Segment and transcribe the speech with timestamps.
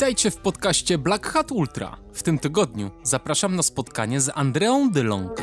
[0.00, 1.96] Witajcie w podcaście Black Hat Ultra.
[2.12, 5.40] W tym tygodniu zapraszam na spotkanie z Andreą Dylong.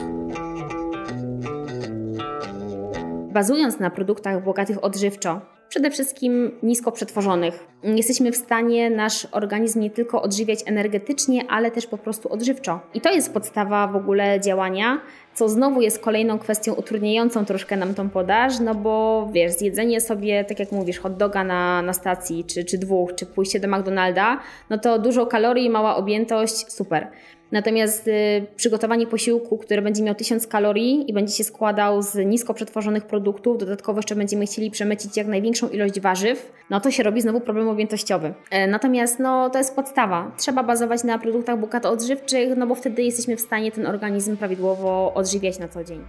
[3.33, 9.89] Bazując na produktach bogatych odżywczo, przede wszystkim nisko przetworzonych, jesteśmy w stanie nasz organizm nie
[9.89, 12.79] tylko odżywiać energetycznie, ale też po prostu odżywczo.
[12.93, 15.01] I to jest podstawa w ogóle działania,
[15.33, 20.45] co znowu jest kolejną kwestią utrudniającą troszkę nam tą podaż, no bo wiesz, zjedzenie sobie,
[20.45, 24.39] tak jak mówisz, hot doga na, na stacji, czy, czy dwóch, czy pójście do McDonalda,
[24.69, 27.07] no to dużo kalorii, mała objętość, super.
[27.51, 32.53] Natomiast y, przygotowanie posiłku, który będzie miał 1000 kalorii i będzie się składał z nisko
[32.53, 37.21] przetworzonych produktów, dodatkowo jeszcze będziemy chcieli przemycić jak największą ilość warzyw, no to się robi
[37.21, 38.33] znowu problem objętościowy.
[38.51, 40.31] E, natomiast no, to jest podstawa.
[40.37, 45.13] Trzeba bazować na produktach bogato odżywczych, no bo wtedy jesteśmy w stanie ten organizm prawidłowo
[45.13, 45.99] odżywiać na co dzień.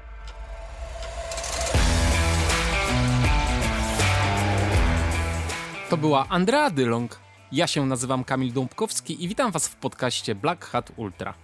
[5.91, 10.65] To była Andrea Dylong, ja się nazywam Kamil Dąbkowski i witam Was w podcaście Black
[10.65, 11.35] Hat Ultra.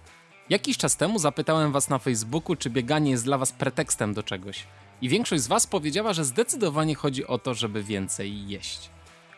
[0.49, 4.67] Jakiś czas temu zapytałem Was na Facebooku, czy bieganie jest dla Was pretekstem do czegoś.
[5.01, 8.89] I większość z Was powiedziała, że zdecydowanie chodzi o to, żeby więcej jeść.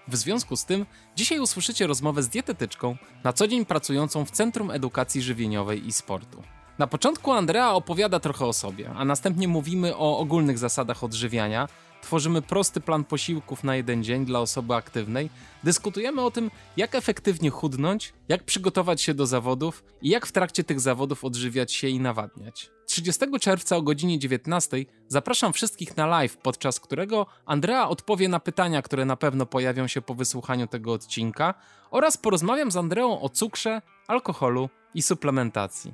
[0.07, 4.71] W związku z tym, dzisiaj usłyszycie rozmowę z dietetyczką, na co dzień pracującą w Centrum
[4.71, 6.43] Edukacji Żywieniowej i Sportu.
[6.77, 11.67] Na początku Andrea opowiada trochę o sobie, a następnie mówimy o ogólnych zasadach odżywiania,
[12.07, 15.29] tworzymy prosty plan posiłków na jeden dzień dla osoby aktywnej,
[15.63, 20.63] dyskutujemy o tym, jak efektywnie chudnąć, jak przygotować się do zawodów i jak w trakcie
[20.63, 22.71] tych zawodów odżywiać się i nawadniać.
[22.85, 28.81] 30 czerwca o godzinie 19 zapraszam wszystkich na live, podczas którego Andrea odpowie na pytania,
[28.81, 31.53] które na pewno pojawią się po wysłuchaniu tego odcinka
[31.91, 35.93] oraz porozmawiam z Andreą o cukrze, alkoholu i suplementacji.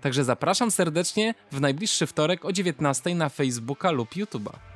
[0.00, 4.67] Także zapraszam serdecznie w najbliższy wtorek o 19 na Facebooka lub YouTube'a.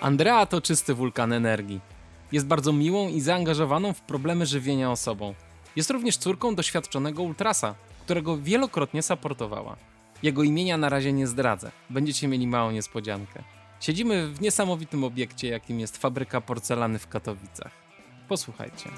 [0.00, 1.80] Andrea to czysty wulkan energii.
[2.32, 5.34] Jest bardzo miłą i zaangażowaną w problemy żywienia osobą.
[5.76, 9.76] Jest również córką doświadczonego ultrasa, którego wielokrotnie supportowała.
[10.22, 13.42] Jego imienia na razie nie zdradzę, będziecie mieli małą niespodziankę.
[13.80, 17.72] Siedzimy w niesamowitym obiekcie, jakim jest fabryka porcelany w Katowicach.
[18.28, 18.90] Posłuchajcie.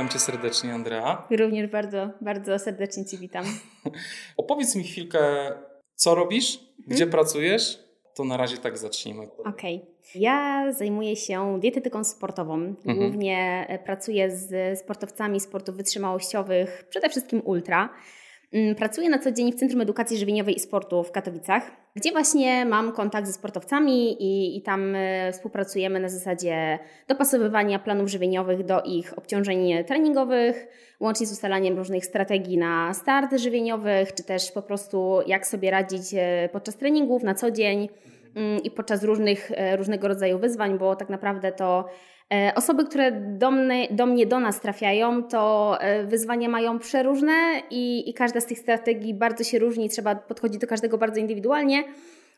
[0.00, 1.26] Witam cię serdecznie, Andrea.
[1.30, 3.44] Również bardzo, bardzo serdecznie cię witam.
[4.36, 5.52] Opowiedz mi chwilkę,
[5.94, 7.10] co robisz, gdzie hmm?
[7.10, 7.78] pracujesz?
[8.14, 9.28] To na razie tak zacznijmy.
[9.44, 9.76] Okej.
[9.76, 9.86] Okay.
[10.14, 12.54] Ja zajmuję się dietetyką sportową.
[12.54, 12.98] Mhm.
[12.98, 13.84] Głównie mhm.
[13.84, 17.88] pracuję z sportowcami sportów wytrzymałościowych, przede wszystkim ultra.
[18.52, 22.64] Mm, pracuję na co dzień w Centrum Edukacji Żywieniowej i Sportu w Katowicach, gdzie właśnie
[22.64, 26.78] mam kontakt ze sportowcami i, i tam e, współpracujemy na zasadzie
[27.08, 30.66] dopasowywania planów żywieniowych do ich obciążeń treningowych,
[31.00, 36.02] łącznie z ustalaniem różnych strategii na start żywieniowych, czy też po prostu jak sobie radzić
[36.14, 37.88] e, podczas treningów na co dzień
[38.34, 41.88] mm, i podczas różnych, e, różnego rodzaju wyzwań, bo tak naprawdę to
[42.54, 48.10] osoby, które do mnie, do mnie, do nas trafiają, to e, wyzwania mają przeróżne i,
[48.10, 51.84] i każda z tych strategii bardzo się różni, trzeba podchodzić do każdego bardzo indywidualnie.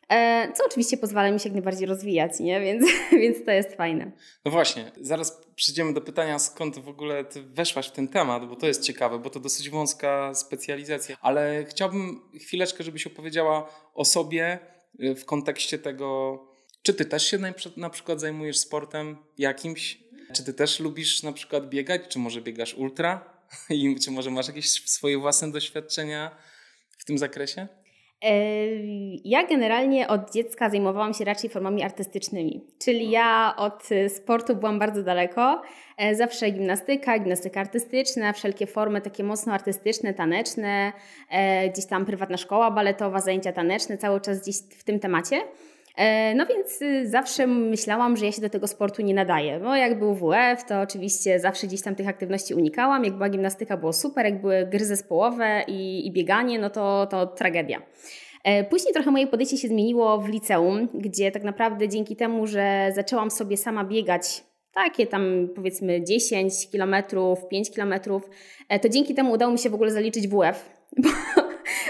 [0.08, 2.60] E, co oczywiście pozwala mi się jak najbardziej rozwijać, nie?
[2.60, 2.86] Więc,
[3.22, 4.12] więc to jest fajne.
[4.44, 8.56] No właśnie, zaraz przyjdziemy do pytania, skąd w ogóle ty weszłaś w ten temat, bo
[8.56, 11.16] to jest ciekawe, bo to dosyć wąska specjalizacja.
[11.20, 14.58] Ale chciałbym chwileczkę, żebyś opowiedziała o sobie
[14.98, 16.38] w kontekście tego,
[16.82, 17.38] czy ty też się
[17.76, 19.98] na przykład zajmujesz sportem jakimś?
[20.32, 22.02] Czy ty też lubisz na przykład biegać?
[22.08, 23.24] Czy może biegasz ultra?
[23.70, 26.36] I czy może masz jakieś swoje własne doświadczenia
[26.98, 27.68] w tym zakresie?
[29.24, 35.02] Ja generalnie od dziecka zajmowałam się raczej formami artystycznymi, czyli ja od sportu byłam bardzo
[35.02, 35.62] daleko.
[35.96, 40.92] E, zawsze gimnastyka, gimnastyka artystyczna, wszelkie formy takie mocno artystyczne, taneczne,
[41.30, 45.42] e, gdzieś tam prywatna szkoła baletowa, zajęcia taneczne, cały czas gdzieś w tym temacie.
[45.96, 49.60] E, no więc y, zawsze myślałam, że ja się do tego sportu nie nadaję.
[49.60, 53.04] Bo jak był WF, to oczywiście zawsze gdzieś tam tych aktywności unikałam.
[53.04, 54.24] Jak była gimnastyka, było super.
[54.24, 57.82] Jak były gry zespołowe i, i bieganie, no to, to tragedia.
[58.44, 62.92] E, później trochę moje podejście się zmieniło w liceum, gdzie tak naprawdę dzięki temu, że
[62.94, 68.30] zaczęłam sobie sama biegać takie tam powiedzmy 10 kilometrów, 5 kilometrów,
[68.68, 70.68] e, to dzięki temu udało mi się w ogóle zaliczyć WF.
[71.02, 71.41] Bo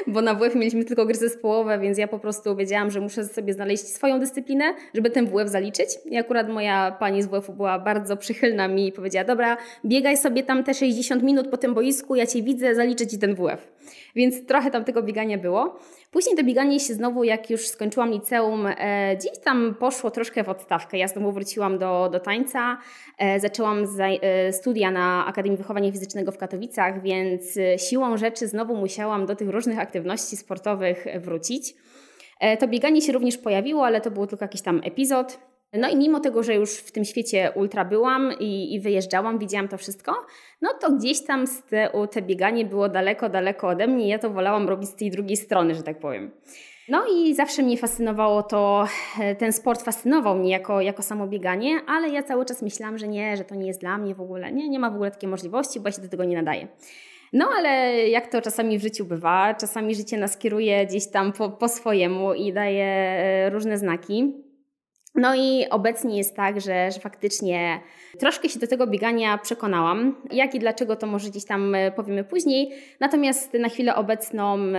[0.07, 3.53] bo na WF mieliśmy tylko gry zespołowe, więc ja po prostu wiedziałam, że muszę sobie
[3.53, 4.65] znaleźć swoją dyscyplinę,
[4.95, 5.89] żeby ten WF zaliczyć.
[6.05, 10.43] I akurat moja pani z WF-u była bardzo przychylna mi i powiedziała, dobra, biegaj sobie
[10.43, 13.73] tam te 60 minut po tym boisku, ja Cię widzę, zaliczę Ci ten WF.
[14.15, 15.79] Więc trochę tam tego biegania było.
[16.13, 20.49] Później to bieganie się znowu, jak już skończyłam liceum, e, gdzieś tam poszło troszkę w
[20.49, 20.99] odstawkę.
[20.99, 22.79] Ja znowu wróciłam do, do tańca,
[23.19, 28.49] e, zaczęłam za, e, studia na Akademii Wychowania Fizycznego w Katowicach, więc e, siłą rzeczy
[28.49, 31.75] znowu musiałam do tych różnych aktywności sportowych wrócić.
[32.41, 35.39] E, to bieganie się również pojawiło, ale to był tylko jakiś tam epizod.
[35.73, 39.69] No i mimo tego, że już w tym świecie ultra byłam i, i wyjeżdżałam, widziałam
[39.69, 40.15] to wszystko,
[40.63, 44.69] no to gdzieś tam te, te bieganie było daleko, daleko ode mnie ja to wolałam
[44.69, 46.31] robić z tej drugiej strony, że tak powiem.
[46.89, 48.87] No i zawsze mnie fascynowało to,
[49.21, 53.09] e, ten sport fascynował mnie jako, jako samo bieganie, ale ja cały czas myślałam, że
[53.09, 55.29] nie, że to nie jest dla mnie w ogóle, nie, nie ma w ogóle takiej
[55.29, 56.69] możliwości, bo ja się do tego nie nadaję.
[57.33, 61.51] No ale jak to czasami w życiu bywa, czasami życie nas kieruje gdzieś tam po,
[61.51, 64.35] po swojemu i daje e, różne znaki.
[65.15, 67.81] No i obecnie jest tak, że, że faktycznie
[68.19, 70.17] troszkę się do tego biegania przekonałam.
[70.31, 72.73] Jak i dlaczego to może gdzieś tam e, powiemy później.
[73.01, 74.75] Natomiast na chwilę obecną yy,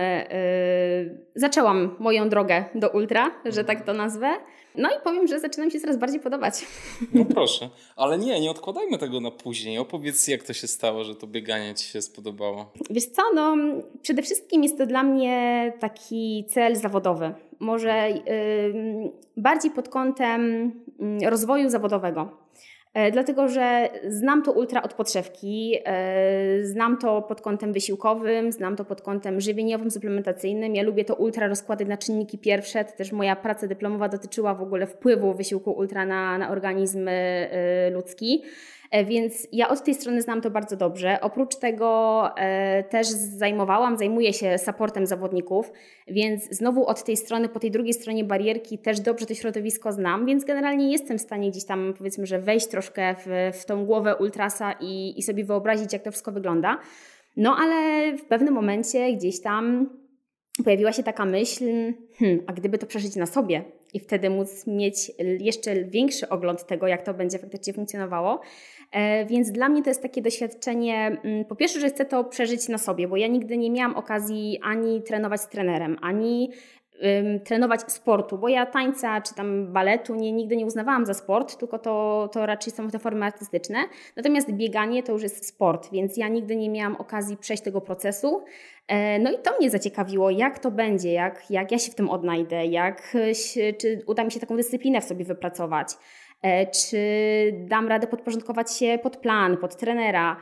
[1.34, 4.34] zaczęłam moją drogę do ultra, że tak to nazwę.
[4.74, 6.66] No i powiem, że zaczyna mi się coraz bardziej podobać.
[7.14, 9.78] No proszę, ale nie, nie odkładajmy tego na później.
[9.78, 12.72] Opowiedz, jak to się stało, że to bieganie Ci się spodobało.
[12.90, 13.56] Wiesz co, no
[14.02, 17.34] przede wszystkim jest to dla mnie taki cel zawodowy.
[17.60, 20.72] Może yy, bardziej pod kątem
[21.20, 22.43] yy, rozwoju zawodowego.
[22.94, 28.76] E, dlatego że znam to ultra od podszewki, e, znam to pod kątem wysiłkowym, znam
[28.76, 30.74] to pod kątem żywieniowym, suplementacyjnym.
[30.74, 32.84] Ja lubię to ultra rozkładać na czynniki pierwsze.
[32.84, 37.90] To też moja praca dyplomowa dotyczyła w ogóle wpływu wysiłku ultra na, na organizm e,
[37.90, 38.42] ludzki.
[38.94, 41.18] E, więc ja od tej strony znam to bardzo dobrze.
[41.20, 45.72] Oprócz tego e, też zajmowałam, zajmuję się supportem zawodników,
[46.06, 50.26] więc znowu od tej strony, po tej drugiej stronie barierki też dobrze to środowisko znam,
[50.26, 54.16] więc generalnie jestem w stanie gdzieś tam powiedzmy, że wejść troszkę w, w tą głowę
[54.16, 56.78] ultrasa i, i sobie wyobrazić, jak to wszystko wygląda.
[57.36, 59.90] No ale w pewnym momencie gdzieś tam
[60.64, 61.64] pojawiła się taka myśl,
[62.18, 63.64] hmm, a gdyby to przeżyć na sobie
[63.94, 68.40] i wtedy móc mieć jeszcze większy ogląd tego, jak to będzie faktycznie funkcjonowało,
[68.94, 72.68] E, więc dla mnie to jest takie doświadczenie, mm, po pierwsze, że chcę to przeżyć
[72.68, 76.50] na sobie, bo ja nigdy nie miałam okazji ani trenować z trenerem, ani
[77.44, 81.78] trenować sportu, bo ja tańca czy tam baletu nie, nigdy nie uznawałam za sport, tylko
[81.78, 83.78] to, to raczej są te formy artystyczne.
[84.16, 88.44] Natomiast bieganie to już jest sport, więc ja nigdy nie miałam okazji przejść tego procesu.
[88.88, 92.10] E, no i to mnie zaciekawiło, jak to będzie, jak, jak ja się w tym
[92.10, 93.16] odnajdę, jak,
[93.78, 95.88] czy uda mi się taką dyscyplinę w sobie wypracować.
[96.42, 96.98] E, czy
[97.52, 100.36] dam radę podporządkować się pod plan, pod trenera,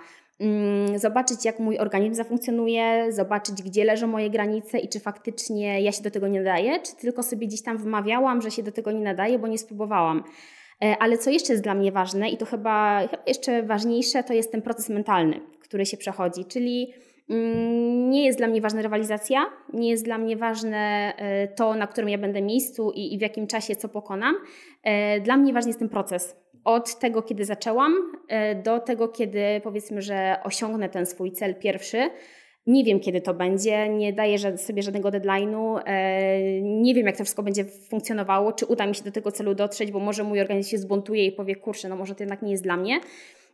[0.97, 6.03] zobaczyć jak mój organizm zafunkcjonuje, zobaczyć gdzie leżą moje granice i czy faktycznie ja się
[6.03, 9.01] do tego nie nadaję, czy tylko sobie gdzieś tam wymawiałam, że się do tego nie
[9.01, 10.25] nadaję, bo nie spróbowałam.
[10.85, 14.33] E, ale co jeszcze jest dla mnie ważne i to chyba, chyba jeszcze ważniejsze, to
[14.33, 16.93] jest ten proces mentalny, który się przechodzi, czyli
[17.31, 21.87] Mm, nie jest dla mnie ważna rywalizacja, nie jest dla mnie ważne e, to, na
[21.87, 24.35] którym ja będę miejscu i, i w jakim czasie co pokonam.
[24.83, 26.37] E, dla mnie ważny jest ten proces.
[26.65, 27.95] Od tego, kiedy zaczęłam,
[28.29, 32.11] e, do tego, kiedy powiedzmy, że osiągnę ten swój cel pierwszy.
[32.67, 35.81] Nie wiem, kiedy to będzie, nie daję sobie żadnego deadline'u,
[36.63, 39.91] nie wiem, jak to wszystko będzie funkcjonowało, czy uda mi się do tego celu dotrzeć,
[39.91, 42.63] bo może mój organizm się zbuntuje i powie, kurczę, no może to jednak nie jest
[42.63, 43.01] dla mnie.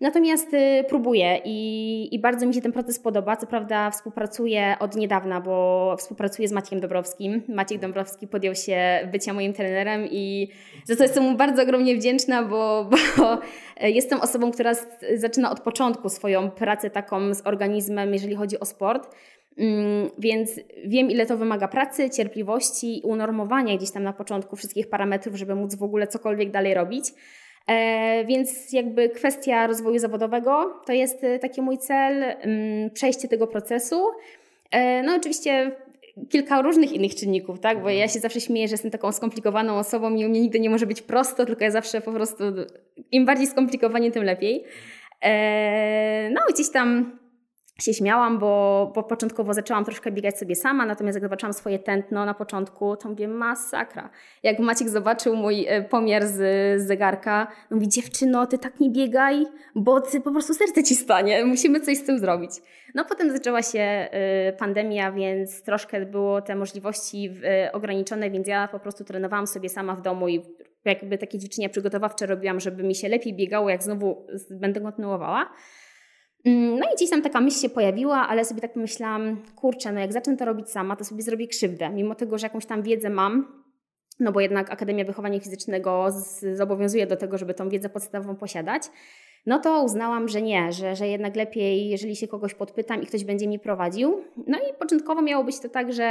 [0.00, 3.36] Natomiast y, próbuję i, i, bardzo mi się ten proces podoba.
[3.36, 7.42] Co prawda współpracuję od niedawna, bo współpracuję z Maciekiem Dobrowskim.
[7.48, 10.48] Maciek Dąbrowski podjął się bycia moim trenerem i
[10.84, 13.38] za to jestem mu bardzo ogromnie wdzięczna, bo, bo
[13.80, 14.72] jestem osobą, która
[15.16, 19.16] zaczyna od początku swoją pracę taką z organizmem, jeżeli chodzi o sport.
[19.58, 20.50] Mm, więc
[20.84, 25.54] wiem, ile to wymaga pracy, cierpliwości i unormowania gdzieś tam na początku wszystkich parametrów, żeby
[25.54, 27.04] móc w ogóle cokolwiek dalej robić.
[27.68, 33.46] E, więc jakby kwestia rozwoju zawodowego to jest e, taki mój cel, mm, przejście tego
[33.46, 34.04] procesu.
[34.70, 35.70] E, no oczywiście
[36.28, 37.82] kilka różnych innych czynników, tak?
[37.82, 40.70] Bo ja się zawsze śmieję, że jestem taką skomplikowaną osobą i u mnie nigdy nie
[40.70, 42.44] może być prosto, tylko ja zawsze po prostu
[43.12, 44.64] im bardziej skomplikowanie, tym lepiej.
[46.30, 47.17] No gdzieś tam
[47.80, 52.24] się śmiałam, bo, bo początkowo zaczęłam troszkę biegać sobie sama, natomiast jak zobaczyłam swoje tętno
[52.24, 54.10] na początku, to mówię, masakra.
[54.42, 56.36] Jak Maciek zobaczył mój e, pomiar z,
[56.82, 59.44] z zegarka, mówi, dziewczyno, ty tak nie biegaj,
[59.74, 62.50] bo ty po prostu serce ci stanie, musimy coś z tym zrobić.
[62.94, 64.08] No potem zaczęła się
[64.48, 67.30] y, pandemia, więc troszkę było te możliwości
[67.66, 70.42] y, ograniczone, więc ja po prostu trenowałam sobie sama w domu i
[70.84, 75.50] jakby takie ćwiczenia przygotowawcze robiłam, żeby mi się lepiej biegało, jak znowu będę kontynuowała.
[76.48, 80.00] Mm, no i gdzieś tam taka myśl się pojawiła, ale sobie tak pomyślałam, kurczę, no
[80.00, 83.10] jak zacznę to robić sama, to sobie zrobię krzywdę, mimo tego, że jakąś tam wiedzę
[83.10, 83.62] mam,
[84.20, 86.06] no bo jednak Akademia Wychowania Fizycznego
[86.54, 88.82] zobowiązuje do tego, żeby tą wiedzę podstawową posiadać,
[89.46, 93.24] no to uznałam, że nie, że, że jednak lepiej, jeżeli się kogoś podpytam i ktoś
[93.24, 94.24] będzie mi prowadził.
[94.46, 96.04] No i początkowo miało być to tak, że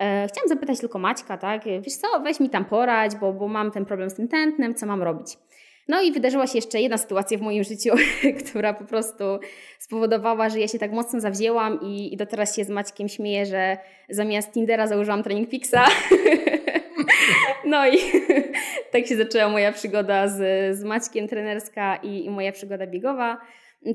[0.00, 3.70] e, chciałam zapytać tylko Maćka, tak, wiesz co, weź mi tam poradź, bo, bo mam
[3.70, 5.38] ten problem z tym tętnem, co mam robić.
[5.88, 7.90] No i wydarzyła się jeszcze jedna sytuacja w moim życiu,
[8.44, 9.24] która po prostu
[9.78, 13.46] spowodowała, że ja się tak mocno zawzięłam i, i do teraz się z Maćkiem śmieję,
[13.46, 13.78] że
[14.08, 15.84] zamiast Tindera założyłam Training Pixa.
[17.64, 17.98] No i
[18.92, 20.38] tak się zaczęła moja przygoda z,
[20.78, 23.40] z Maćkiem trenerska i, i moja przygoda biegowa.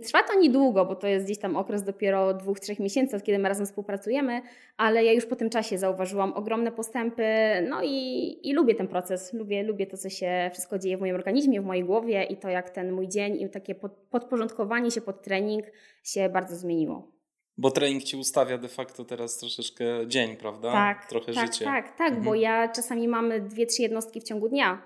[0.04, 3.40] Trwa to niedługo, bo to jest gdzieś tam okres dopiero dwóch, trzech miesięcy, od kiedy
[3.40, 4.42] my razem współpracujemy,
[4.78, 7.24] ale ja już po tym czasie zauważyłam ogromne postępy,
[7.70, 11.16] no i, i lubię ten proces, lubię, lubię to, co się wszystko dzieje w moim
[11.16, 13.76] organizmie, w mojej głowie i to, jak ten mój dzień i takie
[14.10, 15.66] podporządkowanie się pod trening
[16.04, 17.12] się bardzo zmieniło.
[17.58, 20.72] Bo trening ci ustawia de facto teraz troszeczkę dzień, prawda?
[20.72, 21.66] Tak, Trochę tak, życie.
[21.66, 22.24] Tak, tak, mhm.
[22.24, 24.82] bo ja czasami mamy dwie, trzy jednostki w ciągu dnia.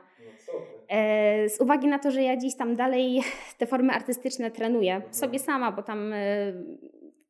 [0.90, 3.22] E, z uwagi na to, że ja dziś tam dalej
[3.58, 6.18] te formy artystyczne trenuję sobie sama, bo tam e,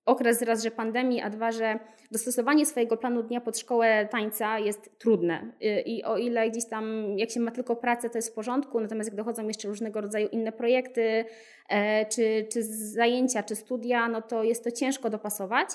[0.05, 1.79] okres raz, że pandemii, a dwa, że
[2.11, 5.51] dostosowanie swojego planu dnia pod szkołę tańca jest trudne.
[5.61, 8.79] E, I o ile gdzieś tam, jak się ma tylko pracę, to jest w porządku,
[8.79, 11.25] natomiast jak dochodzą jeszcze różnego rodzaju inne projekty,
[12.09, 15.69] czy, czy zajęcia, czy studia, no to jest to ciężko dopasować.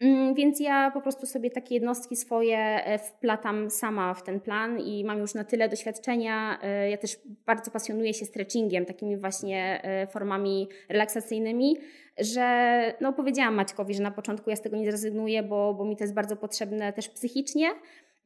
[0.00, 4.80] Mm, więc ja po prostu sobie takie jednostki swoje e, wplatam sama w ten plan
[4.80, 6.58] i mam już na tyle doświadczenia.
[6.62, 11.76] E, ja też bardzo pasjonuję się stretchingiem, takimi właśnie e, formami relaksacyjnymi,
[12.18, 15.96] że no powiedziałam Maćkowi, że na początku ja z tego nie zrezygnuję, bo, bo mi
[15.96, 17.70] to jest bardzo potrzebne też psychicznie.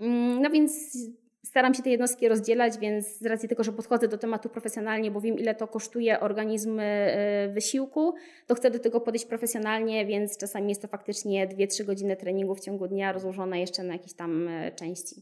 [0.01, 0.97] Mm, no więc
[1.45, 5.21] Staram się te jednostki rozdzielać, więc z racji tego, że podchodzę do tematu profesjonalnie, bo
[5.21, 8.15] wiem, ile to kosztuje organizm e, wysiłku,
[8.47, 12.61] to chcę do tego podejść profesjonalnie, więc czasami jest to faktycznie 2-3 godziny treningu w
[12.61, 15.15] ciągu dnia, rozłożone jeszcze na jakieś tam e, części.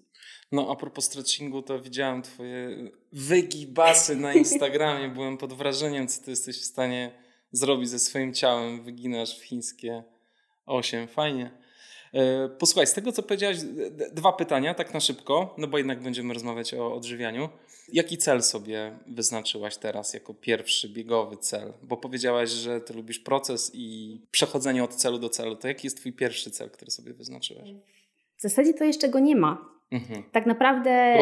[0.53, 5.09] No, a propos stretchingu, to widziałem Twoje wygibasy na Instagramie.
[5.15, 7.13] Byłem pod wrażeniem, co Ty jesteś w stanie
[7.53, 8.83] zrobić ze swoim ciałem.
[8.83, 10.05] Wyginasz w chińskie
[10.67, 11.09] 8.
[11.09, 11.66] Fajnie.
[12.17, 13.59] E, posłuchaj, z tego co powiedziałeś,
[14.13, 17.49] dwa pytania, tak na szybko, no bo jednak będziemy rozmawiać o odżywianiu.
[17.93, 21.73] Jaki cel sobie wyznaczyłaś teraz jako pierwszy biegowy cel?
[21.83, 25.57] Bo powiedziałaś, że ty lubisz proces i przechodzenie od celu do celu.
[25.57, 27.71] To jaki jest twój pierwszy cel, który sobie wyznaczyłaś?
[28.37, 29.76] W zasadzie to jeszcze go nie ma.
[29.93, 30.23] Mhm.
[30.33, 31.21] Tak naprawdę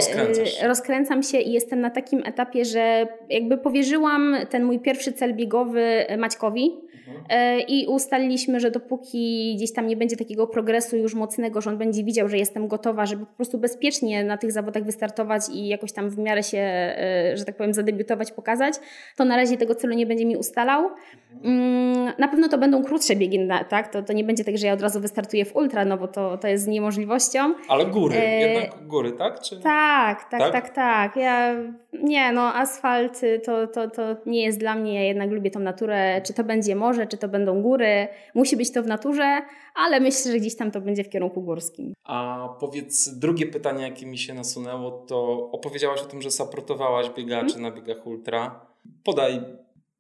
[0.62, 5.35] y, rozkręcam się i jestem na takim etapie, że jakby powierzyłam ten mój pierwszy cel
[5.35, 6.73] biegowy Maćkowi
[7.09, 7.25] mhm.
[7.28, 11.78] E, i ustaliliśmy, że dopóki gdzieś tam nie będzie takiego progresu już mocnego, że on
[11.78, 15.92] będzie widział, że jestem gotowa, żeby po prostu bezpiecznie na tych zawodach wystartować i jakoś
[15.92, 18.75] tam w miarę się, e, że tak powiem, zadebiutować, pokazać,
[19.16, 20.90] to na razie tego celu nie będzie mi ustalał.
[21.33, 21.54] Mhm.
[21.54, 23.92] Mm, na pewno to będą krótsze biegi, tak?
[23.92, 26.38] To, to nie będzie tak, że ja od razu wystartuję w ultra, no bo to,
[26.38, 27.54] to jest niemożliwością.
[27.68, 29.40] Ale góry, e, jednak góry, tak?
[29.40, 29.61] Czy...
[29.61, 31.16] Tak, tak, tak, tak, tak.
[31.16, 31.54] Ja,
[31.92, 36.23] nie, no asfalt to, to, to nie jest dla mnie, ja jednak lubię tą naturę,
[36.25, 39.42] czy to będzie morze, czy to będą góry, musi być to w naturze,
[39.75, 41.94] ale myślę, że gdzieś tam to będzie w kierunku górskim.
[42.04, 47.54] A powiedz, drugie pytanie, jakie mi się nasunęło, to opowiedziałaś o tym, że supportowałaś biegaczy
[47.54, 47.62] hmm?
[47.62, 48.61] na biegach ultra.
[49.04, 49.40] Podaj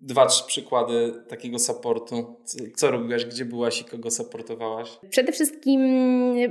[0.00, 2.36] dwa, trzy przykłady takiego supportu.
[2.44, 4.98] Co, co robiłaś, gdzie byłaś i kogo supportowałaś?
[5.10, 5.80] Przede wszystkim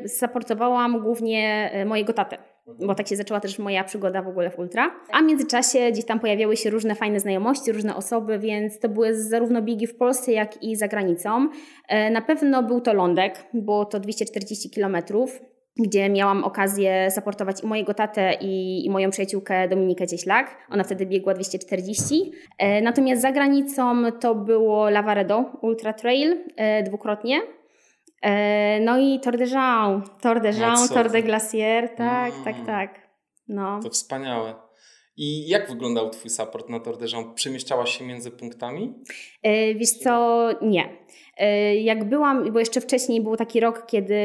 [0.08, 2.38] supportowałam głównie e, mojego tatę.
[2.86, 4.96] Bo tak się zaczęła też moja przygoda w ogóle w ultra.
[5.12, 9.16] A w międzyczasie gdzieś tam pojawiały się różne fajne znajomości, różne osoby, więc to były
[9.16, 11.50] zarówno biegi w Polsce, jak i za granicą.
[11.88, 15.42] E, na pewno był to Lądek, było to 240 kilometrów
[15.77, 20.58] gdzie miałam okazję zaportować i mojego tatę i, i, moją przyjaciółkę Dominikę Cieślak.
[20.70, 22.32] Ona wtedy biegła 240.
[22.58, 27.42] E, natomiast za granicą to było Lavaredo Ultra Trail e, dwukrotnie.
[28.22, 30.01] E, no i Tour de Jean,
[30.42, 32.44] de Jean, no de Glacier, tak, mm.
[32.44, 33.10] tak, tak.
[33.48, 33.80] No.
[33.84, 34.56] To wspaniałe.
[35.18, 37.34] I jak wyglądał Twój support na Tour de Jean?
[37.34, 38.94] Przemieszczałaś się między punktami?
[39.44, 40.98] E, wiesz co, nie.
[41.38, 44.16] E, jak byłam, bo jeszcze wcześniej był taki rok, kiedy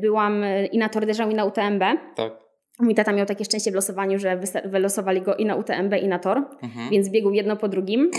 [0.00, 1.82] byłam i na Tour de Jean i na UTMB.
[2.16, 2.32] Tak.
[2.80, 6.18] Mój tata miał takie szczęście w losowaniu, że wylosowali go i na UTMB i na
[6.18, 6.90] Tor, mhm.
[6.90, 8.10] więc biegł jedno po drugim.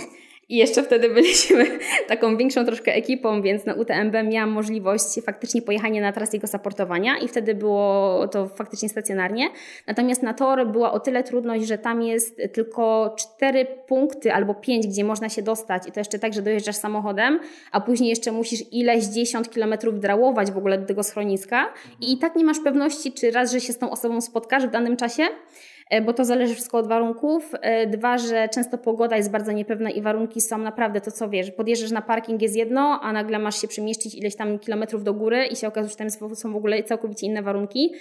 [0.50, 1.66] I jeszcze wtedy byliśmy
[2.08, 7.18] taką większą troszkę ekipą, więc na UTMB miałam możliwość faktycznie pojechania na trasę jego supportowania
[7.18, 9.50] i wtedy było to faktycznie stacjonarnie.
[9.88, 14.88] Natomiast na tor była o tyle trudność, że tam jest tylko cztery punkty albo pięć,
[14.88, 17.40] gdzie można się dostać i to jeszcze tak, że dojeżdżasz samochodem,
[17.72, 22.18] a później jeszcze musisz ileś dziesiąt kilometrów drałować w ogóle do tego schroniska i i
[22.18, 25.24] tak nie masz pewności, czy raz, że się z tą osobą spotkasz w danym czasie,
[26.06, 27.52] bo to zależy wszystko od warunków.
[27.62, 31.52] E, dwa, że często pogoda jest bardzo niepewna i warunki są naprawdę to, co wiesz.
[31.52, 35.46] Podjeżdżasz na parking jest jedno, a nagle masz się przemieścić ileś tam kilometrów do góry
[35.46, 37.94] i się okazuje, że tam są w ogóle całkowicie inne warunki.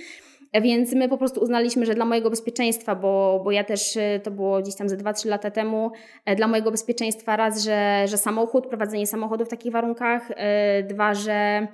[0.63, 4.63] Więc my po prostu uznaliśmy, że dla mojego bezpieczeństwa, bo, bo ja też to było
[4.63, 5.91] gdzieś tam ze 2-3 lata temu,
[6.25, 11.15] e, dla mojego bezpieczeństwa raz, że, że samochód, prowadzenie samochodu w takich warunkach, e, dwa,
[11.15, 11.69] że e,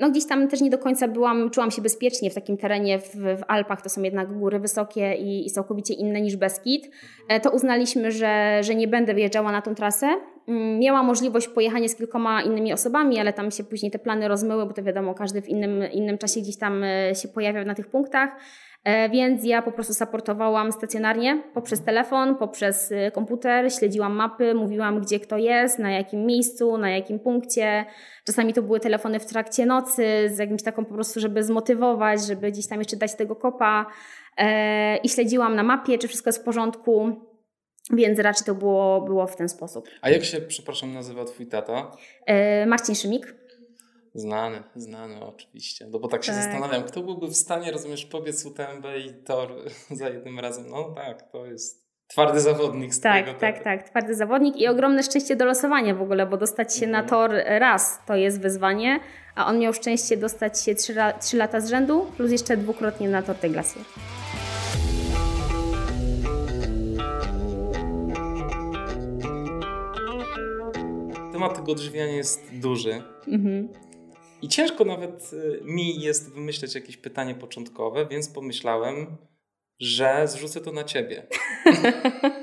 [0.00, 3.14] no gdzieś tam też nie do końca byłam, czułam się bezpiecznie w takim terenie w,
[3.14, 6.90] w Alpach, to są jednak góry wysokie i, i całkowicie inne niż Beskid,
[7.42, 10.08] to uznaliśmy, że, że nie będę wyjeżdżała na tą trasę,
[10.48, 14.66] Mm, miała możliwość pojechania z kilkoma innymi osobami, ale tam się później te plany rozmyły,
[14.66, 17.86] bo to wiadomo, każdy w innym, innym czasie gdzieś tam e, się pojawiał na tych
[17.86, 18.30] punktach.
[18.84, 25.00] E, więc ja po prostu supportowałam stacjonarnie poprzez telefon, poprzez e, komputer, śledziłam mapy, mówiłam
[25.00, 27.84] gdzie kto jest, na jakim miejscu, na jakim punkcie.
[28.24, 30.04] Czasami to były telefony w trakcie nocy
[30.34, 33.86] z jakimś taką po prostu, żeby zmotywować, żeby gdzieś tam jeszcze dać tego kopa.
[35.02, 37.12] I śledziłam na mapie, czy wszystko jest w porządku.
[37.92, 39.88] Więc raczej to było, było w ten sposób.
[40.02, 41.90] A jak się, przepraszam, nazywa twój tata?
[42.26, 43.34] E, Marcin Szymik.
[44.14, 45.86] Znany, znany oczywiście.
[45.90, 46.42] No bo tak się tak.
[46.42, 49.48] zastanawiam, kto byłby w stanie, rozumiesz, pobiec UTMB i tor
[49.90, 50.70] za jednym razem.
[50.70, 55.02] No tak, to jest twardy zawodnik z Tak, tak, tak, tak, twardy zawodnik i ogromne
[55.02, 57.04] szczęście do losowania w ogóle, bo dostać się mhm.
[57.04, 59.00] na tor raz to jest wyzwanie,
[59.34, 63.22] a on miał szczęście dostać się trzy, trzy lata z rzędu, plus jeszcze dwukrotnie na
[63.22, 63.82] tor tej Glacier.
[71.38, 73.02] temat tego odżywiania jest duży.
[73.28, 73.68] Mhm.
[74.42, 79.16] I ciężko nawet y, mi jest wymyśleć jakieś pytanie początkowe, więc pomyślałem,
[79.80, 81.26] że zrzucę to na ciebie.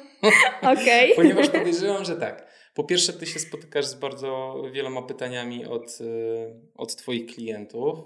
[0.61, 1.15] Okay.
[1.15, 2.47] Ponieważ podejrzewam, że tak.
[2.73, 7.99] Po pierwsze, ty się spotykasz z bardzo wieloma pytaniami od, y, od twoich klientów,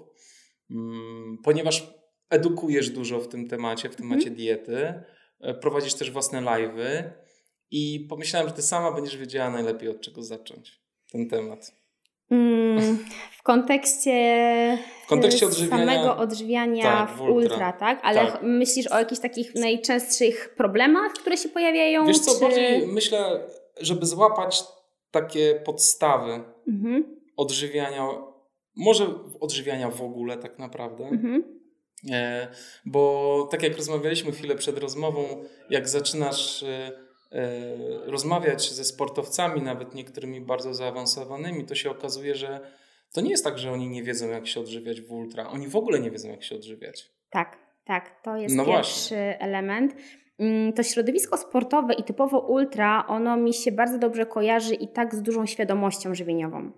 [0.70, 1.94] mm, ponieważ
[2.30, 4.36] edukujesz dużo w tym temacie, w temacie mhm.
[4.36, 5.02] diety,
[5.40, 7.10] e, prowadzisz też własne live'y
[7.70, 10.80] i pomyślałem, że ty sama będziesz wiedziała najlepiej od czego zacząć
[11.12, 11.79] ten temat?
[12.30, 12.98] Mm,
[13.38, 18.00] w kontekście, w kontekście odżywiania, samego odżywiania tak, w ultra, ultra, tak?
[18.02, 18.42] Ale tak.
[18.42, 22.06] myślisz o jakichś takich najczęstszych problemach, które się pojawiają?
[22.06, 22.40] Wiesz co, czy...
[22.40, 23.46] bardziej myślę,
[23.80, 24.62] żeby złapać
[25.10, 27.16] takie podstawy mhm.
[27.36, 28.08] odżywiania,
[28.76, 29.06] może
[29.40, 31.04] odżywiania w ogóle tak naprawdę.
[31.04, 31.60] Mhm.
[32.10, 32.48] E,
[32.84, 37.09] bo tak jak rozmawialiśmy chwilę przed rozmową, jak zaczynasz E,
[38.04, 42.60] rozmawiać ze sportowcami, nawet niektórymi bardzo zaawansowanymi, to się okazuje, że
[43.12, 45.48] to nie jest tak, że oni nie wiedzą, jak się odżywiać w ultra.
[45.48, 47.10] Oni w ogóle nie wiedzą, jak się odżywiać.
[47.30, 48.22] Tak, tak.
[48.22, 49.38] To jest no pierwszy właśnie.
[49.40, 49.94] element.
[50.40, 55.14] Mm, to środowisko sportowe i typowo ultra, ono mi się bardzo dobrze kojarzy i tak
[55.14, 56.70] z dużą świadomością żywieniową.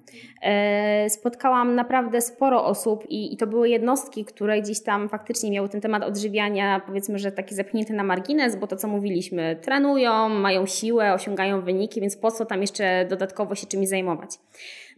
[0.43, 5.69] E, spotkałam naprawdę sporo osób i, i, to były jednostki, które gdzieś tam faktycznie miały
[5.69, 10.67] ten temat odżywiania, powiedzmy, że taki zepchnięty na margines, bo to co mówiliśmy, trenują, mają
[10.67, 14.31] siłę, osiągają wyniki, więc po co tam jeszcze dodatkowo się czymś zajmować.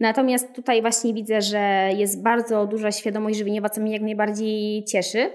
[0.01, 5.31] Natomiast tutaj właśnie widzę, że jest bardzo duża świadomość żywieniowa, co mnie jak najbardziej cieszy.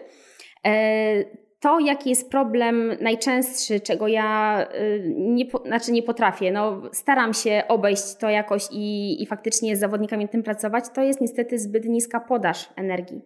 [1.60, 7.64] To, jaki jest problem najczęstszy, czego ja y, nie, znaczy nie potrafię, no, staram się
[7.68, 12.20] obejść to jakoś i, i faktycznie z zawodnikami tym pracować, to jest niestety zbyt niska
[12.20, 13.22] podaż energii.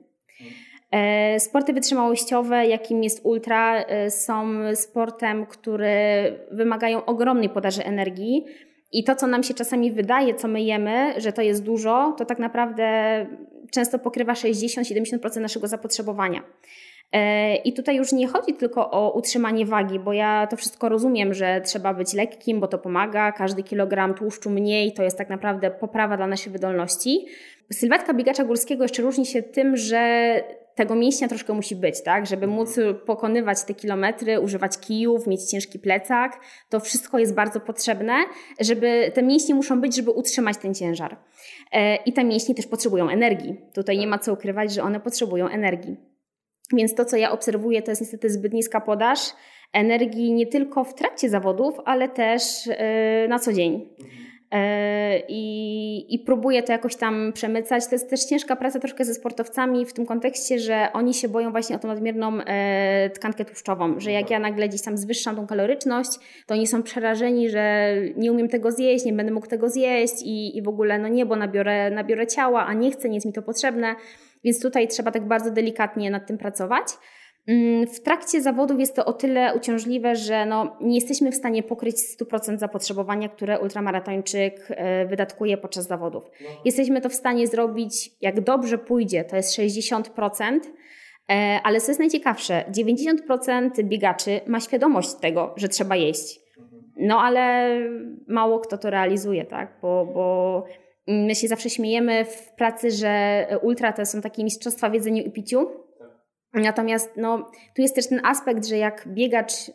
[0.91, 8.45] E, sporty wytrzymałościowe, jakim jest ultra, e, są sportem, które wymagają ogromnej podaży energii.
[8.93, 12.25] I to, co nam się czasami wydaje, co my jemy, że to jest dużo, to
[12.25, 12.85] tak naprawdę
[13.71, 16.43] często pokrywa 60-70% naszego zapotrzebowania.
[17.11, 21.33] E, I tutaj już nie chodzi tylko o utrzymanie wagi, bo ja to wszystko rozumiem,
[21.33, 23.31] że trzeba być lekkim, bo to pomaga.
[23.31, 27.25] Każdy kilogram tłuszczu mniej to jest tak naprawdę poprawa dla naszej wydolności.
[27.71, 30.33] Sylwetka biegacza górskiego jeszcze różni się tym, że
[30.75, 32.25] tego mięśnia troszkę musi być, tak?
[32.25, 36.39] Żeby móc pokonywać te kilometry, używać kijów, mieć ciężki plecak.
[36.69, 38.13] To wszystko jest bardzo potrzebne,
[38.59, 41.17] żeby te mięśnie muszą być, żeby utrzymać ten ciężar.
[41.71, 43.61] E, I te mięśnie też potrzebują energii.
[43.73, 45.97] Tutaj nie ma co ukrywać, że one potrzebują energii.
[46.73, 49.19] Więc to, co ja obserwuję, to jest niestety zbyt niska podaż
[49.73, 53.89] energii nie tylko w trakcie zawodów, ale też e, na co dzień.
[54.53, 57.87] E, I, I próbuję to jakoś tam przemycać.
[57.87, 61.51] To jest też ciężka praca troszkę ze sportowcami w tym kontekście, że oni się boją
[61.51, 65.47] właśnie o tą nadmierną e, tkankę tłuszczową, że jak ja nagle gdzieś tam zwyższam tą
[65.47, 66.09] kaloryczność,
[66.47, 70.57] to oni są przerażeni, że nie umiem tego zjeść, nie będę mógł tego zjeść i,
[70.57, 73.33] i w ogóle no nie, bo nabiorę, nabiorę ciała, a nie chcę, nie jest mi
[73.33, 73.95] to potrzebne.
[74.43, 76.85] Więc tutaj trzeba tak bardzo delikatnie nad tym pracować.
[77.47, 81.63] Mm, w trakcie zawodów jest to o tyle uciążliwe, że no, nie jesteśmy w stanie
[81.63, 86.23] pokryć 100% zapotrzebowania, które ultramaratończyk e, wydatkuje podczas zawodów.
[86.41, 86.49] No.
[86.65, 90.59] Jesteśmy to w stanie zrobić, jak dobrze pójdzie, to jest 60%,
[91.29, 96.39] E, ale co jest najciekawsze, 90% biegaczy ma świadomość tego, że trzeba jeść.
[96.97, 97.75] No ale
[98.27, 99.77] mało kto to realizuje, tak?
[99.81, 100.65] Bo, bo
[101.07, 105.31] my się zawsze śmiejemy w pracy, że ultra to są takie mistrzostwa w jedzeniu i
[105.31, 105.67] piciu.
[106.53, 109.73] Natomiast no, tu jest też ten aspekt, że jak biegacz y,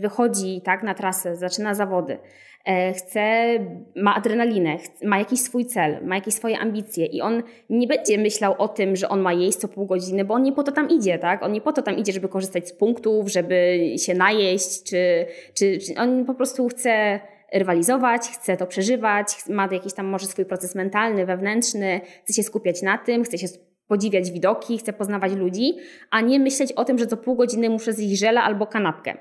[0.00, 2.18] wychodzi tak, na trasę, zaczyna zawody,
[2.64, 3.48] E, chce,
[3.96, 8.54] ma adrenalinę, ma jakiś swój cel, ma jakieś swoje ambicje i on nie będzie myślał
[8.58, 10.88] o tym, że on ma jeść co pół godziny, bo on nie po to tam
[10.88, 11.42] idzie, tak?
[11.42, 15.78] On nie po to tam idzie, żeby korzystać z punktów, żeby się najeść, czy, czy,
[15.78, 17.20] czy on po prostu chce
[17.52, 22.82] rywalizować, chce to przeżywać, ma jakiś tam może swój proces mentalny, wewnętrzny, chce się skupiać
[22.82, 23.46] na tym, chce się
[23.86, 25.76] podziwiać widoki, chcę poznawać ludzi,
[26.10, 29.16] a nie myśleć o tym, że co pół godziny muszę zjeść żelę albo kanapkę.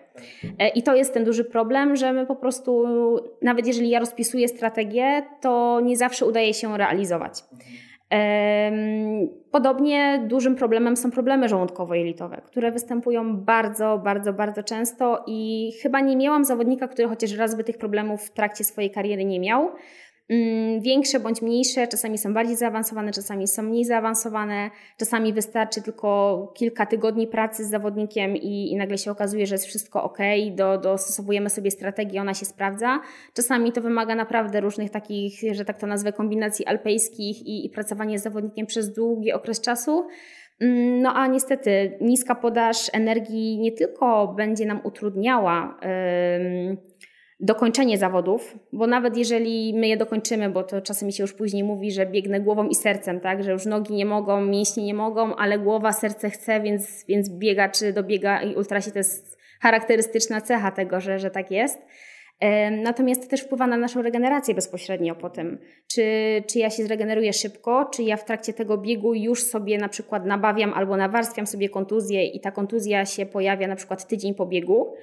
[0.60, 2.86] E, I to jest ten duży problem, że my po prostu,
[3.42, 7.44] nawet jeżeli ja rozpisuję strategię, to nie zawsze udaje się realizować.
[9.52, 16.18] Podobnie dużym problemem są problemy żołądkowo-jelitowe, które występują bardzo, bardzo, bardzo często i chyba nie
[16.18, 19.70] miałam zawodnika, który chociaż raz by tych problemów w trakcie swojej kariery nie miał.
[20.30, 26.54] Mm, większe bądź mniejsze, czasami są bardziej zaawansowane, czasami są mniej zaawansowane, czasami wystarczy tylko
[26.56, 30.18] kilka tygodni pracy z zawodnikiem i, i nagle się okazuje, że jest wszystko ok,
[30.56, 33.00] do, dostosowujemy sobie strategię, ona się sprawdza.
[33.34, 38.20] Czasami to wymaga naprawdę różnych takich, że tak to nazwę, kombinacji alpejskich i, i pracowanie
[38.20, 40.08] z zawodnikiem przez długi okres czasu.
[40.60, 45.80] Mm, no a niestety niska podaż energii nie tylko będzie nam utrudniała.
[45.82, 46.93] Yy,
[47.44, 51.64] dokończenie zawodów, bo nawet jeżeli my je dokończymy, bo to czasem mi się już później
[51.64, 55.36] mówi, że biegnę głową i sercem, tak, że już nogi nie mogą, mięśnie nie mogą,
[55.36, 60.72] ale głowa, serce chce, więc, więc biega czy dobiega i ultrasi to jest charakterystyczna cecha
[60.72, 61.80] tego, że, że tak jest.
[62.72, 65.60] Natomiast to też wpływa na naszą regenerację bezpośrednio po tym.
[65.88, 66.04] Czy,
[66.48, 70.26] czy ja się zregeneruję szybko, czy ja w trakcie tego biegu już sobie na przykład
[70.26, 74.94] nabawiam albo nawarstwiam sobie kontuzję i ta kontuzja się pojawia na przykład tydzień po biegu,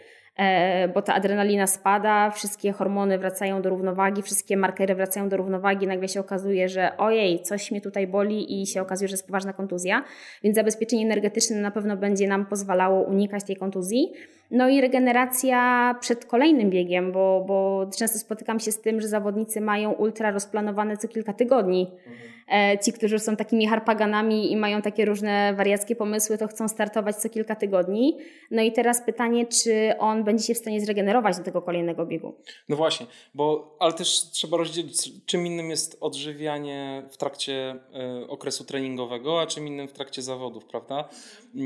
[0.95, 6.09] bo ta adrenalina spada, wszystkie hormony wracają do równowagi, wszystkie markery wracają do równowagi, nagle
[6.09, 10.05] się okazuje, że ojej, coś mnie tutaj boli i się okazuje, że jest poważna kontuzja,
[10.43, 14.13] więc zabezpieczenie energetyczne na pewno będzie nam pozwalało unikać tej kontuzji.
[14.51, 19.61] No i regeneracja przed kolejnym biegiem, bo, bo często spotykam się z tym, że zawodnicy
[19.61, 21.91] mają ultra rozplanowane co kilka tygodni.
[22.07, 22.40] Mhm.
[22.85, 27.29] Ci, którzy są takimi harpaganami i mają takie różne wariackie pomysły, to chcą startować co
[27.29, 28.19] kilka tygodni.
[28.51, 32.35] No i teraz pytanie, czy on będzie się w stanie zregenerować do tego kolejnego biegu.
[32.69, 37.77] No właśnie, bo ale też trzeba rozdzielić, czym innym jest odżywianie w trakcie
[38.23, 41.09] y, okresu treningowego, a czym innym w trakcie zawodów, prawda?
[41.55, 41.59] Y,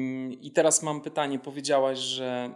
[0.43, 2.51] I teraz mam pytanie, powiedziałaś, że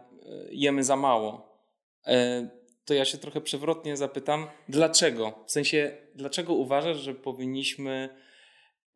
[0.51, 1.59] jemy za mało,
[2.07, 2.49] e,
[2.85, 5.33] to ja się trochę przewrotnie zapytam, dlaczego?
[5.47, 8.09] W sensie, dlaczego uważasz, że powinniśmy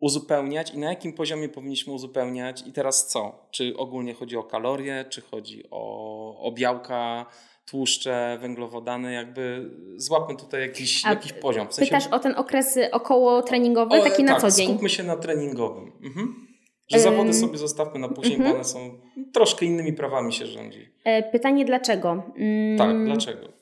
[0.00, 3.48] uzupełniać i na jakim poziomie powinniśmy uzupełniać i teraz co?
[3.50, 7.26] Czy ogólnie chodzi o kalorie, czy chodzi o, o białka,
[7.66, 11.68] tłuszcze, węglowodany, jakby złapmy tutaj jakiś, jakiś poziom.
[11.68, 11.90] W sensie...
[11.90, 14.68] Pytasz o ten okres około treningowy, o, taki na tak, co dzień?
[14.68, 15.92] skupmy się na treningowym.
[16.02, 16.46] Mhm.
[16.88, 18.54] Że zawody sobie zostawmy na później, bo mhm.
[18.54, 18.98] one są
[19.32, 20.88] troszkę innymi prawami się rządzi.
[21.04, 22.22] E, pytanie dlaczego?
[22.36, 22.78] Mm.
[22.78, 23.52] Tak, dlaczego?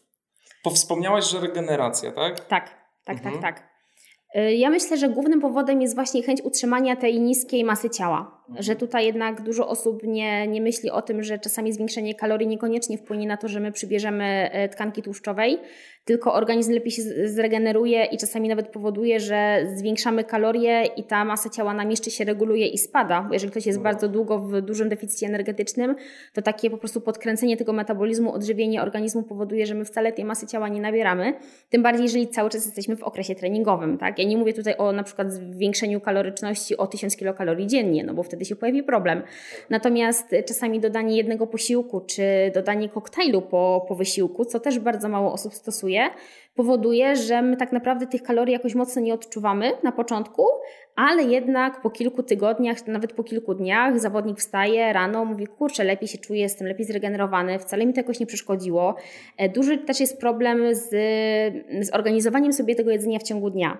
[0.62, 2.46] Powspomniałaś, że regeneracja, tak?
[2.46, 3.42] Tak, tak, tak, mhm.
[3.42, 3.70] tak.
[4.36, 8.39] Y, ja myślę, że głównym powodem jest właśnie chęć utrzymania tej niskiej masy ciała.
[8.50, 8.62] Mhm.
[8.62, 12.98] Że tutaj jednak dużo osób nie, nie myśli o tym, że czasami zwiększenie kalorii niekoniecznie
[12.98, 15.58] wpłynie na to, że my przybierzemy e, tkanki tłuszczowej,
[16.04, 21.50] tylko organizm lepiej się zregeneruje i czasami nawet powoduje, że zwiększamy kalorie i ta masa
[21.50, 23.22] ciała nam jeszcze się reguluje i spada.
[23.22, 23.84] Bo jeżeli ktoś jest no.
[23.84, 25.96] bardzo długo w dużym deficycie energetycznym,
[26.32, 30.46] to takie po prostu podkręcenie tego metabolizmu, odżywienie organizmu powoduje, że my wcale tej masy
[30.46, 31.34] ciała nie nabieramy.
[31.70, 33.98] Tym bardziej, jeżeli cały czas jesteśmy w okresie treningowym.
[33.98, 34.18] Tak?
[34.18, 38.22] Ja nie mówię tutaj o na przykład zwiększeniu kaloryczności o 1000 kilokalorii dziennie, no bo
[38.22, 39.22] wtedy się pojawi problem.
[39.70, 42.22] Natomiast czasami dodanie jednego posiłku, czy
[42.54, 46.10] dodanie koktajlu po, po wysiłku, co też bardzo mało osób stosuje,
[46.54, 50.46] powoduje, że my tak naprawdę tych kalorii jakoś mocno nie odczuwamy na początku,
[50.96, 56.08] ale jednak po kilku tygodniach, nawet po kilku dniach zawodnik wstaje rano, mówi kurczę, lepiej
[56.08, 58.94] się czuję, jestem lepiej zregenerowany, wcale mi to jakoś nie przeszkodziło.
[59.36, 60.88] E, duży też jest problem z,
[61.80, 63.78] z organizowaniem sobie tego jedzenia w ciągu dnia.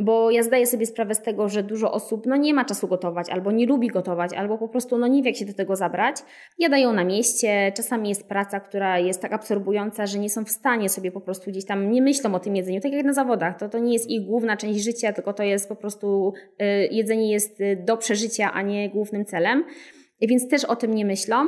[0.00, 3.30] Bo ja zdaję sobie sprawę z tego, że dużo osób no, nie ma czasu gotować,
[3.30, 6.16] albo nie lubi gotować, albo po prostu no, nie wie, jak się do tego zabrać.
[6.58, 10.88] Jadają na mieście, czasami jest praca, która jest tak absorbująca, że nie są w stanie
[10.88, 13.58] sobie po prostu gdzieś tam, nie myślą o tym jedzeniu, tak jak na zawodach.
[13.58, 17.32] To, to nie jest ich główna część życia, tylko to jest po prostu, y, jedzenie
[17.32, 19.64] jest y, do przeżycia, a nie głównym celem.
[20.20, 21.46] Więc też o tym nie myślą.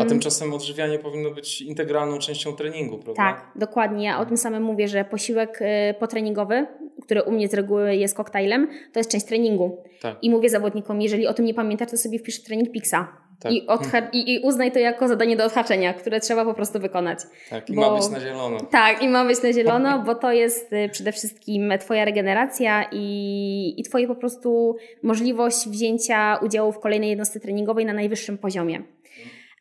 [0.00, 3.22] A tymczasem odżywianie powinno być integralną częścią treningu, prawda?
[3.22, 4.04] Tak, dokładnie.
[4.04, 6.66] Ja o tym samym mówię, że posiłek y, potreningowy,
[7.12, 9.82] które u mnie z reguły jest koktajlem, to jest część treningu.
[10.00, 10.16] Tak.
[10.22, 13.08] I mówię zawodnikom, jeżeli o tym nie pamiętasz, to sobie wpisz trening Pixa.
[13.40, 13.52] Tak.
[13.52, 17.18] I, odha- i, I uznaj to jako zadanie do odhaczenia, które trzeba po prostu wykonać.
[17.50, 17.80] Tak, i bo...
[17.80, 18.58] ma być na zielono.
[18.60, 23.74] Tak, i ma być na zielono, bo to jest y, przede wszystkim Twoja regeneracja i,
[23.76, 28.82] i Twoje po prostu możliwość wzięcia udziału w kolejnej jednostce treningowej na najwyższym poziomie.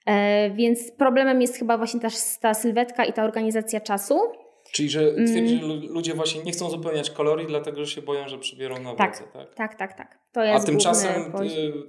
[0.05, 2.07] E, więc problemem jest chyba właśnie ta,
[2.41, 4.19] ta sylwetka i ta organizacja czasu.
[4.71, 5.87] Czyli, że twierdzi, że mm.
[5.87, 9.55] ludzie właśnie nie chcą zupełniać kalorii, dlatego że się boją, że przybiorą na tak, tak?
[9.55, 10.19] Tak, tak, tak.
[10.31, 11.33] To jest A tymczasem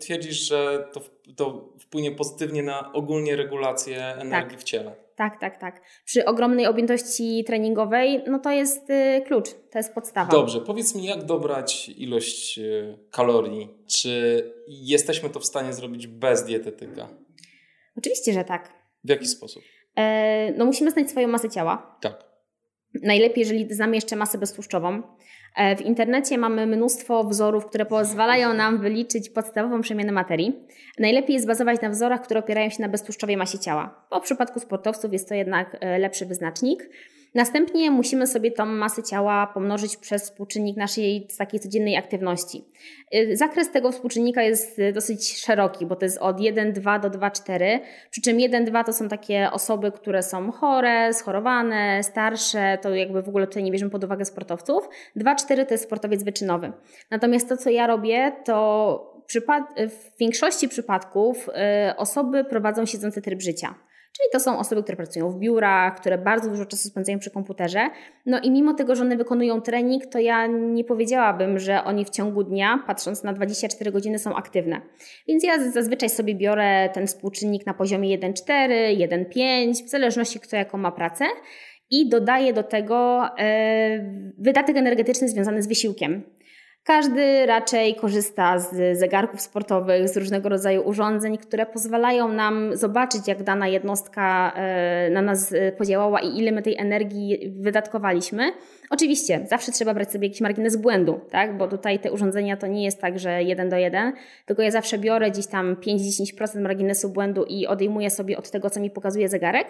[0.00, 1.00] twierdzisz, że to,
[1.36, 4.60] to wpłynie pozytywnie na ogólnie regulację energii tak.
[4.60, 4.94] w ciele.
[5.16, 5.80] Tak, tak, tak.
[6.04, 10.30] Przy ogromnej objętości treningowej, no to jest y, klucz, to jest podstawa.
[10.30, 13.68] Dobrze, powiedz mi, jak dobrać ilość y, kalorii?
[13.86, 17.08] Czy jesteśmy to w stanie zrobić bez dietetyka?
[17.96, 18.72] Oczywiście, że tak.
[19.04, 19.62] W jaki sposób?
[19.96, 21.96] E, no musimy znać swoją masę ciała.
[22.00, 22.31] Tak.
[23.02, 25.02] Najlepiej, jeżeli znamy jeszcze masę beztłuszczową.
[25.56, 30.52] E, w internecie mamy mnóstwo wzorów, które pozwalają nam wyliczyć podstawową przemianę materii.
[30.98, 34.60] Najlepiej jest bazować na wzorach, które opierają się na beztłuszczowej masie ciała, bo w przypadku
[34.60, 36.88] sportowców jest to jednak e, lepszy wyznacznik.
[37.34, 42.64] Następnie musimy sobie tą masę ciała pomnożyć przez współczynnik naszej takiej codziennej aktywności.
[43.14, 47.80] Y, zakres tego współczynnika jest y, dosyć szeroki, bo to jest od 1,2 do 2,4,
[48.10, 53.28] przy czym 1,2 to są takie osoby, które są chore, schorowane, starsze, to jakby w
[53.28, 54.88] ogóle tutaj nie bierzemy pod uwagę sportowców.
[55.16, 56.72] 2,4 to jest sportowiec wyczynowy.
[57.10, 59.12] Natomiast to, co ja robię, to
[59.88, 63.74] w większości przypadków y, osoby prowadzą siedzący tryb życia.
[64.16, 67.90] Czyli to są osoby, które pracują w biurach, które bardzo dużo czasu spędzają przy komputerze.
[68.26, 72.10] No i mimo tego, że one wykonują trening, to ja nie powiedziałabym, że oni w
[72.10, 74.80] ciągu dnia, patrząc na 24 godziny, są aktywne.
[75.28, 80.78] Więc ja zazwyczaj sobie biorę ten współczynnik na poziomie 1,4, 1,5, w zależności kto jaką
[80.78, 81.24] ma pracę
[81.90, 86.22] i dodaję do tego e, wydatek energetyczny związany z wysiłkiem.
[86.84, 93.42] Każdy raczej korzysta z zegarków sportowych, z różnego rodzaju urządzeń, które pozwalają nam zobaczyć, jak
[93.42, 98.52] dana jednostka e, na nas e, podziałała i ile my tej energii wydatkowaliśmy.
[98.90, 101.56] Oczywiście, zawsze trzeba brać sobie jakiś margines błędu, tak?
[101.56, 104.12] bo tutaj te urządzenia to nie jest tak, że jeden do jeden,
[104.46, 108.80] tylko ja zawsze biorę gdzieś tam 5-10% marginesu błędu i odejmuję sobie od tego, co
[108.80, 109.66] mi pokazuje zegarek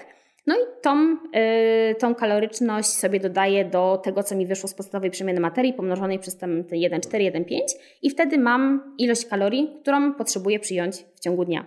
[0.46, 5.10] no i tą, yy, tą kaloryczność sobie dodaję do tego, co mi wyszło z podstawowej
[5.10, 7.58] przemiany materii, pomnożonej przez ten 1,4, 1,5
[8.02, 11.64] i wtedy mam ilość kalorii, którą potrzebuję przyjąć w ciągu dnia.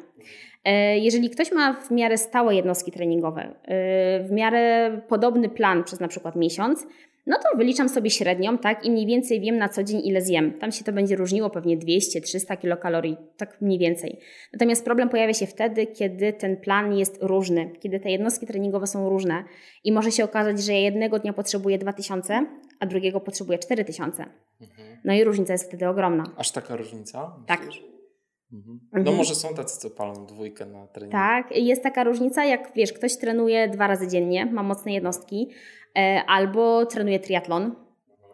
[0.65, 5.99] Yy, jeżeli ktoś ma w miarę stałe jednostki treningowe, yy, w miarę podobny plan przez
[5.99, 6.87] na przykład miesiąc,
[7.25, 10.59] no to wyliczam sobie średnią, tak, i mniej więcej wiem na co dzień ile zjem.
[10.59, 14.19] Tam się to będzie różniło pewnie 200-300 kilokalorii, tak mniej więcej.
[14.53, 19.09] Natomiast problem pojawia się wtedy, kiedy ten plan jest różny, kiedy te jednostki treningowe są
[19.09, 19.43] różne
[19.83, 22.45] i może się okazać, że ja jednego dnia potrzebuję 2000,
[22.79, 24.25] a drugiego potrzebuję 4000.
[24.61, 24.97] Mhm.
[25.03, 26.23] No i różnica jest wtedy ogromna.
[26.37, 27.35] Aż taka różnica?
[27.47, 27.61] Tak.
[28.53, 28.79] Mhm.
[28.93, 29.17] No mhm.
[29.17, 31.11] może są tacy, co palą dwójkę na treningu.
[31.11, 35.49] Tak, jest taka różnica, jak wiesz, ktoś trenuje dwa razy dziennie, ma mocne jednostki,
[36.27, 37.75] albo trenuję triatlon.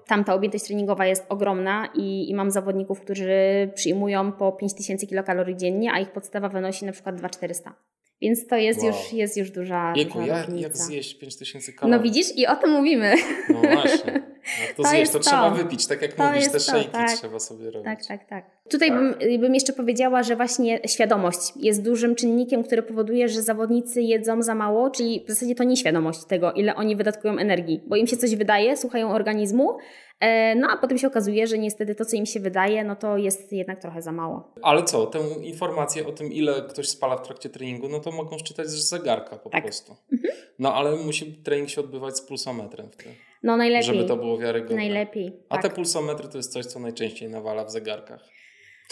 [0.07, 3.31] Tam ta objętość treningowa jest ogromna i, i mam zawodników, którzy
[3.75, 7.73] przyjmują po 5000 kilokalorii dziennie, a ich podstawa wynosi na przykład 2400.
[8.21, 8.87] Więc to jest, wow.
[8.87, 10.67] już, jest już duża, Jeku, duża jak, różnica.
[10.67, 11.97] jak zjeść 5000 kalorii?
[11.97, 13.13] No widzisz i o tym mówimy.
[13.49, 14.21] No właśnie.
[14.61, 17.11] Jak to, to zjeść, to, to, trzeba wypić, tak jak to mówisz, te szejki tak.
[17.11, 17.85] trzeba sobie robić.
[17.85, 18.45] Tak, tak, tak.
[18.69, 18.99] Tutaj tak.
[18.99, 24.41] Bym, bym jeszcze powiedziała, że właśnie świadomość jest dużym czynnikiem, który powoduje, że zawodnicy jedzą
[24.41, 28.17] za mało, czyli w zasadzie to nieświadomość tego, ile oni wydatkują energii, bo im się
[28.17, 29.77] coś wydaje, słuchają organizmu,
[30.21, 33.17] E, no a potem się okazuje, że niestety to, co im się wydaje, no to
[33.17, 34.53] jest jednak trochę za mało.
[34.61, 38.37] Ale co, tę informację o tym, ile ktoś spala w trakcie treningu, no to mogą
[38.37, 39.63] czytać z zegarka po tak.
[39.63, 39.95] prostu.
[40.13, 40.33] Mhm.
[40.59, 43.15] No ale musi trening się odbywać z pulsometrem wtedy.
[43.43, 43.87] No najlepiej.
[43.87, 44.75] Żeby to było wiarygodne.
[44.75, 45.33] Najlepiej.
[45.49, 45.63] A tak.
[45.63, 48.21] te pulsometry to jest coś, co najczęściej nawala w zegarkach.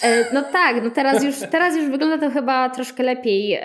[0.04, 3.54] E, no tak, no teraz już, teraz już wygląda to chyba troszkę lepiej.
[3.54, 3.60] E,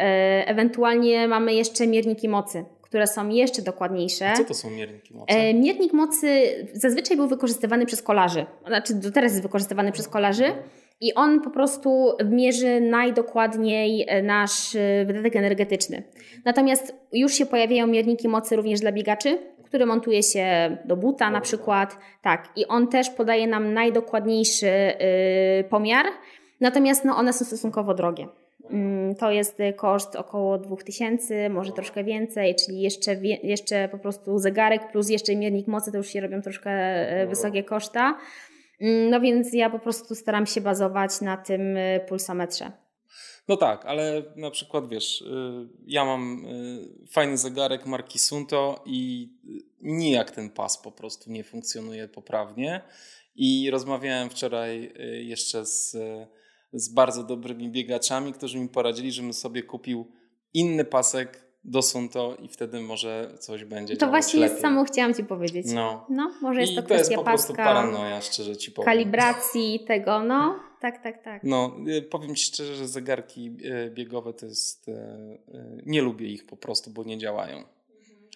[0.46, 4.30] ewentualnie mamy jeszcze mierniki mocy które są jeszcze dokładniejsze.
[4.30, 5.34] A co to są mierniki mocy?
[5.34, 6.42] E, miernik mocy
[6.72, 10.44] zazwyczaj był wykorzystywany przez kolarzy, znaczy do teraz jest wykorzystywany przez kolarzy
[11.00, 16.02] i on po prostu mierzy najdokładniej nasz wydatek energetyczny.
[16.44, 19.38] Natomiast już się pojawiają mierniki mocy również dla biegaczy,
[19.74, 21.98] który montuje się do buta na przykład.
[22.22, 24.70] Tak, i on też podaje nam najdokładniejszy
[25.68, 26.06] pomiar,
[26.60, 28.28] natomiast no, one są stosunkowo drogie.
[28.70, 34.38] Mm, to jest y, koszt około 2000, może troszkę więcej, czyli jeszcze, jeszcze po prostu
[34.38, 38.18] zegarek plus jeszcze miernik mocy to już się robią troszkę e, wysokie koszta.
[38.80, 42.83] Mm, no więc ja po prostu staram się bazować na tym y, pulsometrze.
[43.48, 46.44] No tak, ale na przykład wiesz, y, ja mam
[47.04, 49.28] y, fajny zegarek marki Sunto i
[49.80, 52.80] nijak ten pas po prostu nie funkcjonuje poprawnie.
[53.36, 55.96] I rozmawiałem wczoraj y, jeszcze z,
[56.72, 60.12] z bardzo dobrymi biegaczami, którzy mi poradzili, żebym sobie kupił
[60.54, 64.60] inny pasek do Sunto i wtedy może coś będzie To właśnie lepiej.
[64.60, 65.66] samo chciałam Ci powiedzieć.
[65.74, 66.06] No.
[66.08, 68.86] no może jest I to to kwestia jest po prostu paska, paranoja, szczerze Ci powiem.
[68.86, 71.42] kalibracji tego, no tak, tak, tak.
[71.44, 73.50] No, y, powiem Ci szczerze, że zegarki
[73.86, 74.88] y, biegowe to jest.
[74.88, 74.92] y,
[75.86, 77.64] Nie lubię ich po prostu, bo nie działają.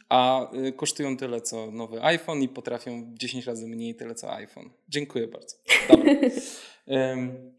[0.08, 4.70] A kosztują tyle co nowy iPhone i potrafią 10 razy mniej tyle co iPhone.
[4.88, 5.56] Dziękuję bardzo.
[5.88, 6.12] Dobra.
[6.86, 7.52] um,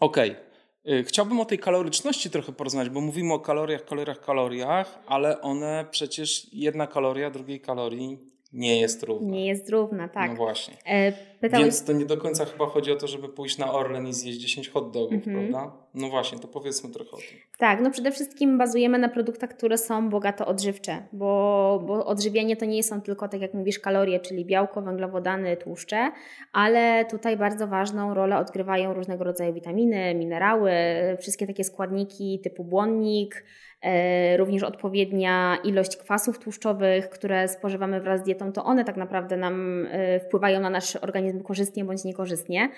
[0.00, 0.30] Okej.
[0.30, 1.04] Okay.
[1.04, 6.54] Chciałbym o tej kaloryczności trochę porozmawiać, bo mówimy o kaloriach, kaloriach, kaloriach, ale one przecież
[6.54, 8.18] jedna kaloria drugiej kalorii
[8.52, 9.30] nie jest równa.
[9.30, 10.30] Nie jest równa, tak.
[10.30, 10.76] No właśnie.
[10.86, 11.12] E,
[11.42, 11.64] pytałeś...
[11.64, 14.38] Więc to nie do końca chyba chodzi o to, żeby pójść na Orlen i zjeść
[14.38, 15.36] 10 hot dogów, mhm.
[15.36, 15.76] prawda?
[15.94, 17.38] No właśnie, to powiedzmy trochę o tym.
[17.58, 22.64] Tak, no przede wszystkim bazujemy na produktach, które są bogato odżywcze, bo, bo odżywianie to
[22.64, 26.12] nie są tylko, tak jak mówisz, kalorie, czyli białko, węglowodany, tłuszcze,
[26.52, 30.72] ale tutaj bardzo ważną rolę odgrywają różnego rodzaju witaminy, minerały,
[31.20, 33.44] wszystkie takie składniki typu błonnik,
[33.82, 39.36] E, również odpowiednia ilość kwasów tłuszczowych, które spożywamy wraz z dietą, to one tak naprawdę
[39.36, 42.68] nam e, wpływają na nasz organizm korzystnie bądź niekorzystnie.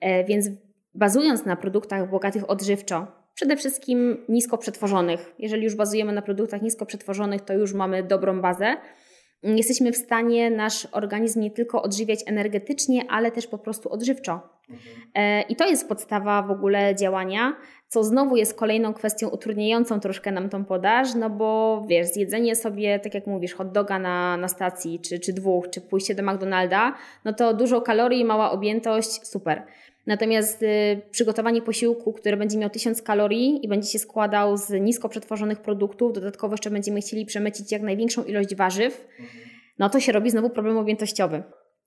[0.00, 0.50] E, więc
[0.94, 6.86] bazując na produktach bogatych odżywczo, przede wszystkim nisko przetworzonych, jeżeli już bazujemy na produktach nisko
[6.86, 8.76] przetworzonych, to już mamy dobrą bazę
[9.42, 14.40] jesteśmy w stanie nasz organizm nie tylko odżywiać energetycznie, ale też po prostu odżywczo.
[14.70, 15.48] Mhm.
[15.48, 17.56] I to jest podstawa w ogóle działania,
[17.88, 22.98] co znowu jest kolejną kwestią utrudniającą troszkę nam tą podaż, no bo wiesz, zjedzenie sobie,
[22.98, 26.94] tak jak mówisz, hot doga na, na stacji, czy, czy dwóch, czy pójście do McDonalda,
[27.24, 29.62] no to dużo kalorii, mała objętość, super.
[30.06, 35.08] Natomiast y, przygotowanie posiłku, który będzie miał 1000 kalorii i będzie się składał z nisko
[35.08, 39.06] przetworzonych produktów, dodatkowo jeszcze będziemy chcieli przemycić jak największą ilość warzyw,
[39.78, 41.42] no to się robi znowu problem objętościowy.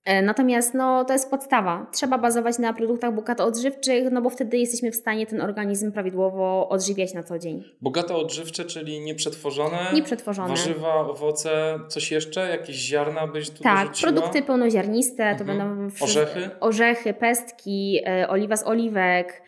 [0.06, 1.88] E, natomiast no, to jest podstawa.
[1.92, 6.70] Trzeba bazować na produktach bogato odżywczych, no bo wtedy jesteśmy w stanie ten organizm prawidłowo
[6.70, 7.64] odżywiać na co dzień.
[7.82, 10.50] Bogato odżywcze, czyli nieprzetworzone, nieprzetworzone.
[10.50, 12.50] warzywa, owoce, coś jeszcze?
[12.50, 14.12] Jakieś ziarna byś tu Tak, dorzuciła?
[14.12, 15.48] produkty pełnoziarniste, to mhm.
[15.48, 16.50] będą orzechy?
[16.60, 19.42] orzechy, pestki, e, oliwa z oliwek,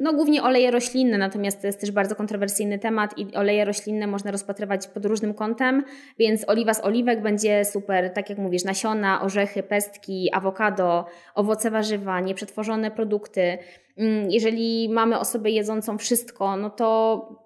[0.00, 4.30] no, głównie oleje roślinne, natomiast to jest też bardzo kontrowersyjny temat i oleje roślinne można
[4.30, 5.84] rozpatrywać pod różnym kątem,
[6.18, 12.20] więc oliwa z oliwek będzie super, tak jak mówisz, nasiona, orzechy, pestki, awokado, owoce, warzywa,
[12.20, 13.58] nieprzetworzone produkty.
[13.96, 17.42] Mm, jeżeli mamy osobę jedzącą wszystko, no to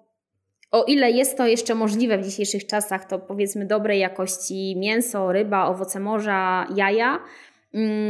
[0.71, 5.67] o ile jest to jeszcze możliwe w dzisiejszych czasach, to powiedzmy dobrej jakości mięso, ryba,
[5.67, 7.19] owoce morza, jaja,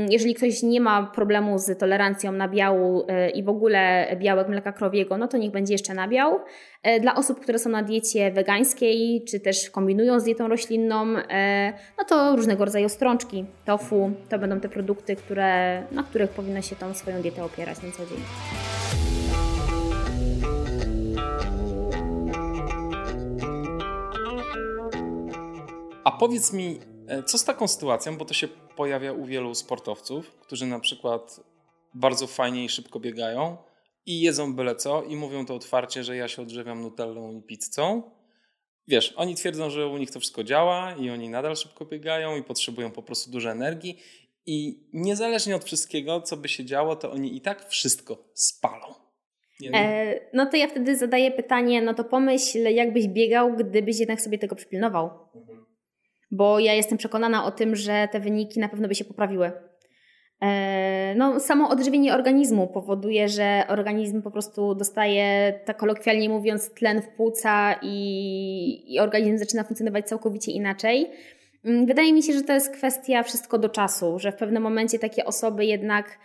[0.09, 4.71] jeżeli ktoś nie ma problemu z tolerancją na biału e, i w ogóle białek mleka
[4.71, 6.39] krowiego, no to niech będzie jeszcze nabiał.
[6.83, 11.73] E, dla osób, które są na diecie wegańskiej, czy też kombinują z dietą roślinną, e,
[11.97, 16.75] no to różnego rodzaju strączki, tofu, to będą te produkty, które, na których powinno się
[16.75, 18.19] tą swoją dietę opierać na co dzień.
[26.03, 26.79] A powiedz mi,
[27.25, 31.39] co z taką sytuacją, bo to się pojawia u wielu sportowców, którzy na przykład
[31.93, 33.57] bardzo fajnie i szybko biegają
[34.05, 38.11] i jedzą byle co i mówią to otwarcie, że ja się odżywiam nutellą i pizzą.
[38.87, 42.43] Wiesz, oni twierdzą, że u nich to wszystko działa i oni nadal szybko biegają i
[42.43, 43.99] potrzebują po prostu dużo energii
[44.45, 48.93] i niezależnie od wszystkiego, co by się działo, to oni i tak wszystko spalą.
[49.73, 54.37] E, no to ja wtedy zadaję pytanie, no to pomyśl, jakbyś biegał, gdybyś jednak sobie
[54.37, 55.09] tego przypilnował.
[56.31, 59.51] Bo ja jestem przekonana o tym, że te wyniki na pewno by się poprawiły.
[60.41, 67.01] E, no, samo odżywienie organizmu powoduje, że organizm po prostu dostaje, tak kolokwialnie mówiąc, tlen
[67.01, 71.11] w płuca i, i organizm zaczyna funkcjonować całkowicie inaczej.
[71.65, 74.99] Mm, wydaje mi się, że to jest kwestia wszystko do czasu, że w pewnym momencie
[74.99, 76.19] takie osoby jednak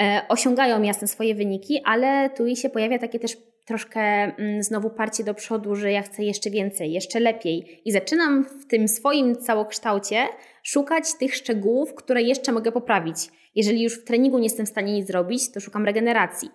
[0.00, 5.24] e, osiągają jasne swoje wyniki, ale tu się pojawia takie też troszkę mm, znowu parcie
[5.24, 7.80] do przodu, że ja chcę jeszcze więcej, jeszcze lepiej.
[7.84, 10.26] I zaczynam w tym swoim całokształcie
[10.62, 13.16] szukać tych szczegółów, które jeszcze mogę poprawić.
[13.54, 16.48] Jeżeli już w treningu nie jestem w stanie nic zrobić, to szukam regeneracji.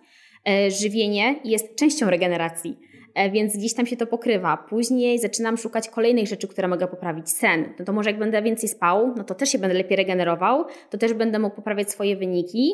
[0.50, 2.78] E, żywienie jest częścią regeneracji,
[3.16, 4.58] e, więc gdzieś tam się to pokrywa.
[4.70, 7.30] Później zaczynam szukać kolejnych rzeczy, które mogę poprawić.
[7.30, 7.74] Sen.
[7.80, 10.98] No to może jak będę więcej spał, no to też się będę lepiej regenerował, to
[10.98, 12.72] też będę mógł poprawiać swoje wyniki.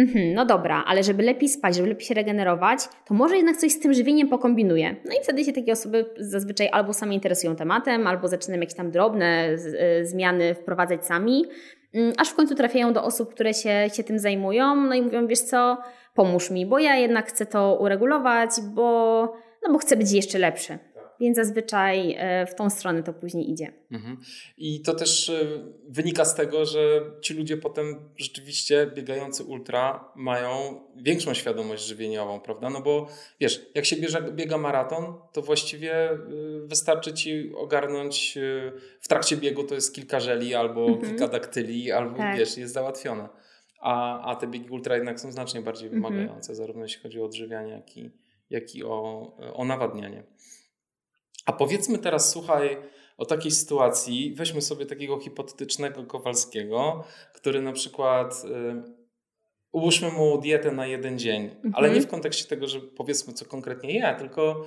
[0.00, 3.72] Mhm, no dobra, ale żeby lepiej spać, żeby lepiej się regenerować, to może jednak coś
[3.72, 4.96] z tym żywieniem pokombinuję.
[5.04, 8.90] No i wtedy się takie osoby zazwyczaj albo sami interesują tematem, albo zaczynają jakieś tam
[8.90, 9.48] drobne
[10.00, 11.44] y, zmiany wprowadzać sami.
[11.94, 15.26] mm, aż w końcu trafiają do osób, które się, się tym zajmują, no i mówią,
[15.26, 15.78] wiesz co,
[16.14, 19.22] pomóż mi, bo ja jednak chcę to uregulować, bo,
[19.66, 20.78] no bo chcę być jeszcze lepszy.
[21.20, 23.72] Więc zazwyczaj e, w tą stronę to później idzie.
[23.92, 24.16] Mhm.
[24.58, 25.44] I to też e,
[25.88, 32.70] wynika z tego, że ci ludzie potem rzeczywiście biegający ultra mają większą świadomość żywieniową, prawda?
[32.70, 33.08] No bo
[33.40, 36.18] wiesz, jak się bierze, biega maraton, to właściwie e,
[36.64, 38.38] wystarczy ci ogarnąć
[39.00, 41.06] w trakcie biegu to jest kilka żeli albo mhm.
[41.06, 42.38] kilka daktyli, albo tak.
[42.38, 43.28] wiesz, jest załatwione.
[43.80, 46.02] A, a te biegi ultra jednak są znacznie bardziej mhm.
[46.02, 46.54] wymagające, mhm.
[46.56, 48.10] zarówno jeśli chodzi o odżywianie, jak i,
[48.50, 50.22] jak i o, o nawadnianie.
[51.46, 52.76] A powiedzmy teraz, słuchaj,
[53.20, 58.82] o takiej sytuacji, weźmy sobie takiego hipotetycznego Kowalskiego, który na przykład y,
[59.72, 61.74] ułóżmy mu dietę na jeden dzień, mhm.
[61.74, 64.64] ale nie w kontekście tego, że powiedzmy co konkretnie je, tylko,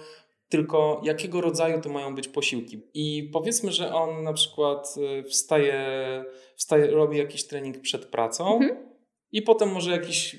[0.49, 2.81] tylko jakiego rodzaju to mają być posiłki.
[2.93, 5.85] I powiedzmy, że on na przykład y, wstaje,
[6.55, 8.93] wstaje robi jakiś trening przed pracą mhm.
[9.31, 10.35] i potem może jakiś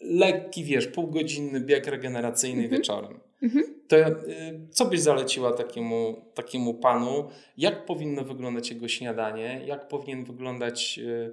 [0.00, 2.80] lekki, wiesz, półgodzinny bieg regeneracyjny mhm.
[2.80, 3.25] wieczorem.
[3.46, 3.76] Mhm.
[3.88, 7.28] To y, co byś zaleciła takiemu, takiemu panu?
[7.56, 9.62] Jak powinno wyglądać jego śniadanie?
[9.66, 11.32] Jak powinien wyglądać y,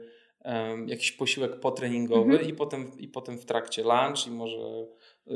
[0.87, 2.49] jakiś posiłek potreningowy mhm.
[2.49, 4.87] i, potem, i potem w trakcie lunch i może
[5.27, 5.31] y,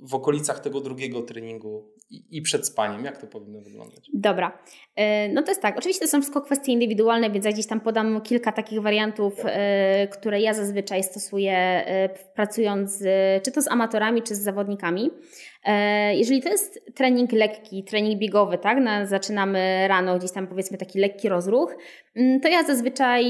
[0.00, 1.92] w okolicach tego drugiego treningu
[2.30, 3.04] i przed spaniem?
[3.04, 4.10] Jak to powinno wyglądać?
[4.14, 4.62] Dobra.
[5.32, 5.78] No to jest tak.
[5.78, 9.52] Oczywiście to są wszystko kwestie indywidualne, więc ja gdzieś tam podam kilka takich wariantów, tak.
[10.18, 11.84] które ja zazwyczaj stosuję
[12.34, 12.98] pracując
[13.42, 15.10] czy to z amatorami, czy z zawodnikami.
[15.64, 20.78] E, jeżeli to jest trening lekki, trening biegowy, tak, na, zaczynamy rano, gdzieś tam powiedzmy
[20.78, 21.76] taki lekki rozruch,
[22.16, 23.24] mm, to ja zazwyczaj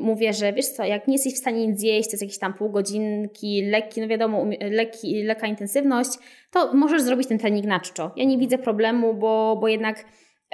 [0.00, 2.54] mówię, że wiesz co, jak nie jesteś w stanie nic zjeść, to jest jakieś tam
[2.54, 6.10] pół godzinki, lekki, no wiadomo, lekki, lekka intensywność,
[6.50, 8.12] to możesz zrobić ten trening na czczo.
[8.16, 10.04] Ja nie widzę problemu, bo, bo jednak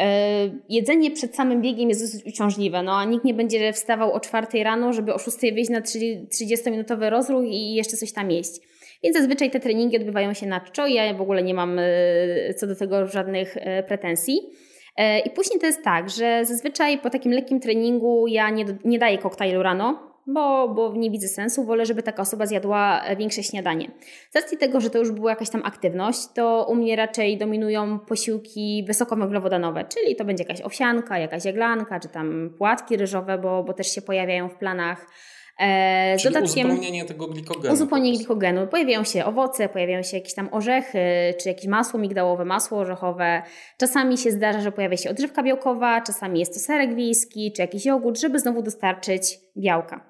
[0.00, 4.20] e, jedzenie przed samym biegiem jest dosyć uciążliwe, no a nikt nie będzie wstawał o
[4.20, 8.69] czwartej rano, żeby o 6 wyjść na 30-minutowy rozruch i jeszcze coś tam jeść.
[9.02, 12.54] Więc zazwyczaj te treningi odbywają się na czczo i ja w ogóle nie mam e,
[12.54, 14.40] co do tego żadnych e, pretensji.
[14.96, 18.98] E, I później to jest tak, że zazwyczaj po takim lekkim treningu ja nie, nie
[18.98, 21.64] daję koktajlu rano, bo, bo nie widzę sensu.
[21.64, 23.90] Wolę, żeby taka osoba zjadła większe śniadanie.
[24.30, 27.98] Z racji tego, że to już była jakaś tam aktywność, to u mnie raczej dominują
[27.98, 33.72] posiłki wysokowęglowodanowe, czyli to będzie jakaś owsianka, jakaś jaglanka, czy tam płatki ryżowe, bo, bo
[33.72, 35.06] też się pojawiają w planach
[36.18, 37.74] z Czyli dodatkiem uzupełnienie tego glikogenu.
[37.74, 38.66] Uzupełnienie glikogenu.
[38.66, 43.42] Pojawiają się owoce, pojawiają się jakieś tam orzechy, czy jakieś masło migdałowe, masło orzechowe.
[43.78, 47.86] Czasami się zdarza, że pojawia się odżywka białkowa, czasami jest to serek wiejski, czy jakiś
[47.86, 50.04] jogurt, żeby znowu dostarczyć białka.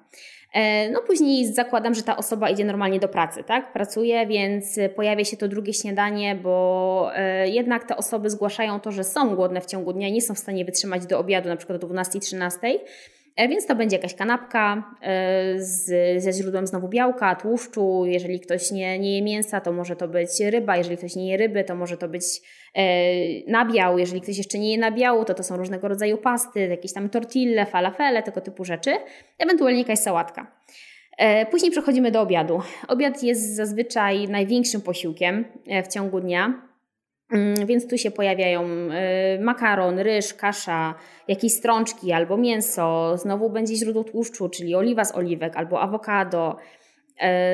[0.53, 3.73] E, no później zakładam, że ta osoba idzie normalnie do pracy, tak?
[3.73, 9.03] Pracuje, więc pojawia się to drugie śniadanie, bo e, jednak te osoby zgłaszają to, że
[9.03, 11.87] są głodne w ciągu dnia, nie są w stanie wytrzymać do obiadu, na przykład do
[11.87, 12.77] 12-13 E,
[13.37, 18.03] więc to będzie jakaś kanapka e, z, ze źródłem znowu białka, tłuszczu.
[18.05, 20.77] Jeżeli ktoś nie, nie je mięsa, to może to być ryba.
[20.77, 22.23] Jeżeli ktoś nie je ryby, to może to być
[22.73, 22.83] e,
[23.51, 23.97] nabiał.
[23.97, 27.65] Jeżeli ktoś jeszcze nie je nabiału, to to są różnego rodzaju pasty, jakieś tam tortille,
[27.65, 28.91] falafele, tego typu rzeczy.
[29.39, 30.61] Ewentualnie jakaś sałatka.
[31.51, 32.61] Później przechodzimy do obiadu.
[32.87, 35.45] Obiad jest zazwyczaj największym posiłkiem
[35.83, 36.70] w ciągu dnia.
[37.31, 40.95] Mm, więc tu się pojawiają y, makaron, ryż, kasza,
[41.27, 43.17] jakieś strączki albo mięso.
[43.17, 46.57] Znowu będzie źródło tłuszczu, czyli oliwa z oliwek albo awokado.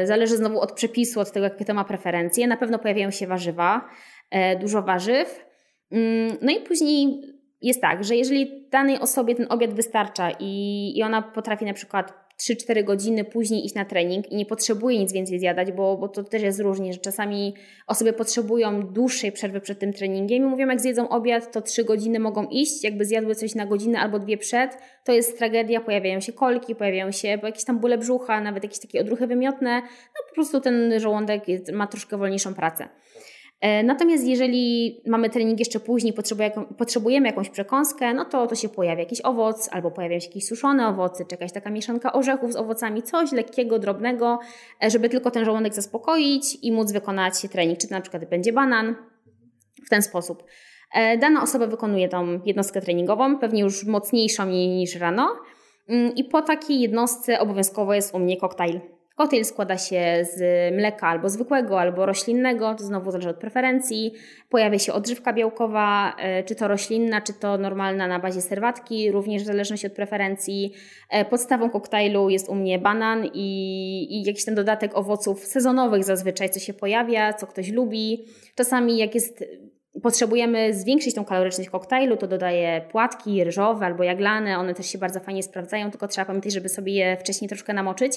[0.03, 2.47] Y, zależy znowu od przepisu, od tego, jakie to ma preferencje.
[2.47, 3.89] Na pewno pojawiają się warzywa,
[4.35, 5.45] y, dużo warzyw.
[5.91, 7.21] Mm, no i później
[7.61, 12.26] jest tak, że jeżeli danej osobie ten obiad wystarcza i, i ona potrafi na przykład
[12.41, 16.23] 3-4 godziny później iść na trening i nie potrzebuje nic więcej zjadać, bo, bo to
[16.23, 17.53] też jest różnie, że czasami
[17.87, 22.19] osoby potrzebują dłuższej przerwy przed tym treningiem i mówią, jak zjedzą obiad, to 3 godziny
[22.19, 26.33] mogą iść, jakby zjadły coś na godzinę albo dwie przed, to jest tragedia, pojawiają się
[26.33, 30.61] kolki, pojawiają się jakieś tam bóle brzucha, nawet jakieś takie odruchy wymiotne, no po prostu
[30.61, 32.89] ten żołądek ma troszkę wolniejszą pracę.
[33.61, 36.13] E, natomiast jeżeli mamy trening jeszcze później,
[36.77, 40.87] potrzebujemy jakąś przekąskę, no to, to się pojawia jakiś owoc, albo pojawiają się jakieś suszone
[40.87, 44.39] owoce, czy jakaś taka mieszanka orzechów z owocami, coś lekkiego, drobnego,
[44.83, 47.79] e, żeby tylko ten żołądek zaspokoić i móc wykonać trening.
[47.79, 48.95] Czy to na przykład będzie banan,
[49.85, 50.43] w ten sposób.
[50.93, 55.35] E, dana osoba wykonuje tą jednostkę treningową, pewnie już mocniejszą niż rano.
[55.89, 58.79] Mm, I po takiej jednostce obowiązkowo jest u mnie koktajl
[59.17, 60.41] Koktajl składa się z
[60.75, 64.13] mleka albo zwykłego, albo roślinnego, to znowu zależy od preferencji.
[64.49, 69.43] Pojawia się odżywka białkowa, e, czy to roślinna, czy to normalna na bazie serwatki, również
[69.43, 70.73] w zależności od preferencji.
[71.09, 76.49] E, podstawą koktajlu jest u mnie banan i, i jakiś ten dodatek owoców sezonowych zazwyczaj,
[76.49, 78.25] co się pojawia, co ktoś lubi.
[78.55, 79.43] Czasami jak jest
[80.03, 85.19] potrzebujemy zwiększyć tą kaloryczność koktajlu, to dodaję płatki ryżowe albo jaglane, one też się bardzo
[85.19, 88.13] fajnie sprawdzają, tylko trzeba pamiętać, żeby sobie je wcześniej troszkę namoczyć,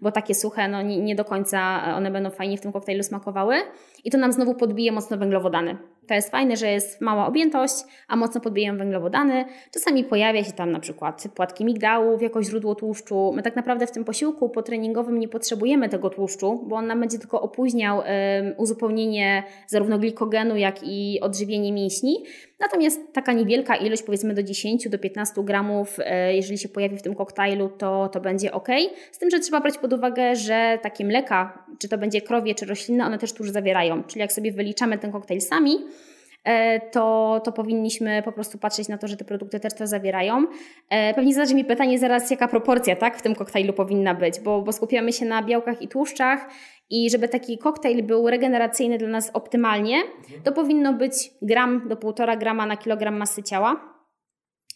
[0.00, 3.56] bo takie suche, no nie, nie do końca one będą fajnie w tym koktajlu smakowały
[4.04, 5.76] i to nam znowu podbije mocno węglowodany.
[6.08, 7.74] To jest fajne, że jest mała objętość,
[8.08, 9.44] a mocno podbijają węglowodany.
[9.70, 13.32] Czasami pojawia się tam na przykład płatki migdałów jako źródło tłuszczu.
[13.36, 17.18] My tak naprawdę w tym posiłku potreningowym nie potrzebujemy tego tłuszczu, bo on nam będzie
[17.18, 18.04] tylko opóźniał y,
[18.56, 22.24] uzupełnienie zarówno glikogenu, jak i odżywienie mięśni.
[22.60, 27.02] Natomiast taka niewielka ilość, powiedzmy do 10 do 15 gramów, y, jeżeli się pojawi w
[27.02, 28.68] tym koktajlu, to, to będzie ok.
[29.12, 32.66] Z tym, że trzeba brać pod uwagę, że takie mleka, czy to będzie krowie, czy
[32.66, 34.04] roślinne, one też tłuszcz zawierają.
[34.04, 36.13] Czyli jak sobie wyliczamy ten koktajl sami, E,
[36.90, 40.46] to, to powinniśmy po prostu patrzeć na to, że te produkty też to zawierają.
[40.90, 44.62] E, pewnie zadarzy mi pytanie zaraz, jaka proporcja tak, w tym koktajlu powinna być, bo,
[44.62, 46.48] bo skupiamy się na białkach i tłuszczach
[46.90, 49.96] i żeby taki koktajl był regeneracyjny dla nas optymalnie,
[50.44, 53.76] to powinno być gram do 1,5 grama na kilogram masy ciała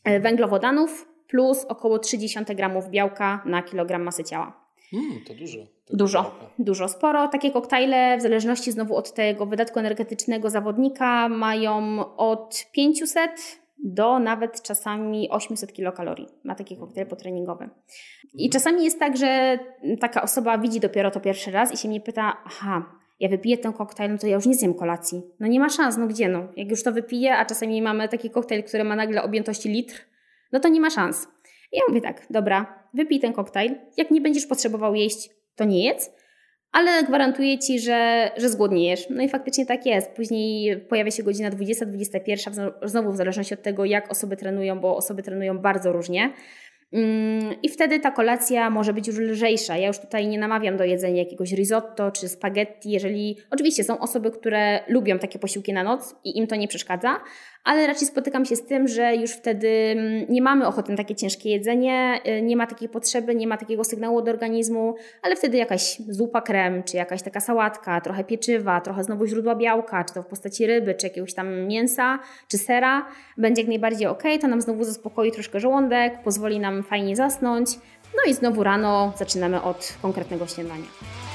[0.04, 4.67] e, węglowodanów plus około 0,3 gramów białka na kilogram masy ciała.
[4.93, 5.59] Mm, to dużo.
[5.86, 7.28] To dużo, dużo, sporo.
[7.28, 14.62] Takie koktajle, w zależności znowu od tego wydatku energetycznego zawodnika, mają od 500 do nawet
[14.62, 16.26] czasami 800 kilokalorii.
[16.45, 17.68] Ma taki koktajl potreningowy.
[18.34, 18.51] I mhm.
[18.51, 19.59] czasami jest tak, że
[20.01, 23.72] taka osoba widzi dopiero to pierwszy raz i się mnie pyta, aha, ja wypiję ten
[23.72, 25.22] koktajl, no to ja już nie zjem kolacji.
[25.41, 26.49] No nie ma szans, no gdzie no?
[26.57, 29.95] Jak już to wypiję, a czasami mamy taki koktajl, który ma nagle objętości litr,
[30.53, 31.28] no to nie ma szans.
[31.72, 33.74] I ja mówię tak, dobra, wypij ten koktajl.
[33.97, 36.11] Jak nie będziesz potrzebował jeść, to nie jedz,
[36.72, 39.07] ale gwarantuję ci, że, że zgłodniejesz.
[39.11, 40.11] No i faktycznie tak jest.
[40.11, 45.22] Później pojawia się godzina 20-21, znowu w zależności od tego, jak osoby trenują, bo osoby
[45.22, 46.32] trenują bardzo różnie.
[46.93, 49.76] Mm, I wtedy ta kolacja może być już lżejsza.
[49.76, 54.30] Ja już tutaj nie namawiam do jedzenia jakiegoś risotto czy spaghetti, jeżeli oczywiście są osoby,
[54.30, 57.20] które lubią takie posiłki na noc i im to nie przeszkadza,
[57.64, 61.14] ale raczej spotykam się z tym, że już wtedy mm, nie mamy ochoty na takie
[61.14, 65.56] ciężkie jedzenie, y, nie ma takiej potrzeby, nie ma takiego sygnału od organizmu, ale wtedy
[65.56, 70.22] jakaś zupa krem, czy jakaś taka sałatka, trochę pieczywa, trochę znowu źródła białka, czy to
[70.22, 73.06] w postaci ryby, czy jakiegoś tam mięsa, czy sera,
[73.36, 77.70] będzie jak najbardziej ok, to nam znowu zaspokoi troszkę żołądek, pozwoli nam fajnie zasnąć,
[78.14, 81.27] no i znowu rano zaczynamy od konkretnego śniadania.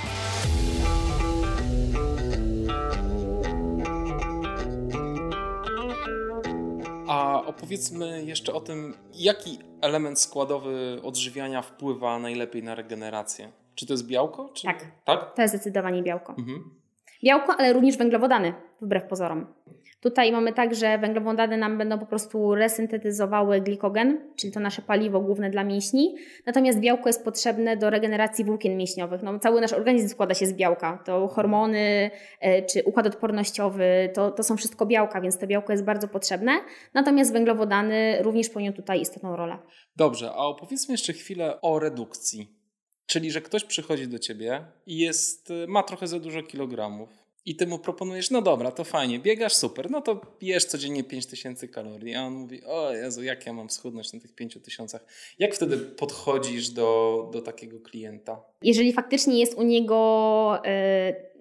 [7.13, 13.51] A opowiedzmy jeszcze o tym, jaki element składowy odżywiania wpływa najlepiej na regenerację.
[13.75, 14.49] Czy to jest białko?
[14.53, 14.63] Czy...
[14.63, 14.85] Tak.
[15.03, 15.35] tak.
[15.35, 16.35] To jest zdecydowanie białko.
[16.37, 16.82] Mhm.
[17.23, 19.53] Białko, ale również węglowodany, wbrew pozorom.
[20.01, 25.19] Tutaj mamy tak, że węglowodany nam będą po prostu resyntetyzowały glikogen, czyli to nasze paliwo
[25.19, 26.15] główne dla mięśni.
[26.45, 29.23] Natomiast białko jest potrzebne do regeneracji włókien mięśniowych.
[29.23, 31.03] No, cały nasz organizm składa się z białka.
[31.05, 35.85] To hormony e, czy układ odpornościowy, to, to są wszystko białka, więc to białko jest
[35.85, 36.51] bardzo potrzebne.
[36.93, 39.57] Natomiast węglowodany również pełnią tutaj istotną rolę.
[39.95, 42.62] Dobrze, a opowiedzmy jeszcze chwilę o redukcji.
[43.13, 47.09] Czyli, że ktoś przychodzi do ciebie i jest, ma trochę za dużo kilogramów
[47.45, 51.67] i ty mu proponujesz, no dobra, to fajnie, biegasz, super, no to jesz codziennie 5000
[51.67, 52.15] kalorii.
[52.15, 54.99] A on mówi, o Jezu, jak ja mam schudnąć na tych 5000?
[55.39, 58.41] Jak wtedy podchodzisz do, do takiego klienta?
[58.61, 61.32] Jeżeli faktycznie jest u niego y,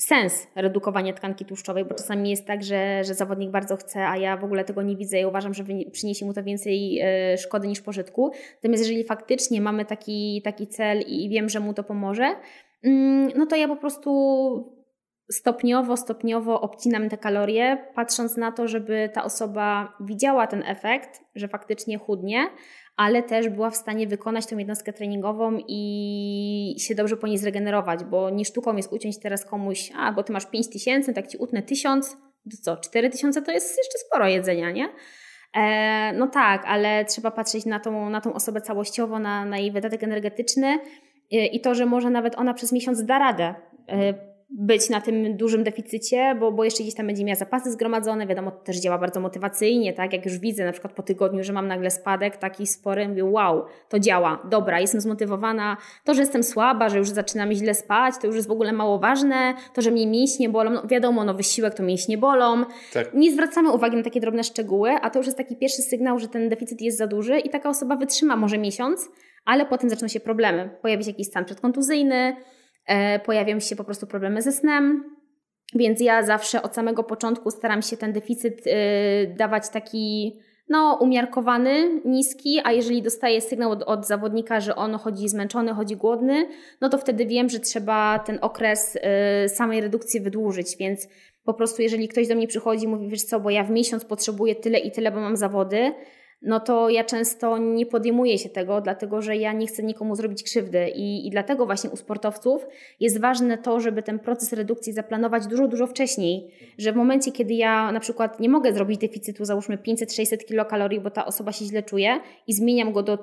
[0.00, 4.36] sens redukowania tkanki tłuszczowej, bo czasami jest tak, że, że zawodnik bardzo chce, a ja
[4.36, 7.00] w ogóle tego nie widzę i uważam, że przyniesie mu to więcej
[7.34, 8.32] y, szkody niż pożytku.
[8.54, 12.34] Natomiast jeżeli faktycznie mamy taki, taki cel i wiem, że mu to pomoże,
[12.82, 14.79] mm, no to ja po prostu
[15.32, 21.48] stopniowo, stopniowo obcinam te kalorie, patrząc na to, żeby ta osoba widziała ten efekt, że
[21.48, 22.46] faktycznie chudnie,
[22.96, 28.04] ale też była w stanie wykonać tą jednostkę treningową i się dobrze po niej zregenerować,
[28.04, 31.38] bo nie sztuką jest uciąć teraz komuś, a bo ty masz 5 tysięcy, tak ci
[31.38, 32.16] utnę 1000,
[32.50, 34.88] to co, 4 tysiące to jest jeszcze sporo jedzenia, nie?
[35.56, 39.72] E, no tak, ale trzeba patrzeć na tą, na tą osobę całościowo, na, na jej
[39.72, 40.78] wydatek energetyczny
[41.32, 43.54] e, i to, że może nawet ona przez miesiąc da radę
[43.88, 48.26] e, być na tym dużym deficycie, bo, bo jeszcze gdzieś tam będzie miała zapasy zgromadzone,
[48.26, 51.52] wiadomo, to też działa bardzo motywacyjnie, tak, jak już widzę na przykład po tygodniu, że
[51.52, 56.42] mam nagle spadek taki spory, mówię, wow, to działa, dobra, jestem zmotywowana, to, że jestem
[56.42, 59.90] słaba, że już zaczynam źle spać, to już jest w ogóle mało ważne, to, że
[59.90, 63.14] mnie mięśnie bolą, no wiadomo, no wysiłek to mięśnie bolą, tak.
[63.14, 66.28] nie zwracamy uwagi na takie drobne szczegóły, a to już jest taki pierwszy sygnał, że
[66.28, 69.08] ten deficyt jest za duży i taka osoba wytrzyma może miesiąc,
[69.44, 72.36] ale potem zaczną się problemy, pojawi się jakiś stan przedkontuzyjny,
[73.24, 75.04] pojawią się po prostu problemy ze snem.
[75.74, 80.36] Więc ja zawsze od samego początku staram się ten deficyt e, dawać taki
[80.70, 85.96] no, umiarkowany, niski, a jeżeli dostaję sygnał od, od, zawodnika, że on chodzi zmęczony, chodzi
[85.96, 86.48] głodny,
[86.80, 91.08] no to wtedy wiem, że trzeba ten okres y, samej redukcji wydłużyć, więc
[91.44, 94.04] po prostu jeżeli ktoś do mnie przychodzi i mówi, wiesz co, bo ja w miesiąc
[94.04, 95.92] potrzebuję tyle i tyle, bo mam zawody,
[96.42, 100.42] no to ja często nie podejmuję się tego, dlatego że ja nie chcę nikomu zrobić
[100.42, 100.88] krzywdy.
[100.88, 102.66] I, i dlatego właśnie u sportowców
[103.00, 107.54] jest ważne to, żeby ten proces redukcji zaplanować dużo, dużo wcześniej, że w momencie, kiedy
[107.54, 111.82] ja na przykład nie mogę zrobić deficytu, załóżmy 500-600 kilokalorii, bo ta osoba się źle
[111.82, 113.18] czuje i zmieniam go do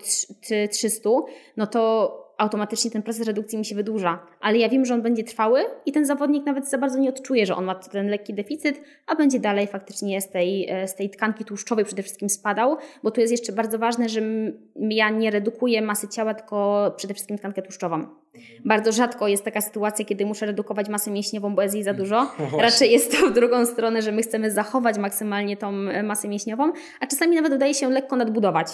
[0.72, 1.10] 300,
[1.58, 4.20] no to automatycznie ten proces redukcji mi się wydłuża.
[4.42, 7.46] Ale ja wiem, że on będzie trwały i ten zawodnik nawet za bardzo nie odczuje,
[7.46, 11.10] że on ma ten lekki deficyt, a będzie dalej faktycznie z tej, e, z tej
[11.10, 14.22] tkanki tłuszczowej przede wszystkim spadał, bo tu jest jeszcze bardzo ważne, że
[14.76, 18.08] ja nie redukuję masy ciała, tylko przede wszystkim tkankę tłuszczową.
[18.66, 22.32] Bardzo rzadko jest taka sytuacja, kiedy muszę redukować masę mięśniową, bo jest jej za dużo.
[22.52, 26.28] No Raczej jest to w drugą stronę, że my chcemy zachować maksymalnie tą e, masę
[26.28, 28.68] mięśniową, a czasami nawet udaje się lekko nadbudować.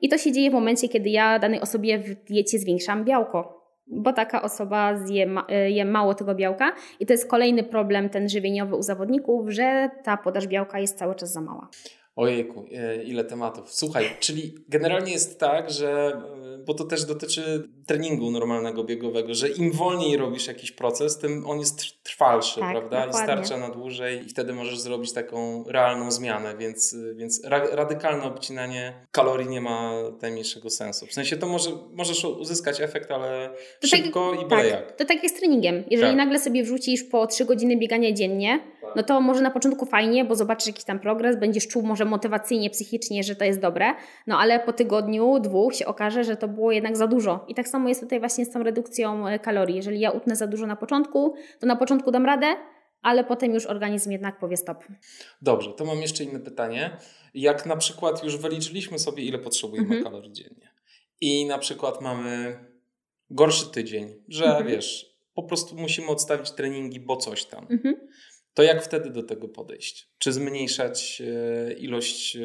[0.00, 4.12] I to się dzieje w momencie, kiedy ja danej osobie w diecie zwiększam białko bo
[4.12, 8.76] taka osoba zje, e, je mało tego białka i to jest kolejny problem ten żywieniowy
[8.76, 11.68] u zawodników, że ta podaż białka jest cały czas za mała.
[12.20, 13.74] Ojejku, e, ile tematów.
[13.74, 16.20] Słuchaj, czyli generalnie jest tak, że
[16.66, 21.58] bo to też dotyczy treningu normalnego biegowego, że im wolniej robisz jakiś proces, tym on
[21.58, 23.06] jest trwalszy, tak, prawda?
[23.06, 23.20] Dokładnie.
[23.20, 28.24] I starcza na dłużej i wtedy możesz zrobić taką realną zmianę, więc, więc ra radykalne
[28.24, 29.92] obcinanie kalorii nie ma
[30.22, 31.06] najmniejszego sensu.
[31.06, 33.50] W sensie to może, możesz uzyskać efekt, ale
[33.80, 34.96] to tak szybko tak, i byle tak, jak.
[34.96, 35.84] To tak jak z treningiem.
[35.90, 36.16] Jeżeli tak.
[36.16, 38.60] nagle sobie wrzucisz po 3 godziny biegania dziennie.
[38.96, 42.70] No to może na początku fajnie, bo zobaczysz jakiś tam progres, będziesz czuł może motywacyjnie,
[42.70, 43.86] psychicznie, że to jest dobre,
[44.26, 47.44] no ale po tygodniu, dwóch się okaże, że to było jednak za dużo.
[47.48, 49.76] I tak samo jest tutaj właśnie z tą redukcją e, kalorii.
[49.76, 52.46] Jeżeli ja utnę za dużo na początku, to na początku dam radę,
[53.02, 54.84] ale potem już organizm jednak powie stop.
[55.42, 56.96] Dobrze, to mam jeszcze inne pytanie.
[57.34, 60.04] Jak na przykład już wyliczyliśmy sobie, ile potrzebujemy mhm.
[60.04, 60.70] kalorii dziennie
[61.20, 62.64] i na przykład mamy
[63.30, 64.66] gorszy tydzień, że mhm.
[64.66, 67.66] wiesz, po prostu musimy odstawić treningi, bo coś tam.
[67.70, 68.08] Mhm.
[68.54, 70.10] To jak wtedy do tego podejść?
[70.18, 71.22] Czy zmniejszać
[71.68, 72.40] e, ilość e,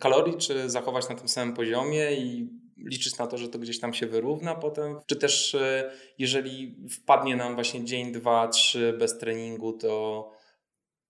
[0.00, 3.94] kalorii, czy zachować na tym samym poziomie i liczyć na to, że to gdzieś tam
[3.94, 4.96] się wyrówna potem?
[5.06, 10.30] Czy też e, jeżeli wpadnie nam właśnie dzień, dwa, trzy bez treningu, to,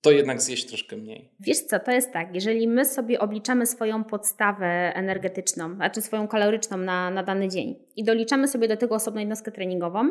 [0.01, 1.33] to jednak zjeść troszkę mniej?
[1.41, 6.77] Wiesz co, to jest tak, jeżeli my sobie obliczamy swoją podstawę energetyczną, znaczy swoją kaloryczną
[6.77, 10.11] na, na dany dzień i doliczamy sobie do tego osobną jednostkę treningową,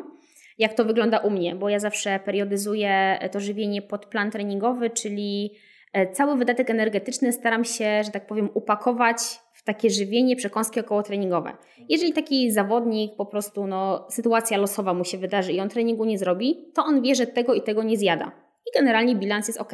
[0.57, 5.51] jak to wygląda u mnie, bo ja zawsze periodyzuję to żywienie pod plan treningowy, czyli
[5.93, 9.17] e, cały wydatek energetyczny staram się, że tak powiem, upakować
[9.53, 11.57] w takie żywienie, przekąski okołotreningowe.
[11.89, 16.17] Jeżeli taki zawodnik po prostu, no, sytuacja losowa mu się wydarzy i on treningu nie
[16.17, 18.46] zrobi, to on wie, że tego i tego nie zjada.
[18.67, 19.71] I generalnie bilans jest ok.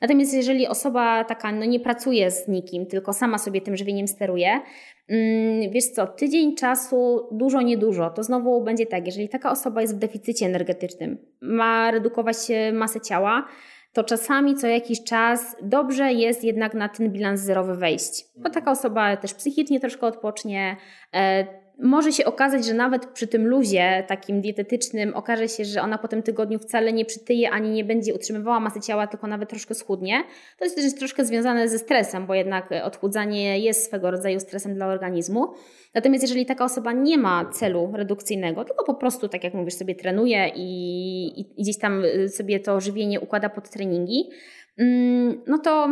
[0.00, 4.60] Natomiast jeżeli osoba taka no, nie pracuje z nikim, tylko sama sobie tym żywieniem steruje,
[5.08, 9.96] Mm, wiesz co, tydzień czasu, dużo, niedużo, to znowu będzie tak, jeżeli taka osoba jest
[9.96, 12.36] w deficycie energetycznym, ma redukować
[12.72, 13.46] masę ciała,
[13.92, 18.70] to czasami co jakiś czas dobrze jest jednak na ten bilans zerowy wejść, bo taka
[18.70, 20.76] osoba też psychicznie troszkę odpocznie,
[21.14, 21.46] e,
[21.78, 26.08] może się okazać, że nawet przy tym luzie takim dietetycznym okaże się, że ona po
[26.08, 30.24] tym tygodniu wcale nie przytyje ani nie będzie utrzymywała masy ciała, tylko nawet troszkę schudnie.
[30.58, 34.86] To jest też troszkę związane ze stresem, bo jednak odchudzanie jest swego rodzaju stresem dla
[34.86, 35.48] organizmu.
[35.94, 39.94] Natomiast jeżeli taka osoba nie ma celu redukcyjnego, tylko po prostu, tak jak mówisz, sobie
[39.94, 44.30] trenuje i, i gdzieś tam sobie to żywienie układa pod treningi,
[44.78, 45.88] mm, no to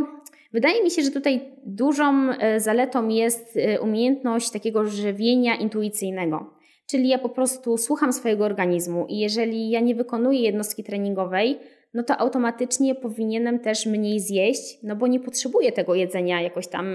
[0.55, 6.51] Wydaje mi się, że tutaj dużą e, zaletą jest e, umiejętność takiego żywienia intuicyjnego.
[6.87, 11.59] Czyli ja po prostu słucham swojego organizmu i jeżeli ja nie wykonuję jednostki treningowej,
[11.95, 16.87] no to automatycznie powinienem też mniej zjeść, no bo nie potrzebuję tego jedzenia jakoś tam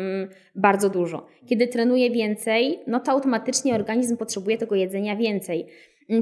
[0.56, 1.26] bardzo dużo.
[1.48, 5.66] Kiedy trenuję więcej, no to automatycznie organizm potrzebuje tego jedzenia więcej.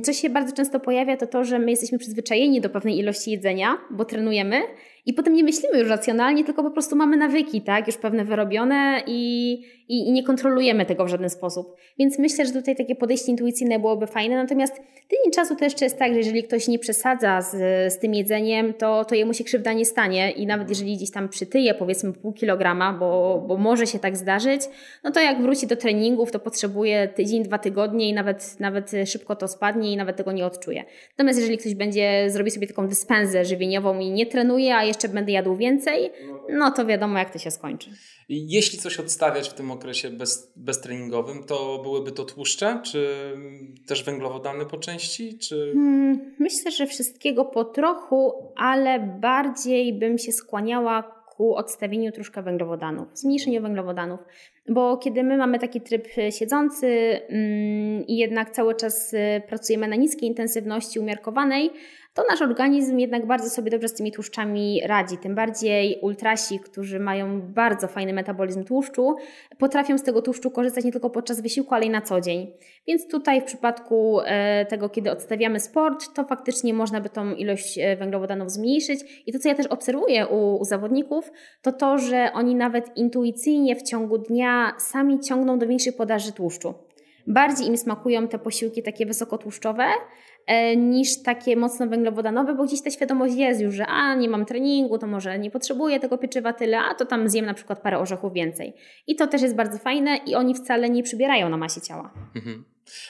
[0.03, 3.77] Co się bardzo często pojawia, to to, że my jesteśmy przyzwyczajeni do pewnej ilości jedzenia,
[3.91, 4.61] bo trenujemy
[5.07, 9.01] i potem nie myślimy już racjonalnie, tylko po prostu mamy nawyki, tak, już pewne wyrobione
[9.07, 9.53] i,
[9.87, 11.75] i, i, nie kontrolujemy tego w żaden sposób.
[11.99, 14.35] Więc myślę, że tutaj takie podejście intuicyjne byłoby fajne.
[14.35, 14.75] Natomiast
[15.07, 17.53] tydzień czasu to jeszcze jest tak, że jeżeli ktoś nie przesadza z,
[17.93, 21.29] z tym jedzeniem, to, to jemu się krzywda nie stanie i nawet jeżeli gdzieś tam
[21.29, 24.61] przytyje powiedzmy pół kilograma, bo, bo może się tak zdarzyć,
[25.03, 29.35] no to jak wróci do treningów, to potrzebuje tydzień, dwa tygodnie i nawet, nawet szybko
[29.35, 30.83] to spadnie i nawet tego nie odczuje.
[31.17, 35.31] Natomiast jeżeli ktoś będzie zrobi sobie taką dyspensę żywieniową i nie trenuje, a jeszcze będę
[35.31, 36.11] jadł więcej,
[36.49, 37.89] no to wiadomo jak to się skończy.
[38.29, 43.31] Jeśli coś odstawiać w tym okresie bez, beztreningowym, to byłyby to tłuszcze, czy
[43.87, 45.37] też węglowodany po części?
[45.37, 45.71] Czy...
[45.73, 53.07] Hmm, myślę, że wszystkiego po trochu, ale bardziej bym się skłaniała ku odstawieniu troszkę węglowodanów,
[53.13, 54.19] zmniejszeniu węglowodanów.
[54.69, 59.95] Bo kiedy my mamy taki tryb siedzący mm, i jednak cały czas y, pracujemy na
[59.95, 61.71] niskiej intensywności umiarkowanej,
[62.17, 65.17] to nasz organizm jednak bardzo sobie dobrze z tymi tłuszczami radzi.
[65.17, 69.15] Tym bardziej ultrasi, którzy mają bardzo fajny metabolizm tłuszczu,
[69.57, 72.53] potrafią z tego tłuszczu korzystać nie tylko podczas wysiłku, ale i na co dzień.
[72.87, 77.77] Więc tutaj w przypadku e, tego, kiedy odstawiamy sport, to faktycznie można by tą ilość
[77.77, 79.23] e, węglowodanów zmniejszyć.
[79.25, 83.75] I to, co ja też obserwuję u, u zawodników, to to, że oni nawet intuicyjnie
[83.75, 86.73] w ciągu dnia sami ciągną do większej podaży tłuszczu
[87.27, 89.83] bardziej im smakują te posiłki takie wysokotłuszczowe
[90.77, 94.97] niż takie mocno węglowodanowe, bo gdzieś ta świadomość jest już, że a nie mam treningu,
[94.97, 98.33] to może nie potrzebuję tego pieczywa tyle, a to tam zjem na przykład parę orzechów
[98.33, 98.73] więcej.
[99.07, 102.13] I to też jest bardzo fajne i oni wcale nie przybierają na masie ciała.
[102.35, 102.65] Mhm.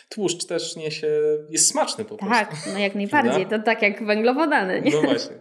[0.09, 1.07] Tłuszcz też niesie,
[1.49, 2.35] jest smaczny po prostu.
[2.35, 3.45] Tak, no jak najbardziej.
[3.45, 4.81] To tak jak węglowodany.
[4.81, 4.91] Nie?
[4.91, 5.35] No właśnie.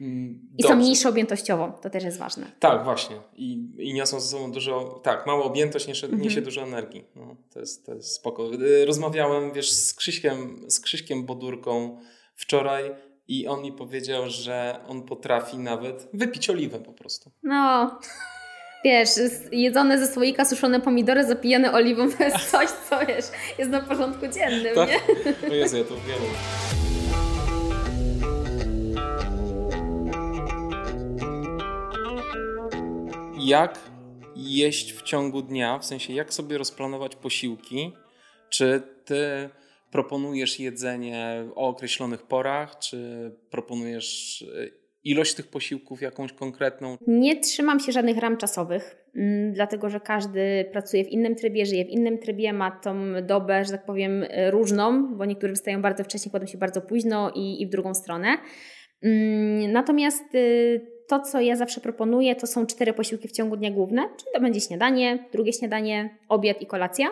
[0.00, 2.46] Mm, I są mniejsze objętościowo, to też jest ważne.
[2.58, 3.16] Tak, właśnie.
[3.36, 6.22] I, i niosą ze sobą dużo, tak, mała objętość niesie, mhm.
[6.22, 7.04] niesie dużo energii.
[7.16, 8.54] No, to, jest, to jest spoko.
[8.54, 12.00] Y, rozmawiałem, wiesz, z Krzyśkiem, z Krzyśkiem Bodurką
[12.34, 12.90] wczoraj
[13.28, 17.30] i on mi powiedział, że on potrafi nawet wypić oliwę po prostu.
[17.42, 17.98] No,
[18.84, 19.08] wiesz,
[19.52, 23.24] jedzone ze słoika suszone pomidory zapijane oliwą to jest coś, co wiesz,
[23.58, 24.88] jest na porządku dziennym, tak?
[24.88, 25.00] nie?
[25.48, 26.20] No Jezu, ja to wiem.
[33.46, 33.78] Jak
[34.36, 37.92] jeść w ciągu dnia, w sensie jak sobie rozplanować posiłki,
[38.48, 39.50] czy ty
[39.90, 44.66] proponujesz jedzenie o określonych porach, czy proponujesz e,
[45.04, 46.96] ilość tych posiłków jakąś konkretną?
[47.06, 51.84] Nie trzymam się żadnych ram czasowych, mm, dlatego że każdy pracuje w innym trybie, żyje
[51.84, 56.04] w innym trybie, ma tą dobę, że tak powiem, e, różną, bo niektórzy wstają bardzo
[56.04, 58.38] wcześnie, kładą się bardzo późno i, i w drugą stronę.
[59.02, 63.70] Mm, natomiast y, to, co ja zawsze proponuję, to są cztery posiłki w ciągu dnia
[63.70, 67.08] główne, czyli to będzie śniadanie, drugie śniadanie, obiad i kolacja.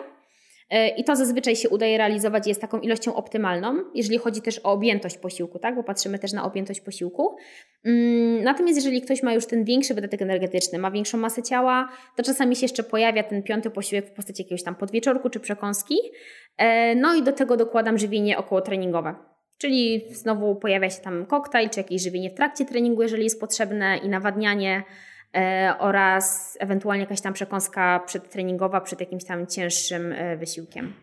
[0.69, 4.71] E, I to zazwyczaj się udaje realizować jest taką ilością optymalną, jeżeli chodzi też o
[4.71, 5.75] objętość posiłku, tak?
[5.75, 7.35] bo patrzymy też na objętość posiłku.
[7.83, 12.23] Mm, natomiast jeżeli ktoś ma już ten większy wydatek energetyczny, ma większą masę ciała, to
[12.23, 15.95] czasami się jeszcze pojawia ten piąty posiłek w postaci jakiegoś tam podwieczorku czy przekąski.
[16.57, 19.15] E, no i do tego dokładam żywienie okołotreningowe.
[19.57, 23.97] Czyli znowu pojawia się tam koktajl, czy jakieś żywienie w trakcie treningu, jeżeli jest potrzebne,
[23.97, 24.83] i nawadnianie
[25.35, 30.93] e, oraz ewentualnie jakaś tam przekąska przedtreningowa przed jakimś tam cięższym e, wysiłkiem.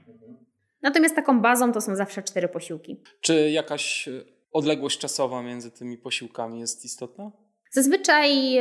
[0.83, 3.03] Natomiast taką bazą to są zawsze cztery posiłki.
[3.21, 4.13] Czy jakaś e,
[4.53, 7.33] odległość czasowa między tymi posiłkami jest istotna?
[7.71, 8.59] Zazwyczaj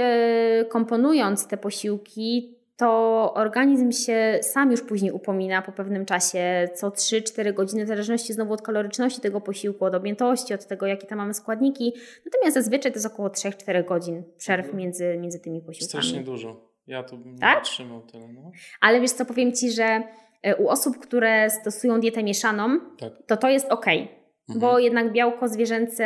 [0.69, 7.53] komponując te posiłki, to organizm się sam już później upomina po pewnym czasie, co 3-4
[7.53, 11.33] godziny, w zależności znowu od kaloryczności tego posiłku, od objętości, od tego, jakie tam mamy
[11.33, 11.93] składniki.
[12.25, 14.77] Natomiast zazwyczaj to jest około 3-4 godzin przerw mhm.
[14.77, 15.89] między, między tymi posiłkami.
[16.03, 16.71] Strasznie dużo.
[16.87, 17.57] Ja tu bym tak?
[17.59, 18.27] nie trzymał tyle.
[18.27, 18.51] No.
[18.81, 20.03] Ale wiesz co, powiem Ci, że
[20.43, 23.13] e, u osób, które stosują dietę mieszaną, tak.
[23.27, 23.85] to to jest ok
[24.55, 24.59] Mhm.
[24.61, 26.03] Bo jednak białko zwierzęce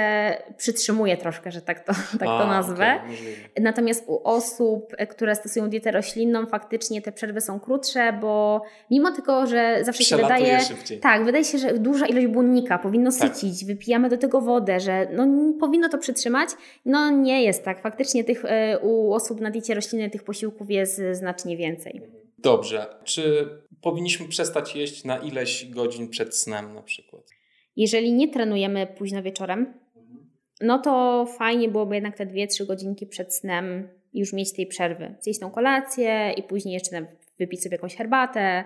[0.58, 3.00] przytrzymuje troszkę, że tak to, tak A, to nazwę.
[3.04, 9.12] Okay, Natomiast u osób, które stosują dietę roślinną, faktycznie te przerwy są krótsze, bo mimo
[9.12, 10.60] tego, że zawsze się wydaje.
[10.60, 11.00] Szybciej.
[11.00, 13.38] Tak, wydaje się, że duża ilość błonnika powinno tak.
[13.38, 15.28] sycić, wypijamy do tego wodę, że no,
[15.60, 16.50] powinno to przytrzymać.
[16.86, 17.82] No nie jest tak.
[17.82, 22.02] Faktycznie tych e, u osób na diecie roślinnej tych posiłków jest znacznie więcej.
[22.38, 22.96] Dobrze.
[23.04, 23.50] Czy
[23.82, 27.35] powinniśmy przestać jeść na ileś godzin przed snem na przykład?
[27.76, 29.74] Jeżeli nie trenujemy późno wieczorem,
[30.62, 35.16] no to fajnie byłoby jednak te 2-3 godzinki przed snem już mieć tej przerwy.
[35.22, 37.06] Zjeść tą kolację i później jeszcze
[37.40, 38.64] wypić sobie jakąś herbatę,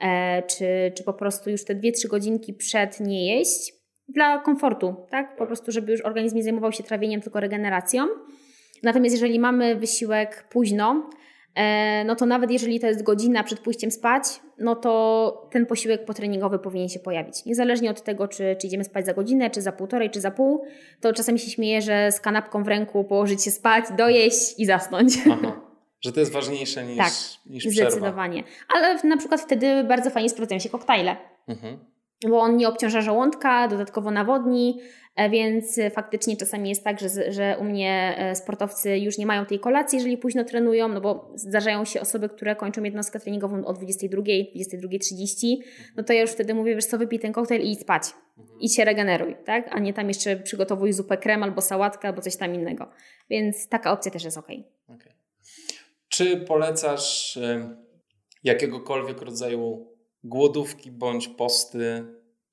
[0.00, 3.72] e, czy, czy po prostu już te 2-3 godzinki przed nie jeść
[4.08, 5.36] dla komfortu, tak?
[5.36, 8.06] Po prostu, żeby już organizm nie zajmował się trawieniem, tylko regeneracją.
[8.82, 11.10] Natomiast jeżeli mamy wysiłek późno,
[12.04, 14.22] no to nawet jeżeli to jest godzina przed pójściem spać,
[14.58, 17.44] no to ten posiłek potreningowy powinien się pojawić.
[17.44, 20.64] Niezależnie od tego, czy, czy idziemy spać za godzinę, czy za półtorej, czy za pół,
[21.00, 25.12] to czasami się śmieję, że z kanapką w ręku położyć się spać, dojeść i zasnąć.
[25.32, 25.60] Aha.
[26.00, 27.12] Że to jest ważniejsze niż, tak,
[27.46, 27.90] niż przerwa.
[27.90, 28.42] zdecydowanie.
[28.68, 31.16] Ale na przykład wtedy bardzo fajnie sprawdzają się koktajle.
[31.48, 31.78] Mhm
[32.26, 34.80] bo on nie obciąża żołądka, dodatkowo nawodni,
[35.16, 39.46] e, więc faktycznie czasami jest tak, że, że u mnie e, sportowcy już nie mają
[39.46, 43.72] tej kolacji, jeżeli późno trenują, no bo zdarzają się osoby, które kończą jednostkę treningową o
[43.72, 45.56] 22, 22.30,
[45.96, 48.02] no to ja już wtedy mówię, wiesz co, wypij ten koktajl i idź spać.
[48.38, 48.60] Mhm.
[48.60, 49.68] I się regeneruj, tak?
[49.70, 52.90] A nie tam jeszcze przygotowuj zupę krem albo sałatkę albo coś tam innego.
[53.30, 54.48] Więc taka opcja też jest ok.
[54.88, 55.12] okay.
[56.08, 57.38] Czy polecasz
[58.44, 62.04] jakiegokolwiek rodzaju głodówki bądź posty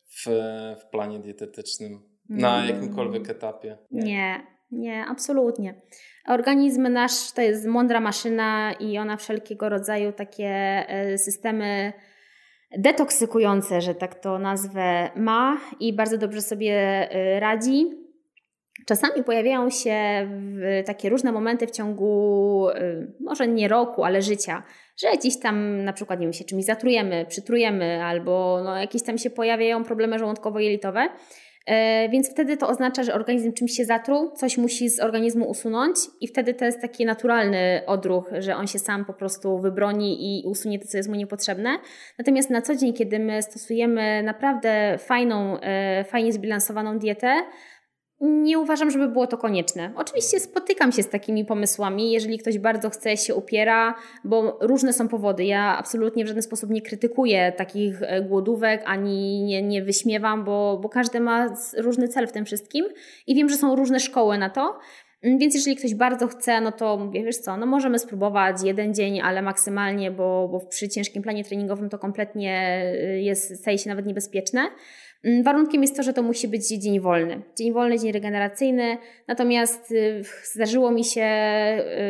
[0.07, 0.25] w,
[0.81, 3.77] w planie dietetycznym na jakimkolwiek etapie?
[3.91, 5.81] Nie, nie, absolutnie.
[6.27, 11.93] Organizm nasz to jest mądra maszyna i ona wszelkiego rodzaju takie e, systemy
[12.77, 16.73] detoksykujące, że tak to nazwę, ma i bardzo dobrze sobie
[17.11, 17.85] e, radzi.
[18.85, 20.29] Czasami pojawiają się
[20.85, 24.63] takie różne momenty w ciągu, e, może nie roku, ale życia,
[24.97, 29.17] że gdzieś tam na przykład nie wiem, się czymś zatrujemy, przytrujemy albo no, jakieś tam
[29.17, 31.09] się pojawiają problemy żołądkowo-jelitowe.
[31.65, 35.95] E, więc wtedy to oznacza, że organizm czymś się zatruł, coś musi z organizmu usunąć,
[36.21, 40.47] i wtedy to jest taki naturalny odruch, że on się sam po prostu wybroni i
[40.47, 41.77] usunie to, co jest mu niepotrzebne.
[42.17, 47.33] Natomiast na co dzień, kiedy my stosujemy naprawdę fajną, e, fajnie zbilansowaną dietę,
[48.21, 49.91] nie uważam, żeby było to konieczne.
[49.95, 55.07] Oczywiście spotykam się z takimi pomysłami, jeżeli ktoś bardzo chce, się upiera, bo różne są
[55.07, 55.45] powody.
[55.45, 60.79] Ja absolutnie w żaden sposób nie krytykuję takich e, głodówek, ani nie, nie wyśmiewam, bo,
[60.83, 62.85] bo każdy ma różny cel w tym wszystkim
[63.27, 64.79] i wiem, że są różne szkoły na to.
[65.25, 68.93] Mm, więc jeżeli ktoś bardzo chce, no to mówię, wiesz co, no możemy spróbować jeden
[68.93, 73.89] dzień, ale maksymalnie, bo, bo przy ciężkim planie treningowym to kompletnie y, jest, staje się
[73.89, 74.61] nawet niebezpieczne.
[75.23, 77.43] Mm, warunkiem jest to, że to musi być dzień wolny.
[77.57, 78.97] Dzień wolny, dzień regeneracyjny.
[79.27, 81.27] Natomiast y, zdarzyło mi się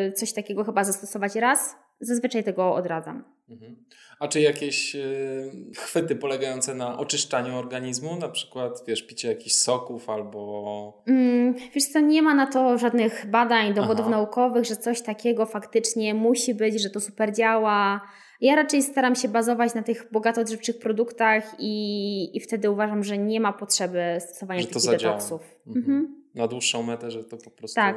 [0.10, 1.76] y, coś takiego chyba zastosować raz.
[2.00, 3.24] Zazwyczaj tego odradzam.
[3.50, 3.76] Mhm.
[4.20, 10.10] A czy jakieś y, chwyty polegające na oczyszczaniu organizmu, na przykład wiesz, picie jakichś soków
[10.10, 11.04] albo.
[11.08, 14.10] Mm, wiesz co, nie ma na to żadnych badań, dowodów Aha.
[14.10, 18.02] naukowych, że coś takiego faktycznie musi być, że to super działa.
[18.42, 23.18] Ja raczej staram się bazować na tych bogato odżywczych produktach i, i wtedy uważam, że
[23.18, 25.42] nie ma potrzeby stosowania że takich detoksów.
[25.68, 25.86] Mhm.
[25.86, 26.24] Mhm.
[26.36, 27.76] Na dłuższą metę, że to po prostu...
[27.76, 27.96] Tak.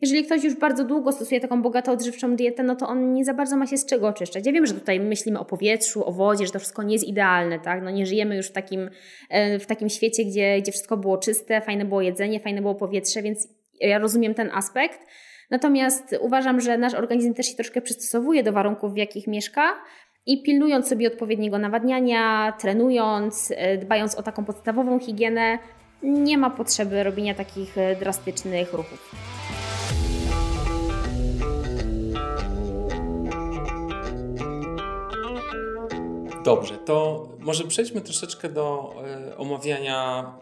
[0.00, 3.34] Jeżeli ktoś już bardzo długo stosuje taką bogato odżywczą dietę, no to on nie za
[3.34, 4.46] bardzo ma się z czego oczyszczać.
[4.46, 7.60] Ja wiem, że tutaj myślimy o powietrzu, o wodzie, że to wszystko nie jest idealne,
[7.60, 7.82] tak?
[7.82, 8.90] No nie żyjemy już w takim,
[9.30, 13.22] e, w takim świecie, gdzie, gdzie wszystko było czyste, fajne było jedzenie, fajne było powietrze,
[13.22, 13.48] więc
[13.80, 15.00] ja rozumiem ten aspekt.
[15.50, 19.74] Natomiast uważam, że nasz organizm też się troszkę przystosowuje do warunków, w jakich mieszka.
[20.26, 25.58] I pilnując sobie odpowiedniego nawadniania, trenując, e, dbając o taką podstawową higienę,
[26.02, 29.14] nie ma potrzeby robienia takich e, drastycznych ruchów.
[36.44, 38.94] Dobrze, to może przejdźmy troszeczkę do
[39.30, 40.32] y, omawiania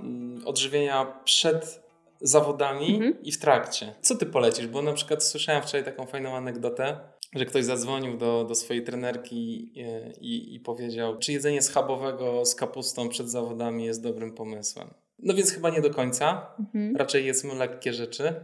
[0.43, 1.84] y, odżywienia przed
[2.25, 3.23] zawodami mhm.
[3.23, 3.95] i w trakcie.
[4.01, 4.67] Co ty polecisz?
[4.67, 7.01] Bo na przykład słyszałem wczoraj taką fajną anegdotę,
[7.35, 9.73] że ktoś zadzwonił do, do swojej trenerki
[10.21, 14.95] i, i, powiedział, czy jedzenie schabowego z kapustą przed zawodami jest dobrym pomysłem.
[15.19, 16.55] No więc chyba nie do końca.
[16.59, 16.97] Mhm.
[16.97, 18.35] Raczej jedzmy lekkie rzeczy.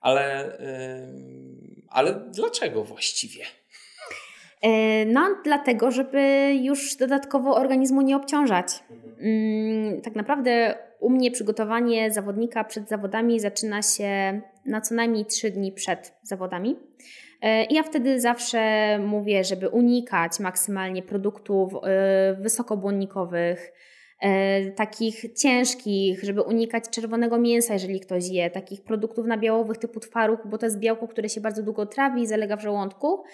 [0.00, 3.44] Ale, yy, ale dlaczego właściwie?
[4.64, 8.84] E, no, dlatego, żeby już dodatkowo organizmu nie obciążać.
[9.20, 15.50] Mm, tak naprawdę u mnie przygotowanie zawodnika przed zawodami zaczyna się na co najmniej 3
[15.50, 16.76] dni przed zawodami.
[17.42, 23.72] E, I ja wtedy zawsze mówię, żeby unikać maksymalnie produktów e, wysokobłonnikowych,
[24.76, 30.58] takich ciężkich, żeby unikać czerwonego mięsa, jeżeli ktoś je, takich produktów nabiałowych typu twaróg, bo
[30.58, 33.24] to jest białko, które się bardzo długo trawi i zalega w żołądku.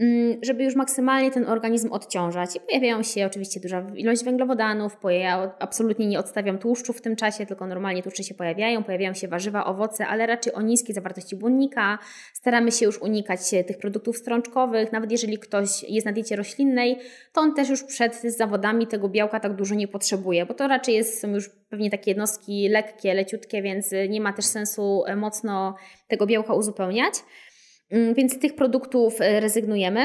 [0.00, 2.56] Mm, żeby już maksymalnie ten organizm odciążać.
[2.56, 7.46] I pojawiają się oczywiście duża ilość węglowodanów, ja absolutnie nie odstawiam tłuszczu w tym czasie,
[7.46, 11.98] tylko normalnie tłuszcze się pojawiają, pojawiają się warzywa, owoce, ale raczej o niskiej zawartości błonnika.
[12.32, 16.98] Staramy się już unikać tych produktów strączkowych, nawet jeżeli ktoś jest na diecie roślinnej,
[17.32, 20.94] to on też już przed zawodami tego białka tak dużo nie potrzebuje, bo to raczej
[20.94, 25.76] jest, są już pewnie takie jednostki lekkie, leciutkie, więc nie ma też sensu mocno
[26.08, 27.14] tego białka uzupełniać.
[27.90, 30.00] Mm, więc z tych produktów e, rezygnujemy.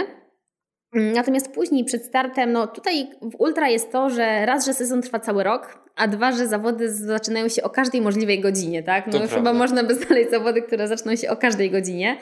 [0.96, 5.02] Mm, natomiast później przed startem, no tutaj w ultra jest to, że raz, że sezon
[5.02, 9.08] trwa cały rok, a dwa, że zawody zaczynają się o każdej możliwej godzinie, tak?
[9.08, 9.54] No to chyba prawda.
[9.54, 12.18] można by znaleźć zawody, które zaczną się o każdej godzinie.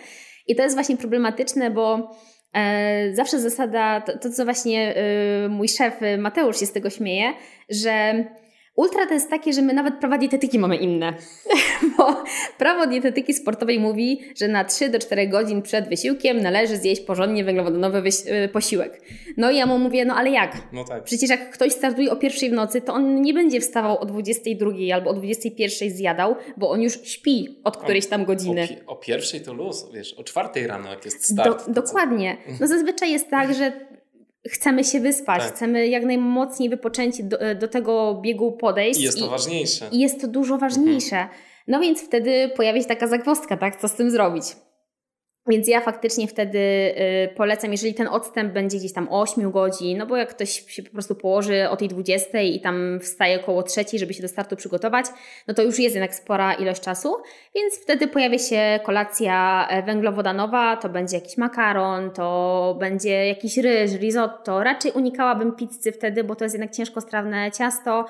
[0.48, 2.12] I to jest właśnie problematyczne, bo
[2.54, 7.34] e, zawsze zasada, to, to co właśnie e, mój szef Mateusz się z tego śmieje,
[7.70, 8.26] że
[8.80, 11.14] Ultra to jest takie, że my nawet prawa dietetyki mamy inne.
[11.98, 12.24] Bo
[12.58, 17.44] prawo dietetyki sportowej mówi, że na 3 do 4 godzin przed wysiłkiem należy zjeść porządnie
[17.44, 18.10] węglowodanowy
[18.46, 19.02] y, posiłek.
[19.38, 20.58] No i ja mu mówię, no ale jak?
[20.74, 21.04] No tak.
[21.04, 24.72] Przecież jak ktoś startuje o pierwszej w nocy, to on nie będzie wstawał o 22
[24.94, 28.68] albo o 21 zjadał, bo on już śpi od którejś tam godziny.
[28.88, 31.68] O, o pierwszej to luz, wiesz, o czwartej rano jak jest start.
[31.68, 32.38] Do, dokładnie.
[32.60, 33.72] No zazwyczaj jest tak, że
[34.48, 35.54] chcemy się wyspać, tak.
[35.54, 39.00] chcemy jak najmocniej wypoczęci do, do, tego biegu podejść.
[39.00, 39.90] I jest to i, ważniejsze.
[39.92, 41.16] I jest to dużo ważniejsze.
[41.16, 41.40] Mhm.
[41.68, 43.82] No więc wtedy pojawia się taka zagwozdka, tak?
[43.82, 44.44] Co z tym zrobić?
[45.50, 50.06] Więc ja faktycznie wtedy y, polecam, jeżeli ten odstęp będzie gdzieś tam 8 godzin, no
[50.06, 53.86] bo jak ktoś się po prostu położy o tej 20 i tam wstaje około 3,
[53.94, 55.06] żeby się do startu przygotować,
[55.48, 57.16] no to już jest jednak spora ilość czasu,
[57.56, 63.92] więc wtedy pojawia się kolacja e, węglowodanowa, to będzie jakiś makaron, to będzie jakiś ryż,
[63.92, 64.64] risotto.
[64.64, 68.06] Raczej unikałabym pizzy wtedy, bo to jest jednak ciężkostrawne ciasto.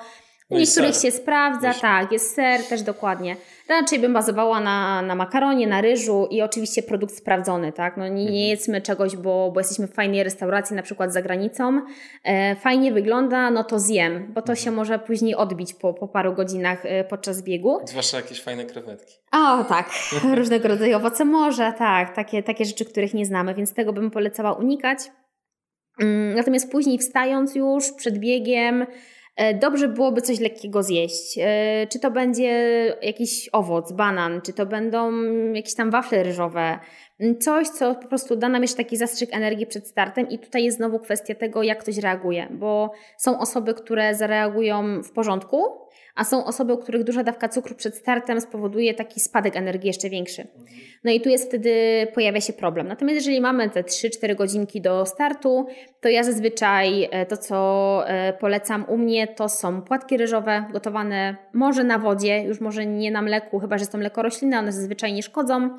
[0.50, 3.36] No niektórych się sprawdza, tak, jest ser też dokładnie.
[3.68, 7.96] Raczej bym bazowała na, na makaronie, na ryżu i oczywiście produkt sprawdzony, tak?
[7.96, 8.36] No nie, nie mhm.
[8.36, 11.80] jedzmy czegoś, bo, bo jesteśmy w fajnej restauracji, na przykład za granicą.
[12.24, 14.56] E, fajnie wygląda, no to zjem, bo to mhm.
[14.56, 17.80] się może później odbić po, po paru godzinach e, podczas biegu.
[17.84, 19.14] Zwłaszcza jakieś fajne krewetki.
[19.32, 19.90] O, tak.
[20.34, 22.14] Różnego rodzaju owoce morza, tak.
[22.14, 24.98] Takie, takie rzeczy, których nie znamy, więc tego bym polecała unikać.
[26.00, 28.86] Mm, natomiast później wstając już przed biegiem,
[29.60, 31.38] dobrze byłoby coś lekkiego zjeść.
[31.38, 32.50] E, czy to będzie
[33.02, 35.12] jakiś owoc, banan, czy to będą
[35.52, 36.78] jakieś tam wafle ryżowe,
[37.20, 40.64] mm, coś, co po prostu da nam jeszcze taki zastrzyk energii przed startem i tutaj
[40.64, 45.79] jest znowu kwestia tego, jak ktoś reaguje, bo są osoby, które zareagują w porządku,
[46.14, 50.10] a są osoby, u których duża dawka cukru przed startem spowoduje taki spadek energii jeszcze
[50.10, 50.46] większy.
[51.04, 52.88] No i tu jest wtedy, pojawia się problem.
[52.88, 55.66] Natomiast jeżeli mamy te 3-4 godzinki do startu,
[56.00, 61.36] to ja zazwyczaj e, to, co e, polecam u mnie, to są płatki ryżowe gotowane
[61.54, 65.12] może na wodzie, już może nie na mleku, chyba że to mleko roślinne, one zazwyczaj
[65.12, 65.70] nie szkodzą.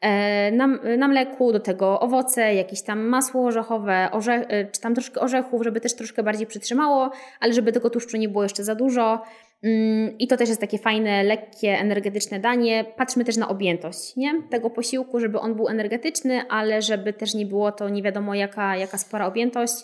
[0.00, 0.66] E, na,
[0.98, 5.80] na mleku, do tego owoce, jakieś tam masło orzechowe, orze, czy tam troszkę orzechów, żeby
[5.80, 7.10] też troszkę bardziej przytrzymało,
[7.40, 9.22] ale żeby tego tłuszczu nie było jeszcze za dużo.
[9.62, 12.84] Mm, I to też jest takie fajne, lekkie, energetyczne danie.
[12.96, 14.42] Patrzmy też na objętość nie?
[14.50, 18.76] tego posiłku, żeby on był energetyczny, ale żeby też nie było to nie wiadomo jaka,
[18.76, 19.74] jaka spora objętość.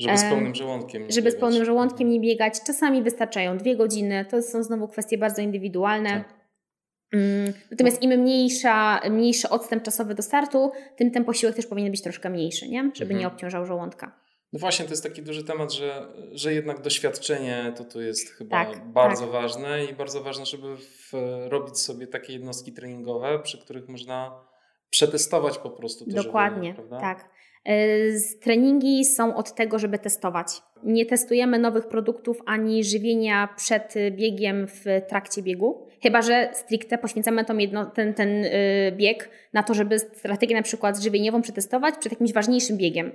[0.00, 1.38] Żeby z pełnym żołądkiem nie Żeby biegać.
[1.38, 2.54] z pełnym żołądkiem nie biegać.
[2.66, 4.24] Czasami wystarczają dwie godziny.
[4.30, 6.10] To są znowu kwestie bardzo indywidualne.
[6.10, 6.42] Tak.
[7.12, 12.02] Mm, natomiast im mniejsza, mniejszy odstęp czasowy do startu, tym ten posiłek też powinien być
[12.02, 12.82] troszkę mniejszy, nie?
[12.82, 13.20] żeby mhm.
[13.20, 14.21] nie obciążał żołądka.
[14.52, 18.64] No właśnie, to jest taki duży temat, że, że jednak doświadczenie to tu jest chyba
[18.64, 19.32] tak, bardzo tak.
[19.32, 21.12] ważne i bardzo ważne, żeby w,
[21.48, 24.44] robić sobie takie jednostki treningowe, przy których można
[24.90, 27.30] przetestować po prostu to Dokładnie, tak.
[27.68, 30.46] Y, treningi są od tego, żeby testować.
[30.84, 37.44] Nie testujemy nowych produktów ani żywienia przed biegiem w trakcie biegu, chyba że stricte poświęcamy
[37.58, 42.32] jedno, ten, ten y, bieg na to, żeby strategię na przykład żywieniową przetestować przed jakimś
[42.32, 43.12] ważniejszym biegiem.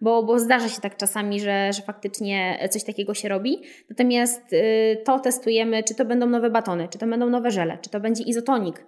[0.00, 3.62] Bo, bo zdarza się tak czasami, że, że faktycznie coś takiego się robi.
[3.90, 7.90] Natomiast y, to testujemy, czy to będą nowe batony, czy to będą nowe żele, czy
[7.90, 8.84] to będzie izotonik E,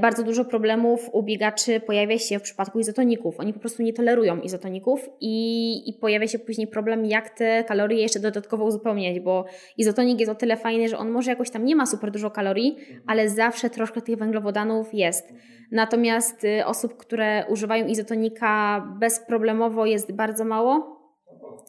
[0.00, 3.40] bardzo dużo problemów u biegaczy pojawia się w przypadku izotoników.
[3.40, 8.02] Oni po prostu nie tolerują izotoników i, i pojawia się później problem, jak te kalorie
[8.02, 9.44] jeszcze dodatkowo uzupełniać, bo
[9.76, 12.76] izotonik jest o tyle fajny, że on może jakoś tam nie ma super dużo kalorii,
[13.06, 15.32] ale zawsze troszkę tych węglowodanów jest.
[15.72, 21.00] Natomiast y, osób, które używają izotonika bezproblemowo jest bardzo mało,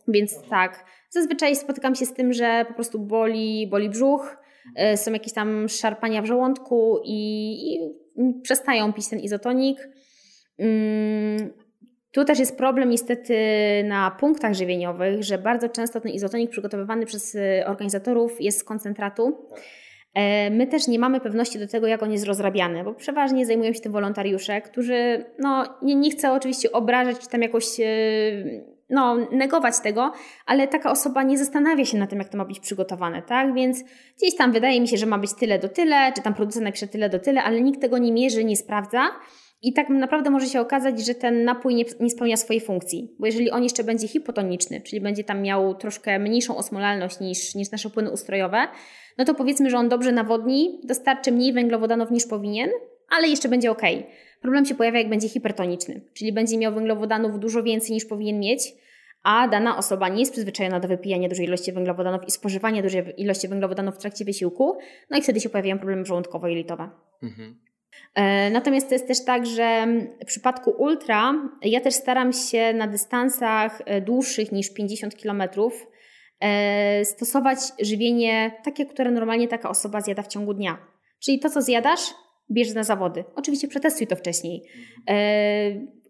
[0.07, 0.85] więc tak.
[1.09, 4.44] Zazwyczaj spotykam się z tym, że po prostu boli, boli brzuch, E,
[4.95, 7.19] są jakieś tam szarpania w żołądku i,
[7.73, 7.79] i
[8.43, 9.89] przestają pić ten izotonik.
[10.59, 11.53] Mm,
[12.11, 13.35] tu też jest problem niestety
[13.83, 19.37] na punktach żywieniowych, że bardzo często ten izotonik przygotowywany przez e, organizatorów jest z koncentratu.
[20.13, 23.73] E, my też nie mamy pewności do tego, jak on jest rozrabiany, bo przeważnie zajmują
[23.73, 27.65] się tym wolontariusze, którzy, no nie, nie chcę oczywiście obrażać, czy tam jakoś
[28.89, 30.11] no, negować tego,
[30.45, 33.53] ale taka osoba nie zastanawia się na tym, jak to ma być przygotowane, tak?
[33.53, 33.83] Więc
[34.17, 36.87] gdzieś tam wydaje mi się, że ma być tyle do tyle, czy tam producent napisze
[36.87, 39.07] tyle do tyle, ale nikt tego nie mierzy, nie sprawdza.
[39.61, 43.25] I tak naprawdę może się okazać, że ten napój nie, nie spełnia swojej funkcji, bo
[43.25, 47.89] jeżeli on jeszcze będzie hipotoniczny, czyli będzie tam miał troszkę mniejszą osmolalność niż, niż nasze
[47.89, 48.67] płyny ustrojowe,
[49.17, 52.69] no to powiedzmy, że on dobrze nawodni, dostarczy mniej węglowodanów niż powinien,
[53.17, 53.81] ale jeszcze będzie ok.
[54.45, 58.73] Problem się pojawia, jak będzie hipertoniczny, czyli będzie miał węglowodanów dużo więcej niż powinien mieć,
[59.23, 63.47] a dana osoba nie jest przyzwyczajona do wypijania dużej ilości węglowodanów i spożywania dużej ilości
[63.47, 64.77] węglowodanów w trakcie wysiłku,
[65.09, 66.89] no i wtedy się pojawiają problemy żołądkowo-jelitowe.
[67.23, 67.59] Mhm.
[68.15, 69.87] E, natomiast to jest też tak, że
[70.23, 75.43] w przypadku ultra ja też staram się na dystansach e, dłuższych niż 50 km
[76.39, 80.77] e, stosować żywienie takie, które normalnie taka osoba zjada w ciągu dnia.
[81.19, 82.13] Czyli to, co zjadasz,
[82.51, 83.23] bierz na zawody.
[83.35, 84.63] Oczywiście przetestuj to wcześniej.
[85.09, 85.15] E,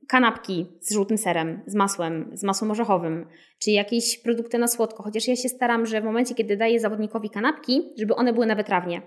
[0.08, 3.28] kanapki z żółtym serem, z masłem, z masłem orzechowym,
[3.60, 5.04] czy jakieś produkty na słodko.
[5.04, 8.56] Chociaż ja się staram, że w momencie, kiedy daję zawodnikowi kanapki, żeby one były na
[8.56, 9.02] wytrawnie,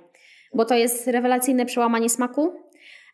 [0.54, 2.52] bo to jest rewelacyjne przełamanie smaku.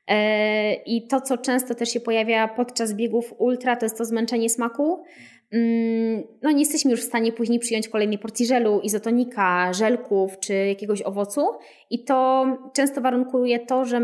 [0.09, 4.51] E, I to, co często też się pojawia podczas biegów ultra, to jest to zmęczenie
[4.51, 5.05] smaku.
[5.53, 10.55] Mm, no nie jesteśmy już w stanie później przyjąć kolejnej porcji żelu, izotonika, żelków czy
[10.55, 11.47] jakiegoś owocu
[11.91, 14.01] i to często warunkuje to, że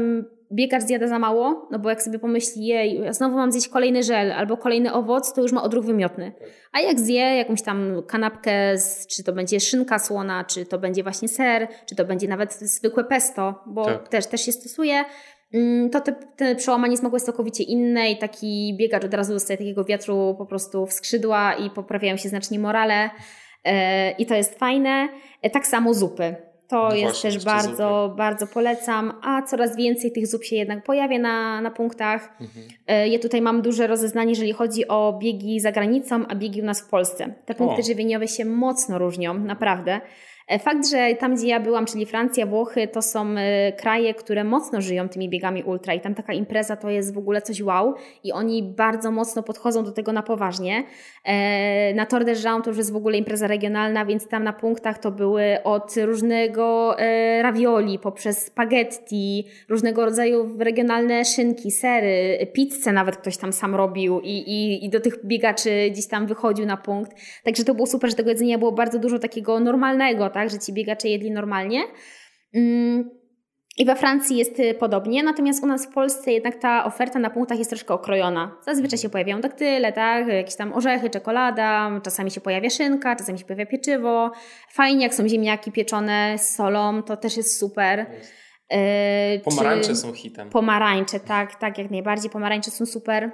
[0.53, 4.03] biegacz zjada za mało, no bo jak sobie pomyśli, jej, ja znowu mam zjeść kolejny
[4.03, 6.33] żel albo kolejny owoc, to już ma odruch wymiotny.
[6.73, 11.03] A jak zje jakąś tam kanapkę, z, czy to będzie szynka słona, czy to będzie
[11.03, 14.09] właśnie ser, czy to będzie nawet zwykłe pesto, bo tak.
[14.09, 15.05] też, też się stosuje,
[15.93, 19.85] to te, te przełamanie smaku jest całkowicie inne i taki biegacz od razu dostaje takiego
[19.85, 23.11] wiatru po prostu w skrzydła i poprawiają się znacznie morale
[23.65, 25.09] e, i to jest fajne.
[25.43, 26.37] E, tak samo zupy.
[26.69, 28.17] To no jest też bardzo, zupy.
[28.17, 32.37] bardzo polecam, a coraz więcej tych zup się jednak pojawia na, na punktach.
[32.41, 32.67] Mhm.
[32.87, 36.65] E, ja tutaj mam duże rozeznanie, jeżeli chodzi o biegi za granicą, a biegi u
[36.65, 37.35] nas w Polsce.
[37.47, 37.85] Te punkty o.
[37.85, 40.01] żywieniowe się mocno różnią, naprawdę.
[40.51, 44.45] E, fakt, że tam, gdzie ja byłam, czyli Francja, Włochy, to są e, kraje, które
[44.45, 47.95] mocno żyją tymi biegami ultra i tam taka impreza to jest w ogóle coś wow
[48.25, 50.85] i oni bardzo mocno podchodzą do tego na poważnie.
[51.25, 54.53] E, na Tour de Jean to już jest w ogóle impreza regionalna, więc tam na
[54.53, 56.97] punktach to były od różnego
[57.43, 64.31] ravioli poprzez spaghetti, różnego rodzaju regionalne szynki, sery, pizzę nawet ktoś tam sam robił i,
[64.31, 67.13] i, i do tych biegaczy gdzieś tam wychodził na punkt.
[67.45, 70.40] Także to było super, że tego jedzenia było bardzo dużo takiego normalnego, tak?
[70.41, 71.83] Tak, że ci biegacze jedli normalnie.
[72.55, 73.11] Mm,
[73.79, 77.31] I we Francji jest y, podobnie, natomiast u nas w Polsce jednak ta oferta na
[77.31, 78.57] punktach jest troszkę okrojona.
[78.65, 83.45] Zazwyczaj się pojawiają daktyle, tak, jakieś tam orzechy, czekolada, czasami się pojawia szynka, czasami się
[83.45, 84.31] pojawia pieczywo.
[84.71, 88.07] Fajnie, jak są ziemniaki pieczone z solą, to też jest super.
[88.71, 90.51] Yy, pomarańcze są hitem.
[90.51, 92.31] Pomarańcze, tak, tak, jak najbardziej.
[92.31, 93.31] Pomarańcze są super.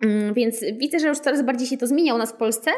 [0.00, 2.70] Yy, więc widzę, że już coraz bardziej się to zmienia u nas w Polsce.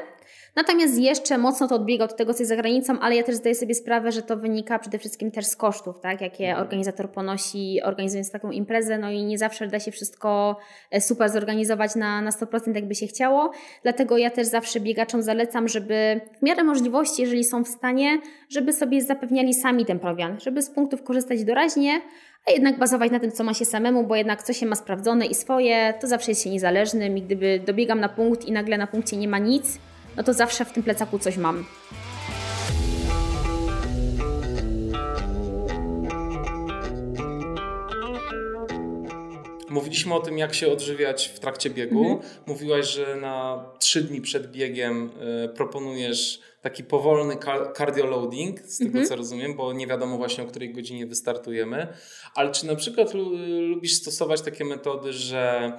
[0.56, 3.54] Natomiast jeszcze mocno to odbiega od tego, co jest za granicą, ale ja też zdaję
[3.54, 6.20] sobie sprawę, że to wynika przede wszystkim też z kosztów, tak?
[6.20, 6.62] jakie mhm.
[6.62, 10.56] organizator ponosi organizując taką imprezę, no i nie zawsze da się wszystko
[10.90, 13.50] e, super zorganizować na, na 100% jakby się chciało.
[13.82, 18.72] Dlatego ja też zawsze biegaczom zalecam, żeby w miarę możliwości, jeżeli są w stanie, żeby
[18.72, 22.00] sobie zapewniali sami ten prowiant, żeby z punktów korzystać doraźnie,
[22.48, 25.26] a jednak bazować na tym, co ma się samemu, bo jednak co się ma sprawdzone
[25.26, 28.86] i swoje, to zawsze jest się niezależnym i gdyby dobiegam na punkt i nagle na
[28.86, 29.78] punkcie nie ma nic,
[30.16, 31.64] no to zawsze w tym plecaku coś mam.
[39.68, 42.12] Mówiliśmy o tym, jak się odżywiać w trakcie biegu.
[42.12, 42.30] Mhm.
[42.46, 45.10] Mówiłaś, że na trzy dni przed biegiem
[45.44, 47.36] y, proponujesz taki powolny
[47.76, 49.06] cardioloading, z tego mhm.
[49.06, 51.88] co rozumiem, bo nie wiadomo właśnie o której godzinie wystartujemy.
[52.34, 53.14] Ale czy na przykład
[53.68, 55.72] lubisz stosować takie metody, że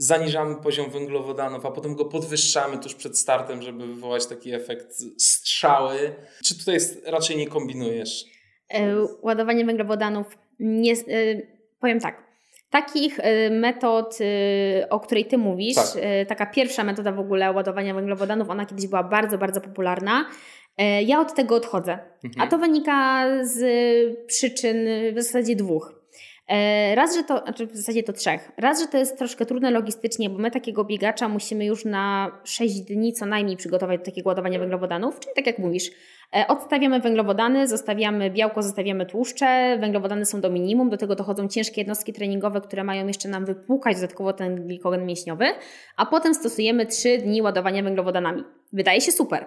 [0.00, 4.88] zaniżamy poziom węglowodanów, a potem go podwyższamy tuż przed startem, żeby wywołać taki efekt
[5.18, 6.14] strzały.
[6.44, 8.24] Czy tutaj raczej nie kombinujesz?
[8.68, 10.96] E, ładowanie węglowodanów nie, e,
[11.80, 12.30] powiem tak.
[12.70, 14.18] Takich e, metod,
[14.90, 15.86] o której Ty mówisz, tak.
[16.28, 20.26] taka pierwsza metoda w ogóle ładowania węglowodanów, ona kiedyś była bardzo, bardzo popularna.
[21.06, 21.98] Ja od tego odchodzę.
[22.24, 22.46] Mhm.
[22.46, 23.62] A to wynika z
[24.26, 24.76] przyczyn
[25.14, 25.99] w zasadzie dwóch.
[26.50, 28.52] E, raz, że to, znaczy w zasadzie to trzech.
[28.56, 32.80] Raz, że to jest troszkę trudne logistycznie, bo my takiego biegacza musimy już na 6
[32.80, 35.90] dni co najmniej przygotować do takiego ładowania węglowodanów, czyli tak jak mówisz,
[36.36, 41.80] e, odstawiamy węglowodany, zostawiamy białko, zostawiamy tłuszcze, węglowodany są do minimum, do tego dochodzą ciężkie
[41.80, 45.44] jednostki treningowe, które mają jeszcze nam wypłukać dodatkowo ten glikogen mięśniowy,
[45.96, 48.44] a potem stosujemy 3 dni ładowania węglowodanami.
[48.72, 49.46] Wydaje się super.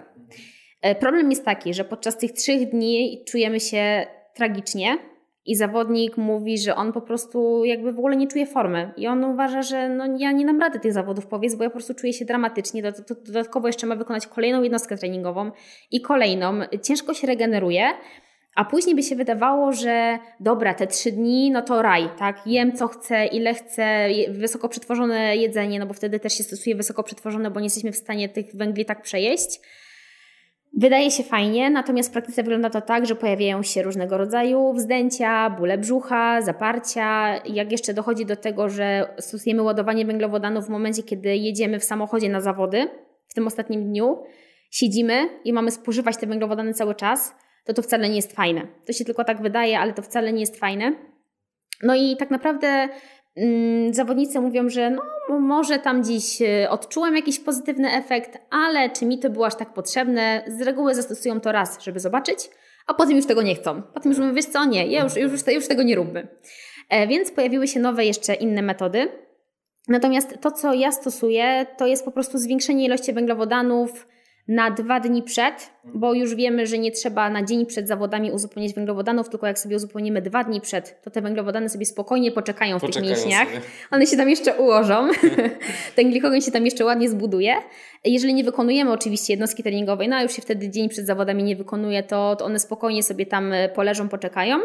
[0.81, 4.97] E, problem jest taki, że podczas tych 3 dni czujemy się tragicznie,
[5.45, 8.91] i zawodnik mówi, że on po prostu jakby w ogóle nie czuje formy.
[8.97, 11.73] I on uważa, że no ja nie dam rady tych zawodów powiedz, bo ja po
[11.73, 12.83] prostu czuję się dramatycznie.
[13.25, 15.51] Dodatkowo jeszcze ma wykonać kolejną jednostkę treningową
[15.91, 16.59] i kolejną.
[16.81, 17.89] Ciężko się regeneruje.
[18.55, 22.47] A później by się wydawało, że dobra, te trzy dni, no to raj, tak?
[22.47, 27.03] Jem co chcę, ile chcę, wysoko przetworzone jedzenie, no bo wtedy też się stosuje wysoko
[27.03, 29.59] przetworzone, bo nie jesteśmy w stanie tych węgli tak przejeść.
[30.77, 35.49] Wydaje się fajnie, natomiast w praktyce wygląda to tak, że pojawiają się różnego rodzaju wzdęcia,
[35.49, 37.37] bóle brzucha, zaparcia.
[37.45, 42.29] Jak jeszcze dochodzi do tego, że stosujemy ładowanie węglowodanów w momencie, kiedy jedziemy w samochodzie
[42.29, 42.87] na zawody,
[43.27, 44.23] w tym ostatnim dniu,
[44.71, 48.67] siedzimy i mamy spożywać te węglowodany cały czas, to to wcale nie jest fajne.
[48.85, 50.93] To się tylko tak wydaje, ale to wcale nie jest fajne.
[51.83, 52.89] No i tak naprawdę
[53.91, 59.19] zawodnicy mówią, że no, może tam dziś y, odczułem jakiś pozytywny efekt, ale czy mi
[59.19, 60.43] to było aż tak potrzebne?
[60.47, 62.49] Z reguły zastosują to raz, żeby zobaczyć,
[62.87, 63.81] a potem już tego nie chcą.
[63.81, 66.27] Potem już mówią, wiesz co, nie, ja już, już, już, już tego nie róbmy.
[66.89, 69.07] E, więc pojawiły się nowe jeszcze inne metody.
[69.87, 74.07] Natomiast to, co ja stosuję, to jest po prostu zwiększenie ilości węglowodanów,
[74.47, 78.73] na dwa dni przed, bo już wiemy, że nie trzeba na dzień przed zawodami uzupełniać
[78.73, 82.81] węglowodanów, tylko jak sobie uzupełnimy dwa dni przed, to te węglowodany sobie spokojnie poczekają w
[82.81, 83.47] poczekają tych mięśniach.
[83.47, 83.61] Sobie.
[83.91, 85.07] One się tam jeszcze ułożą.
[85.95, 87.55] Ten glikogen się tam jeszcze ładnie zbuduje.
[88.05, 91.55] Jeżeli nie wykonujemy oczywiście jednostki treningowej, no a już się wtedy dzień przed zawodami nie
[91.55, 94.59] wykonuje, to, to one spokojnie sobie tam e, poleżą, poczekają.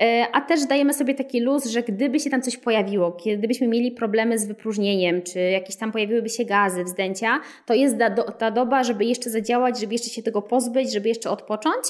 [0.00, 3.92] E, a też dajemy sobie taki luz, że gdyby się tam coś pojawiło, gdybyśmy mieli
[3.92, 7.96] problemy z wypróżnieniem, czy jakieś tam pojawiłyby się gazy, wzdęcia, to jest
[8.38, 11.84] ta doba, żeby jeszcze zadziałać, żeby jeszcze się tego pozbyć, żeby jeszcze odpocząć.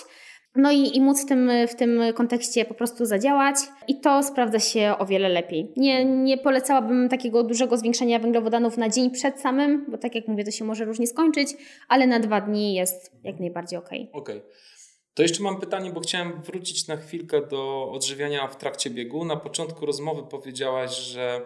[0.56, 3.56] No i, i móc w tym, w tym kontekście po prostu zadziałać
[3.88, 5.72] i to sprawdza się o wiele lepiej.
[5.76, 10.44] Nie, nie polecałabym takiego dużego zwiększenia węglowodanów na dzień przed samym, bo tak jak mówię,
[10.44, 11.48] to się może różnie skończyć,
[11.88, 13.86] ale na dwa dni jest jak najbardziej ok.
[13.86, 14.10] Okej.
[14.12, 14.40] Okay.
[15.14, 19.24] To jeszcze mam pytanie, bo chciałem wrócić na chwilkę do odżywiania w trakcie biegu.
[19.24, 21.40] Na początku rozmowy powiedziałaś, że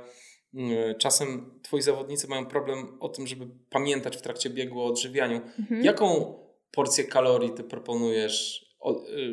[0.55, 5.41] mm, czasem twoi zawodnicy mają problem o tym, żeby pamiętać w trakcie biegu o odżywianiu.
[5.59, 5.85] Mhm.
[5.85, 6.35] Jaką
[6.73, 8.67] porcję kalorii ty proponujesz,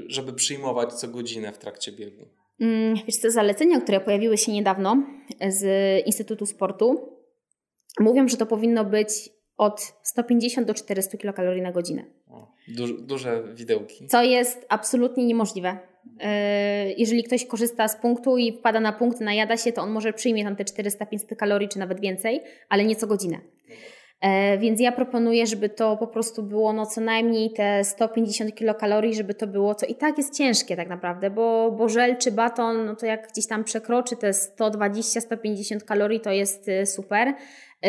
[0.07, 2.27] żeby przyjmować co godzinę w trakcie biegu?
[2.59, 5.03] Mm, wiesz co, zalecenia, które pojawiły się niedawno
[5.49, 5.65] z
[6.05, 7.17] Instytutu Sportu,
[7.99, 9.09] mówią, że to powinno być
[9.57, 12.05] od 150 do 400 kilokalorii na godzinę.
[12.99, 14.07] Duże, widełki.
[14.07, 15.77] Co jest absolutnie niemożliwe.
[16.19, 20.14] E, jeżeli ktoś korzysta z punktu i wpada na punkt, najada się, to on może
[20.14, 23.38] przyjmie tam te 400-500 kalorii, czy nawet więcej, ale nie co godzinę.
[24.22, 29.15] E, więc ja proponuję, żeby to po prostu było no co najmniej te 150 kilokalorii,
[29.15, 32.85] żeby to było, co i tak jest ciężkie tak naprawdę, bo, bo żel czy baton,
[32.85, 37.34] no to jak gdzieś tam przekroczy te 120-150 kalorii, to jest y, super.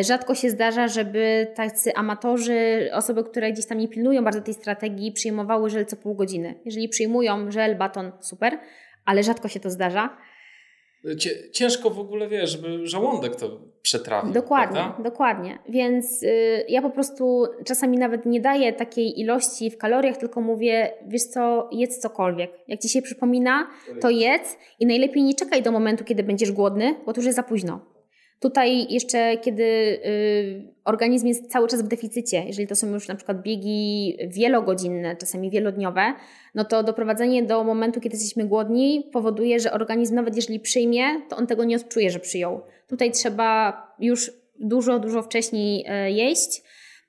[0.01, 5.12] Rzadko się zdarza, żeby tacy amatorzy, osoby, które gdzieś tam nie pilnują bardzo tej strategii,
[5.12, 6.60] przyjmowały żel co pół godziny.
[6.64, 8.59] Jeżeli przyjmują żel, baton, super,
[9.05, 10.16] ale rzadko się to zdarza.
[11.52, 14.32] Ciężko w ogóle, wiesz, żeby żołądek to przetrawił.
[14.32, 15.02] Dokładnie, prawda?
[15.02, 15.59] dokładnie.
[15.69, 20.93] Więc y, ja po prostu czasami nawet nie daję takiej ilości w kaloriach, tylko mówię,
[21.06, 22.51] wiesz co, jedz cokolwiek.
[22.69, 23.66] Jak ci się przypomina,
[24.01, 27.36] to jedz i najlepiej nie czekaj do momentu, kiedy będziesz głodny, bo to już jest
[27.36, 27.91] za późno.
[28.43, 33.14] Tutaj jeszcze, kiedy y, organizm jest cały czas w deficycie, jeżeli to są już na
[33.14, 36.14] przykład biegi wielogodzinne, czasami wielodniowe,
[36.55, 41.36] no to doprowadzenie do momentu, kiedy jesteśmy głodni, powoduje, że organizm nawet jeżeli przyjmie, to
[41.36, 42.60] on tego nie odczuje, że przyjął.
[42.89, 46.62] Tutaj trzeba już dużo, dużo wcześniej y, jeść.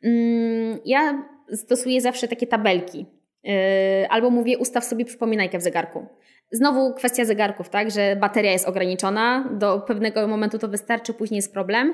[0.04, 3.06] Mm, ja stosuję zawsze takie tabelki.
[3.46, 6.06] Y, albo mówię, ustaw sobie przypominajkę w zegarku.
[6.54, 11.54] Znowu kwestia zegarków, tak, że bateria jest ograniczona, do pewnego momentu to wystarczy, później jest
[11.54, 11.94] problem,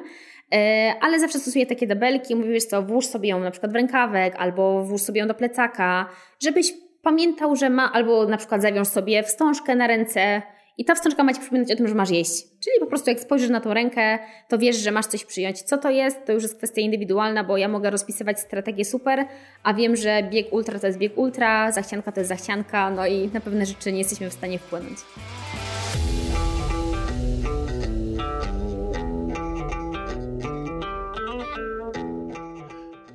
[0.54, 4.36] e, ale zawsze stosuję takie debelki, mówię, co, włóż sobie ją na przykład w rękawek
[4.38, 6.10] albo włóż sobie ją do plecaka,
[6.44, 10.42] żebyś pamiętał, że ma, albo na przykład zawiąż sobie wstążkę na ręce,
[10.80, 12.44] i ta wstążka ma Ci przypominać o tym, że masz jeść.
[12.60, 15.62] Czyli po prostu jak spojrzysz na tą rękę, to wiesz, że masz coś przyjąć.
[15.62, 19.26] Co to jest, to już jest kwestia indywidualna, bo ja mogę rozpisywać strategię super,
[19.64, 23.30] a wiem, że bieg ultra to jest bieg ultra, zachcianka to jest zachcianka, no i
[23.34, 24.98] na pewne rzeczy nie jesteśmy w stanie wpłynąć.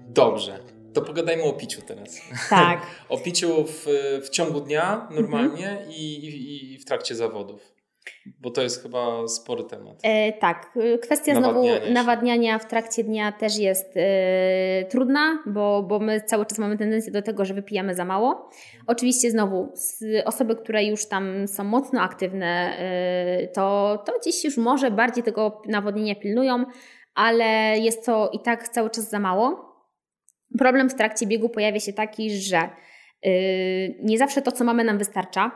[0.09, 0.64] Dobrze.
[0.95, 2.21] To pogadajmy o piciu teraz.
[2.51, 2.87] Tak.
[3.09, 3.87] o piciu w,
[4.25, 5.91] w ciągu dnia normalnie mhm.
[5.91, 7.75] i, i, i, w trakcie zawodów.
[8.41, 10.01] Bo to jest chyba spory temat.
[10.03, 10.79] E, tak.
[11.03, 16.47] Kwestia nawadniania znowu nawadniania w trakcie dnia też jest e, trudna, bo, bo my cały
[16.47, 18.51] czas mamy tendencję do tego, że wypijamy za mało.
[18.87, 19.73] Oczywiście znowu
[20.25, 25.62] osoby, które już tam są mocno aktywne, e, to, to gdzieś już może bardziej tego
[25.66, 26.65] nawodnienia pilnują,
[27.15, 29.73] ale jest to i tak cały czas za mało.
[30.59, 32.59] Problem w trakcie biegu pojawia się taki, że
[33.22, 33.32] yy,
[34.02, 35.51] nie zawsze to, co mamy, nam wystarcza.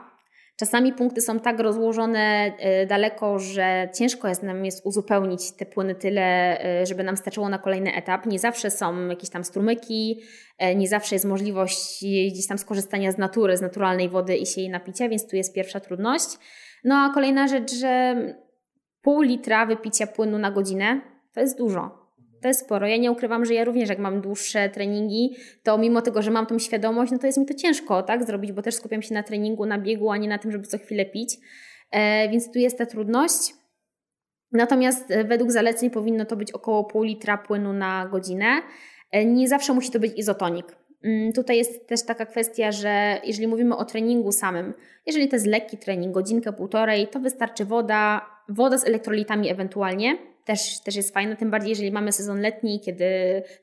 [0.57, 5.95] Czasami punkty są tak rozłożone yy, daleko, że ciężko jest nam jest uzupełnić te płyny
[5.95, 8.27] tyle, yy, żeby nam starczyło na kolejny etap.
[8.27, 10.21] Nie zawsze są jakieś tam strumyki,
[10.77, 14.71] nie zawsze jest możliwość gdzieś tam skorzystania z natury, z naturalnej wody i się jej
[14.71, 16.27] napicia, więc tu jest pierwsza trudność.
[16.85, 18.17] No a kolejna rzecz, że
[19.03, 21.01] pół litra wypicia płynu na godzinę
[21.35, 22.08] to jest dużo.
[22.43, 22.87] To jest sporo.
[22.87, 26.47] Ja nie ukrywam, że ja również jak mam dłuższe treningi, to mimo tego, że mam
[26.47, 29.23] tą świadomość, no to jest mi to ciężko tak zrobić, bo też skupiam się na
[29.23, 31.37] treningu, na biegu, a nie na tym, żeby co chwilę pić.
[31.91, 33.55] E, więc tu jest ta trudność.
[34.53, 38.63] Natomiast e, według zaleceń powinno to być około pół litra płynu na godzinę.
[39.11, 40.77] E, nie zawsze musi to być izotonik.
[41.05, 44.75] Mm, tutaj jest też taka kwestia, że jeżeli mówimy o treningu samym,
[45.07, 50.81] jeżeli to jest lekki trening, godzinkę, półtorej, to wystarczy woda, woda z elektrolitami ewentualnie też,
[50.81, 53.05] też jest fajne, tym bardziej jeżeli mamy sezon letni, kiedy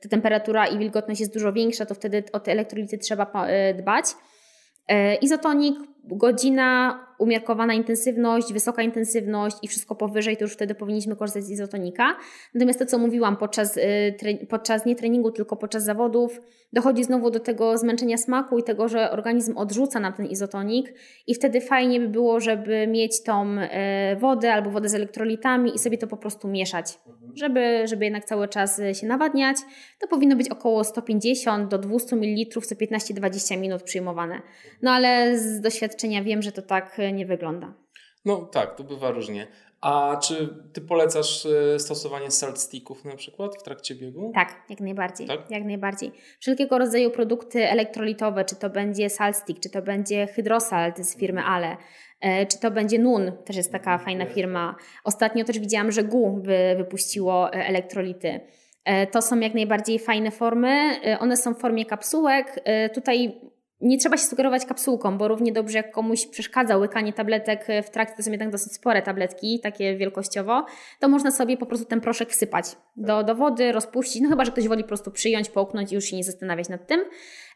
[0.02, 4.06] ta temperatura i wilgotność jest dużo większa, to wtedy o te elektrolity trzeba e, dbać.
[4.88, 11.44] E, izotonik, godzina, umiarkowana intensywność, wysoka intensywność i wszystko powyżej, to już wtedy powinniśmy korzystać
[11.44, 12.16] z izotonika.
[12.54, 16.40] Natomiast to, co mówiłam podczas, y, podczas nie treningu, tylko podczas zawodów,
[16.72, 20.94] dochodzi znowu do tego zmęczenia smaku i tego, że organizm odrzuca nam ten izotonik
[21.26, 25.78] i wtedy fajnie by było, żeby mieć tą y, wodę albo wodę z elektrolitami i
[25.78, 26.98] sobie to po prostu mieszać,
[27.34, 29.56] żeby, żeby jednak cały czas się nawadniać.
[30.00, 34.42] To powinno być około 150 do 200 ml co 15-20 minut przyjmowane.
[34.82, 37.74] No ale z doświadczenia wiem, że to tak nie wygląda.
[38.24, 39.46] No tak, to bywa różnie.
[39.80, 44.32] A czy ty polecasz e, stosowanie salt sticków na przykład w trakcie biegu?
[44.34, 45.26] Tak, jak najbardziej.
[45.26, 45.50] Tak?
[45.50, 46.12] Jak najbardziej.
[46.40, 51.42] Wszelkiego rodzaju produkty elektrolitowe, czy to będzie salt stick, czy to będzie hydrosalt z firmy
[51.42, 51.76] Ale,
[52.20, 54.76] e, czy to będzie Nun, też jest taka fajna firma.
[55.04, 58.40] Ostatnio też widziałam, że GU wy, wypuściło e, elektrolity.
[59.10, 61.00] To są jak najbardziej fajne formy.
[61.20, 62.64] One są w formie kapsułek.
[62.94, 63.40] Tutaj
[63.80, 68.16] nie trzeba się sugerować kapsułką, bo równie dobrze jak komuś przeszkadza łykanie tabletek w trakcie,
[68.16, 70.66] to są jednak dosyć spore tabletki, takie wielkościowo,
[71.00, 72.66] to można sobie po prostu ten proszek wsypać
[72.96, 76.04] do, do wody, rozpuścić, no chyba, że ktoś woli po prostu przyjąć, połknąć i już
[76.04, 77.00] się nie zastanawiać nad tym.
[77.00, 77.06] E,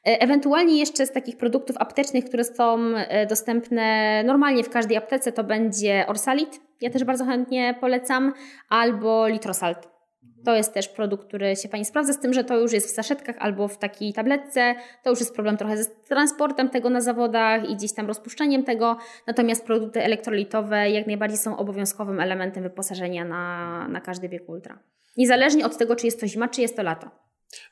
[0.04, 5.44] ewentualnie jeszcze z takich produktów aptecznych, które są e, dostępne normalnie w każdej aptece, to
[5.44, 8.32] będzie Orsalit, ja też bardzo chętnie polecam,
[8.68, 9.99] albo Litrosalt.
[10.44, 12.94] To jest też produkt, który się Pani sprawdza, z tym, że to już jest w
[12.94, 14.74] saszetkach albo w takiej tabletce.
[15.02, 18.96] To już jest problem trochę ze transportem tego na zawodach i gdzieś tam rozpuszczeniem tego.
[19.26, 24.78] Natomiast produkty elektrolitowe jak najbardziej są obowiązkowym elementem wyposażenia na, na każdy bieg ultra.
[25.16, 27.10] Niezależnie od tego, czy jest to zima, czy jest to lato.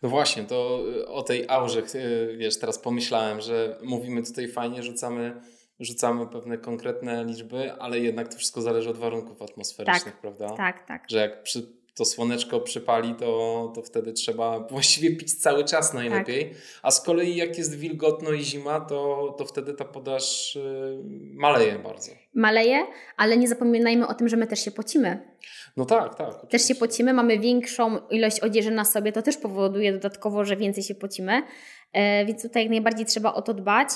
[0.02, 4.82] No właśnie, to y, o tej aurze, y, wiesz, teraz pomyślałem, że mówimy tutaj fajnie,
[4.82, 5.40] rzucamy
[5.80, 10.50] rzucamy pewne konkretne liczby, ale jednak to wszystko zależy od warunków atmosferycznych, tak, prawda?
[10.50, 11.04] Tak, tak.
[11.08, 16.48] Że jak przy, to słoneczko przypali, to, to wtedy trzeba właściwie pić cały czas najlepiej.
[16.48, 16.58] Tak.
[16.82, 21.00] A z kolei jak jest wilgotno i zima, to, to wtedy ta podaż y,
[21.34, 22.12] maleje bardzo.
[22.34, 25.36] Maleje, ale nie zapominajmy o tym, że my też się pocimy.
[25.76, 26.28] No tak, tak.
[26.28, 26.48] Oczywiście.
[26.50, 30.84] Też się pocimy, mamy większą ilość odzieży na sobie, to też powoduje dodatkowo, że więcej
[30.84, 31.42] się pocimy,
[31.92, 33.88] e, więc tutaj jak najbardziej trzeba o to dbać.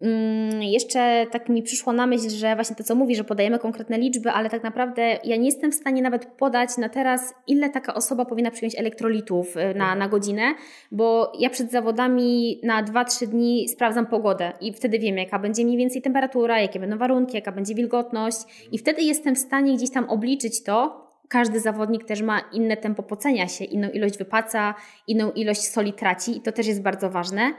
[0.00, 3.98] Mm, jeszcze tak mi przyszło na myśl, że właśnie to, co mówi, że podajemy konkretne
[3.98, 7.94] liczby, ale tak naprawdę ja nie jestem w stanie nawet podać na teraz, ile taka
[7.94, 9.98] osoba powinna przyjąć elektrolitów y, na, mhm.
[9.98, 10.54] na godzinę,
[10.92, 15.76] bo ja przed zawodami na 2-3 dni sprawdzam pogodę i wtedy wiem, jaka będzie mniej
[15.76, 18.38] więcej temperatura, jakie będą warunki, jaka będzie wilgotność,
[18.72, 21.06] i wtedy jestem w stanie gdzieś tam obliczyć to.
[21.28, 24.74] Każdy zawodnik też ma inne tempo pocenia się, inną ilość wypaca,
[25.06, 27.54] inną ilość soli traci, i to też jest bardzo ważne.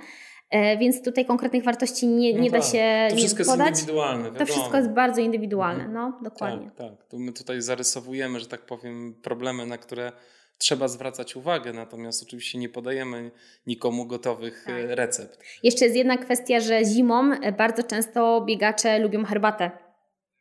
[0.49, 2.71] E, więc tutaj konkretnych wartości nie, nie no da tak.
[2.71, 3.69] się to wszystko podać.
[3.69, 4.23] jest indywidualne.
[4.23, 4.45] Wiadomo.
[4.45, 5.93] To wszystko jest bardzo indywidualne, mhm.
[5.93, 6.71] no dokładnie.
[6.77, 7.07] Tak, tak.
[7.09, 10.11] Tu my tutaj zarysowujemy, że tak powiem, problemy, na które
[10.57, 13.31] trzeba zwracać uwagę, natomiast oczywiście nie podajemy
[13.67, 14.97] nikomu gotowych e, tak.
[14.97, 15.39] recept.
[15.63, 19.71] Jeszcze jest jedna kwestia, że zimą e, bardzo często biegacze lubią herbatę,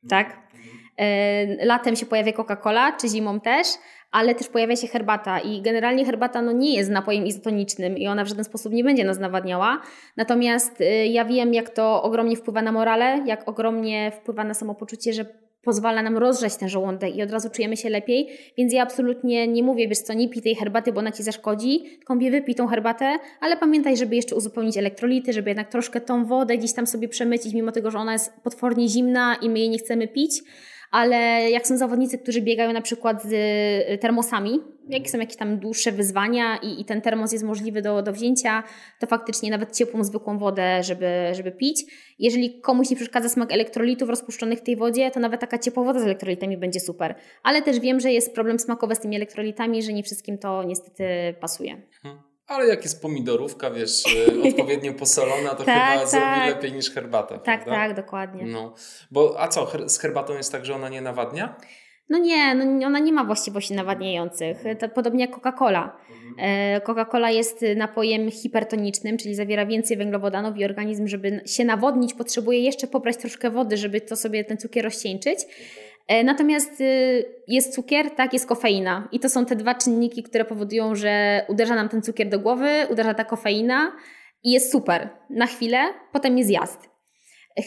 [0.08, 0.26] tak?
[0.98, 1.58] Mhm.
[1.66, 3.66] Latem się pojawia Coca-Cola, czy zimą też,
[4.10, 8.24] ale też pojawia się herbata i generalnie herbata no, nie jest napojem izotonicznym i ona
[8.24, 9.80] w żaden sposób nie będzie nas nawadniała.
[10.16, 15.12] Natomiast y, ja wiem, jak to ogromnie wpływa na morale, jak ogromnie wpływa na samopoczucie,
[15.12, 15.24] że
[15.66, 18.28] pozwala nam rozgrzać ten żołądek i od razu czujemy się lepiej,
[18.58, 21.82] więc ja absolutnie nie mówię, wiesz co, nie pij tej herbaty, bo ona Ci zaszkodzi,
[21.98, 26.24] tylko mówię, wypij tą herbatę, ale pamiętaj, żeby jeszcze uzupełnić elektrolity, żeby jednak troszkę tą
[26.24, 29.70] wodę gdzieś tam sobie przemycić, mimo tego, że ona jest potwornie zimna i my jej
[29.70, 30.42] nie chcemy pić,
[30.90, 33.32] ale jak są zawodnicy, którzy biegają na przykład z
[33.92, 38.02] y, termosami, jak są jakieś tam dłuższe wyzwania i, i ten termos jest możliwy do,
[38.02, 38.62] do wzięcia,
[39.00, 41.84] to faktycznie nawet ciepłą, zwykłą wodę, żeby, żeby pić.
[42.18, 46.00] Jeżeli komuś nie przeszkadza smak elektrolitów rozpuszczonych w tej wodzie, to nawet taka ciepła woda
[46.00, 47.14] z elektrolitami będzie super.
[47.42, 51.04] Ale też wiem, że jest problem smakowy z tymi elektrolitami, że nie wszystkim to niestety
[51.40, 51.82] pasuje.
[52.02, 52.25] Hmm.
[52.46, 56.08] Ale jak jest pomidorówka, wiesz, y, odpowiednio posolona, to tak, chyba tak.
[56.08, 57.38] zrobi lepiej niż herbata.
[57.38, 57.86] Tak, prawda?
[57.86, 58.44] tak, dokładnie.
[58.46, 58.74] No.
[59.10, 61.56] Bo, a co, z herbatą jest tak, że ona nie nawadnia?
[62.08, 64.56] No nie, no ona nie ma właściwości nawadniających.
[64.78, 65.90] To podobnie jak Coca-Cola.
[66.10, 66.34] Mhm.
[66.38, 72.60] E, Coca-Cola jest napojem hipertonicznym, czyli zawiera więcej węglowodanów i organizm, żeby się nawodnić, potrzebuje
[72.60, 75.38] jeszcze pobrać troszkę wody, żeby to sobie ten cukier rozcieńczyć.
[76.08, 79.08] E, natomiast y, jest cukier, tak, jest kofeina.
[79.12, 82.70] I to są te dwa czynniki, które powodują, że uderza nam ten cukier do głowy,
[82.90, 83.92] uderza ta kofeina
[84.44, 85.08] i jest super.
[85.30, 85.78] Na chwilę,
[86.12, 86.88] potem jest jazd.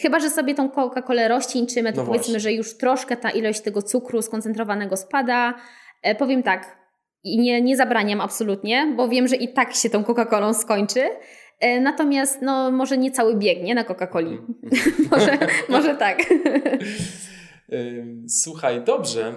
[0.02, 2.40] Chyba, że sobie tą Coca-Colę rozcieńczymy, to no powiedzmy, właśnie.
[2.40, 5.54] że już troszkę ta ilość tego cukru skoncentrowanego spada.
[6.02, 6.76] E, powiem tak,
[7.24, 11.02] nie, nie zabraniam absolutnie, bo wiem, że i tak się tą Coca-Colą skończy.
[11.60, 14.38] E, natomiast no, może nie cały biegnie na Coca-Coli.
[14.38, 14.54] Mm.
[15.10, 15.38] może,
[15.68, 16.18] może tak.
[18.28, 19.32] Słuchaj, dobrze.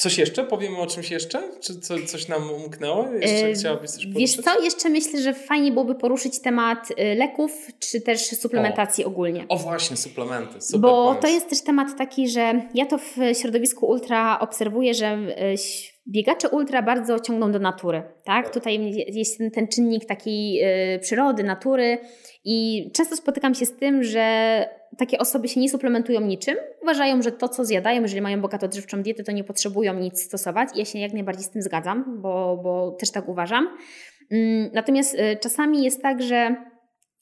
[0.00, 0.44] Coś jeszcze?
[0.44, 1.42] Powiemy o czymś jeszcze?
[1.60, 3.08] Czy co, coś nam umknęło?
[3.20, 4.20] Jeszcze chciałabyś coś poruszyć?
[4.20, 9.08] Wiesz co, jeszcze myślę, że fajnie byłoby poruszyć temat y, leków, czy też suplementacji o.
[9.08, 9.44] ogólnie.
[9.48, 10.60] O właśnie, suplementy.
[10.60, 11.22] Super Bo pomysł.
[11.22, 15.18] to jest też temat taki, że ja to w środowisku ultra obserwuję, że
[15.52, 15.56] y,
[16.10, 18.02] biegacze ultra bardzo ciągną do natury.
[18.24, 18.54] Tak?
[18.54, 20.64] Tutaj jest ten, ten czynnik takiej
[20.94, 21.98] y, przyrody, natury
[22.44, 24.66] i często spotykam się z tym, że
[24.98, 26.56] takie osoby się nie suplementują niczym.
[26.82, 30.68] Uważają, że to, co zjadają, jeżeli mają bogato odżywczą dietę, to nie potrzebują nic stosować.
[30.74, 33.68] I ja się jak najbardziej z tym zgadzam, bo, bo też tak uważam.
[34.30, 36.56] Mm, natomiast y, czasami jest tak, że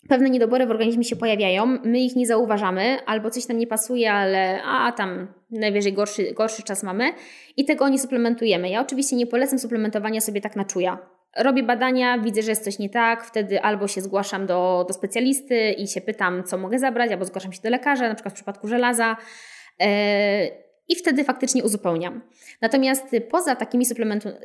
[0.09, 4.13] pewne niedobory w organizmie się pojawiają, my ich nie zauważamy, albo coś nam nie pasuje,
[4.13, 7.13] ale a tam najwyżej gorszy, gorszy czas mamy
[7.57, 8.71] i tego nie suplementujemy.
[8.71, 10.99] Ja oczywiście nie polecam suplementowania sobie tak na czuja.
[11.37, 15.73] Robię badania, widzę, że jest coś nie tak, wtedy albo się zgłaszam do, do specjalisty
[15.73, 18.69] i się pytam, co mogę zabrać, albo zgłaszam się do lekarza, na przykład w przypadku
[18.69, 19.17] żelaza.
[19.81, 19.87] Yy,
[20.89, 22.21] i wtedy faktycznie uzupełniam.
[22.61, 23.85] Natomiast poza takimi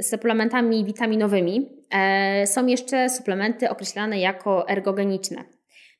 [0.01, 5.43] suplementami witaminowymi e, są jeszcze suplementy określane jako ergogeniczne,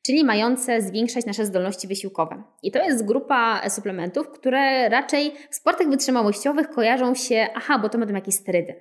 [0.02, 2.42] czyli mające zwiększać nasze zdolności wysiłkowe.
[2.62, 7.98] I to jest grupa suplementów, które raczej w sportach wytrzymałościowych kojarzą się, aha, bo to
[7.98, 8.74] będą jakieś sterydy.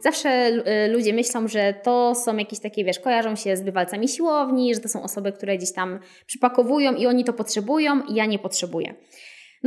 [0.00, 4.74] Zawsze e, ludzie myślą, że to są jakieś takie, wiesz, kojarzą się z bywalcami siłowni,
[4.74, 8.38] że to są osoby, które gdzieś tam przypakowują i oni to potrzebują, i ja nie
[8.38, 8.94] potrzebuję.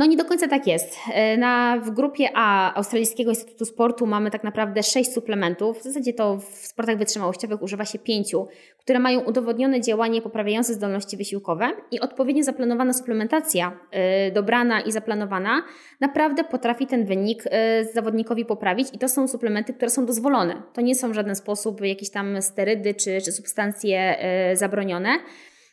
[0.00, 0.96] No nie do końca tak jest.
[1.12, 5.78] E, na, w grupie A Australijskiego Instytutu Sportu mamy tak naprawdę sześć suplementów.
[5.78, 8.48] W zasadzie to w sportach wytrzymałościowych używa się pięciu,
[8.78, 15.62] które mają udowodnione działanie poprawiające zdolności wysiłkowe i odpowiednio zaplanowana suplementacja, yy, dobrana i zaplanowana,
[16.00, 20.62] naprawdę potrafi ten wynik yy, zawodnikowi poprawić i to są suplementy, które są dozwolone.
[20.72, 24.16] To nie są w żaden sposób jakieś tam sterydy czy, czy substancje
[24.48, 25.10] yy, zabronione.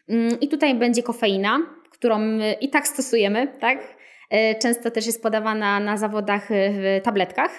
[0.10, 1.60] Mm, I tutaj będzie kofeina,
[1.90, 2.20] którą
[2.62, 3.97] i tak stosujemy, tak?
[4.30, 7.52] E, często też jest podawana na zawodach e, w tabletkach.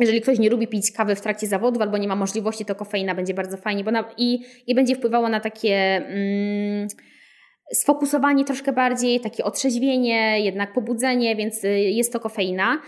[0.00, 3.14] Jeżeli ktoś nie lubi pić kawy w trakcie zawodów albo nie ma możliwości, to kofeina
[3.14, 6.88] będzie bardzo fajnie bo na, i, i będzie wpływała na takie mm,
[7.72, 12.80] sfokusowanie troszkę bardziej, takie otrzeźwienie, jednak pobudzenie, więc e, jest to kofeina.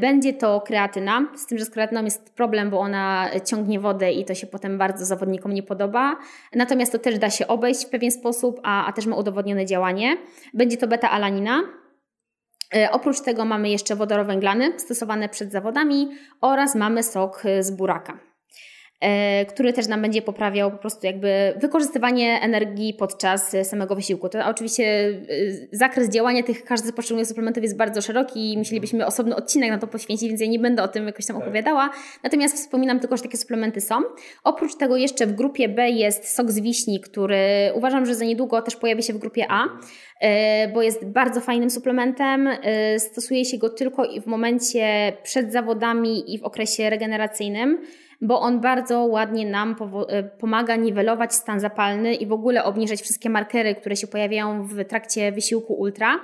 [0.00, 4.24] Będzie to kreatyna, z tym, że z kreatyną jest problem, bo ona ciągnie wodę i
[4.24, 6.16] to się potem bardzo zawodnikom nie podoba.
[6.54, 10.16] Natomiast to też da się obejść w pewien sposób, a, a też ma udowodnione działanie.
[10.54, 11.60] Będzie to beta-alanina,
[12.90, 16.08] oprócz tego mamy jeszcze wodorowęglany stosowane przed zawodami
[16.40, 18.31] oraz mamy sok z buraka.
[19.02, 24.28] E, który też nam będzie poprawiał po prostu jakby wykorzystywanie energii podczas samego wysiłku.
[24.28, 25.16] To oczywiście e,
[25.72, 29.78] zakres działania tych każdych z poszczególnych suplementów jest bardzo szeroki i musielibyśmy osobny odcinek na
[29.78, 31.44] to poświęcić, więc ja nie będę o tym jakoś tam tak.
[31.44, 31.90] opowiadała.
[32.22, 33.94] Natomiast wspominam tylko, że takie suplementy są.
[34.44, 37.38] Oprócz tego jeszcze w grupie B jest sok z wiśni, który
[37.74, 39.64] uważam, że za niedługo też pojawi się w grupie A,
[40.20, 42.48] e, bo jest bardzo fajnym suplementem.
[42.98, 47.78] Stosuje się go tylko w momencie przed zawodami i w okresie regeneracyjnym
[48.22, 49.76] bo on bardzo ładnie nam
[50.08, 54.84] e, pomaga niwelować stan zapalny i w ogóle obniżać wszystkie markery, które się pojawiają w
[54.84, 56.20] trakcie wysiłku ultra.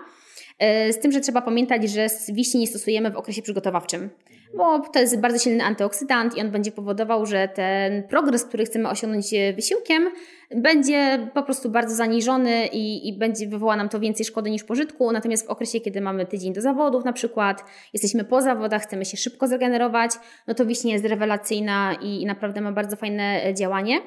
[0.59, 4.11] E, z tym, że trzeba pamiętać, że wiśni nie stosujemy w okresie przygotowawczym
[4.57, 8.89] bo to jest bardzo silny antyoksydant i on będzie powodował, że ten progres, który chcemy
[8.89, 10.11] osiągnąć wysiłkiem,
[10.57, 15.13] będzie po prostu bardzo zaniżony i, i będzie wywoła nam to więcej szkody niż pożytku.
[15.13, 19.17] Natomiast w okresie, kiedy mamy tydzień do zawodów, na przykład, jesteśmy po zawodach, chcemy się
[19.17, 20.11] szybko zregenerować,
[20.47, 24.01] no to wiśnia jest rewelacyjna i, i naprawdę ma bardzo fajne działanie.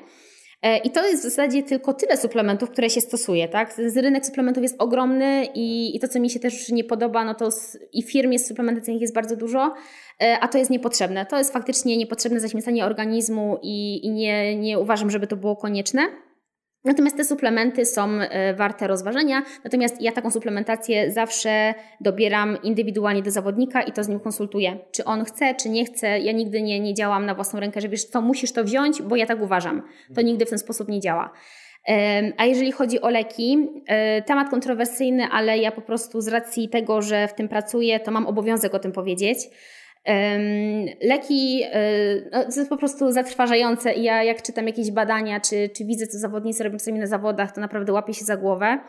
[0.61, 3.77] E, I to jest w zasadzie tylko tyle suplementów, które się stosuje, tak?
[3.95, 7.49] Rynek suplementów jest ogromny i, i to, co mi się też nie podoba, no to
[7.93, 9.73] i firm jest suplementacyjnych jest bardzo dużo,
[10.21, 11.25] e, a to jest niepotrzebne.
[11.25, 16.01] To jest faktycznie niepotrzebne zaśmiecanie organizmu i, i nie, nie uważam, żeby to było konieczne.
[16.85, 23.31] Natomiast te suplementy są e, warte rozważenia, natomiast ja taką suplementację zawsze dobieram indywidualnie do
[23.31, 24.77] zawodnika i to z nim konsultuję.
[24.91, 26.19] Czy on chce, czy nie chce.
[26.19, 29.15] Ja nigdy nie, nie działam na własną rękę, że wiesz co, musisz to wziąć, bo
[29.15, 29.81] ja tak uważam.
[30.15, 31.31] To nigdy w ten sposób nie działa.
[32.37, 37.01] A jeżeli chodzi o leki, e, temat kontrowersyjny, ale ja po prostu z racji tego,
[37.01, 39.37] że w tym pracuję, to mam obowiązek o tym powiedzieć.
[41.01, 41.81] Leki e,
[42.31, 46.07] no, to jest po prostu zatrważające i ja jak czytam jakieś badania, czy, czy widzę,
[46.07, 48.79] co zawodnicy robią czasami na zawodach, to naprawdę łapię się za głowę.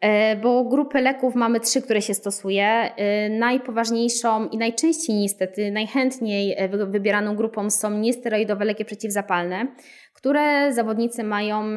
[0.00, 2.66] E, bo grupy leków mamy trzy, które się stosuje.
[2.66, 6.56] E, najpoważniejszą i najczęściej niestety, najchętniej
[6.86, 9.66] wybieraną grupą są niesteroidowe leki przeciwzapalne,
[10.14, 11.76] które zawodnicy mają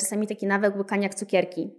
[0.00, 1.70] czasami taki nawyk łykania jak cukierki.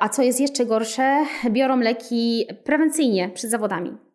[0.00, 4.09] A co jest jeszcze gorsze, biorą leki prewencyjnie przed zawodami.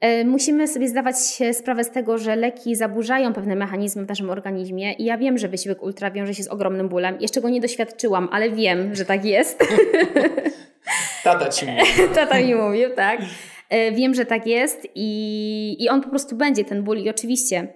[0.00, 1.16] E, musimy sobie zdawać
[1.52, 5.48] sprawę z tego, że leki zaburzają pewne mechanizmy w naszym organizmie i ja wiem, że
[5.48, 7.16] wysiłek ultra wiąże się z ogromnym bólem.
[7.20, 9.58] Jeszcze go nie doświadczyłam, ale wiem, że tak jest.
[11.24, 12.08] Tata ci mówił.
[12.14, 13.20] Tata mi mówił, tak.
[13.68, 17.68] E, wiem, że tak jest i, i on po prostu będzie, ten ból i oczywiście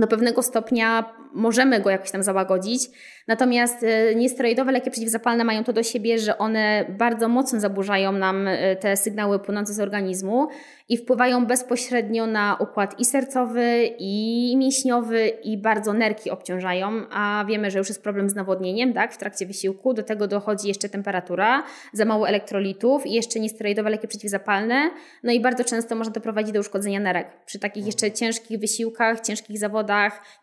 [0.00, 2.82] do pewnego stopnia możemy go jakoś tam załagodzić.
[3.28, 8.48] Natomiast e, niesteroidowe leki przeciwzapalne mają to do siebie, że one bardzo mocno zaburzają nam
[8.80, 10.48] te sygnały płynące z organizmu
[10.88, 17.70] i wpływają bezpośrednio na układ i sercowy, i mięśniowy, i bardzo nerki obciążają, a wiemy,
[17.70, 19.94] że już jest problem z nawodnieniem, tak, w trakcie wysiłku.
[19.94, 21.62] Do tego dochodzi jeszcze temperatura,
[21.92, 24.90] za mało elektrolitów i jeszcze niesteroidowe leki przeciwzapalne.
[25.22, 27.26] No i bardzo często może doprowadzić do uszkodzenia nerek.
[27.46, 29.87] Przy takich jeszcze ciężkich wysiłkach, ciężkich zawodach,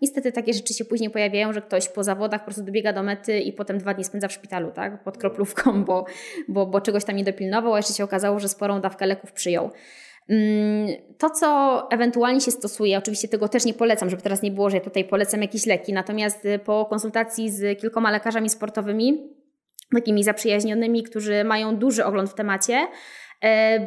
[0.02, 3.40] niestety takie rzeczy się później pojawiają, że ktoś po zawodach po prostu dobiega do mety
[3.40, 5.04] i potem dwa dni spędza w szpitalu, tak?
[5.04, 6.06] Pod kroplówką, bo,
[6.48, 9.72] bo, bo czegoś tam nie dopilnował, a jeszcze się okazało, że sporą dawkę leków przyjął.
[10.30, 14.70] Mm, to, co ewentualnie się stosuje, oczywiście tego też nie polecam, żeby teraz nie było,
[14.70, 19.36] że ja tutaj polecam jakieś leki, natomiast y, po konsultacji z kilkoma lekarzami sportowymi,
[19.94, 22.88] takimi zaprzyjaźnionymi, którzy mają duży ogląd w temacie,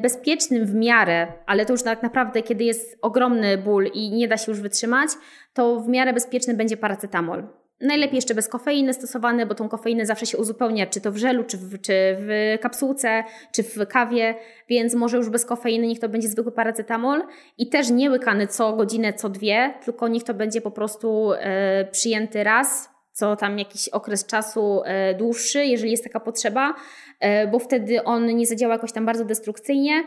[0.03, 4.37] bezpiecznym w miarę, ale to już tak naprawdę, kiedy jest ogromny ból i nie da
[4.37, 5.11] się już wytrzymać,
[5.55, 7.47] to w miarę bezpieczny będzie paracetamol.
[7.81, 11.45] Najlepiej jeszcze bez kofeiny stosowany, bo tą kofeinę zawsze się uzupełnia, czy to w żelu,
[11.45, 14.35] czy w, czy w kapsułce, czy w kawie,
[14.69, 17.23] więc może już bez kofeiny niech to będzie zwykły paracetamol
[17.59, 21.85] i też nie łykany co godzinę, co dwie, tylko niech to będzie po prostu e,
[21.85, 26.75] przyjęty raz, co tam jakiś okres czasu e, dłuższy, jeżeli jest taka potrzeba,
[27.21, 30.05] e, bo wtedy on nie zadziała jakoś tam bardzo destrukcyjnie.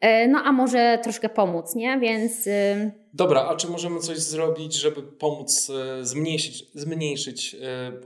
[0.00, 1.98] E, no a może troszkę pomóc, nie?
[1.98, 2.46] Więc.
[2.46, 5.70] Y, Dobra, a czy możemy coś zrobić, żeby pomóc
[6.02, 7.56] zmniejszyć, zmniejszyć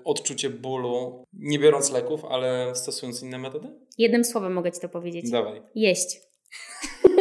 [0.05, 3.69] odczucie bólu, nie biorąc leków, ale stosując inne metody?
[3.99, 5.31] Jednym słowem mogę Ci to powiedzieć.
[5.31, 5.62] Dawaj.
[5.74, 6.20] Jeść.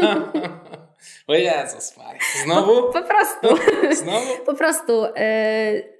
[1.27, 1.93] o Jezus
[2.43, 2.75] Znowu?
[2.75, 3.65] Po, po prostu.
[4.03, 4.45] Znowu?
[4.45, 5.05] po prostu.
[5.05, 5.90] Y,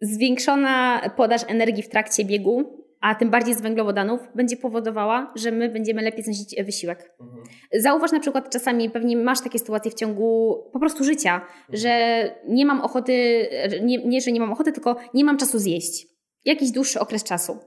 [0.00, 5.68] zwiększona podaż energii w trakcie biegu a tym bardziej z węglowodanów, będzie powodowała, że my
[5.68, 7.12] będziemy lepiej znosić e, wysiłek.
[7.20, 7.42] Mhm.
[7.72, 11.78] Zauważ na przykład czasami, pewnie masz takie sytuacje w ciągu po prostu życia, mhm.
[11.78, 13.46] że nie mam ochoty,
[13.82, 16.06] nie, nie, że nie mam ochoty, tylko nie mam czasu zjeść.
[16.44, 17.58] Jakiś dłuższy okres czasu.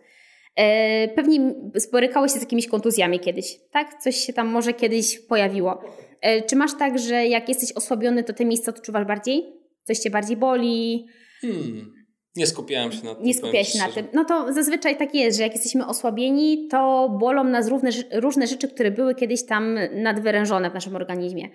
[0.55, 4.01] E, pewnie sporykałeś się z jakimiś kontuzjami kiedyś, tak?
[4.01, 5.83] Coś się tam może kiedyś pojawiło.
[6.21, 9.43] E, czy masz tak, że jak jesteś osłabiony, to te miejsca odczuwasz bardziej?
[9.83, 11.05] Coś cię bardziej boli?
[11.41, 12.02] Hmm.
[12.35, 13.25] Nie skupiałem się na tym.
[13.25, 14.07] Nie skupiałeś się na tym.
[14.13, 18.67] No to zazwyczaj tak jest, że jak jesteśmy osłabieni, to bolą nas różne, różne rzeczy,
[18.67, 21.49] które były kiedyś tam nadwyrężone w naszym organizmie.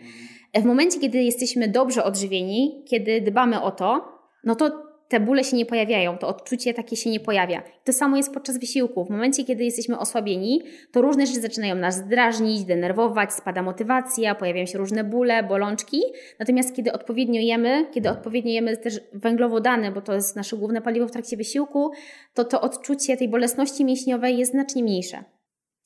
[0.55, 4.05] W momencie, kiedy jesteśmy dobrze odżywieni, kiedy dbamy o to,
[4.45, 7.63] no to te bóle się nie pojawiają, to odczucie takie się nie pojawia.
[7.85, 9.05] To samo jest podczas wysiłku.
[9.05, 10.63] W momencie, kiedy jesteśmy osłabieni,
[10.93, 16.03] to różne rzeczy zaczynają nas drażnić, denerwować, spada motywacja, pojawiają się różne bóle, bolączki.
[16.39, 21.09] Natomiast kiedy odpowiednio jemy, kiedy odpowiednio jemy też węglowodany, bo to jest nasze główne paliwo
[21.09, 21.91] w trakcie wysiłku,
[22.35, 25.25] to to odczucie tej bolesności mięśniowej jest znacznie mniejsze.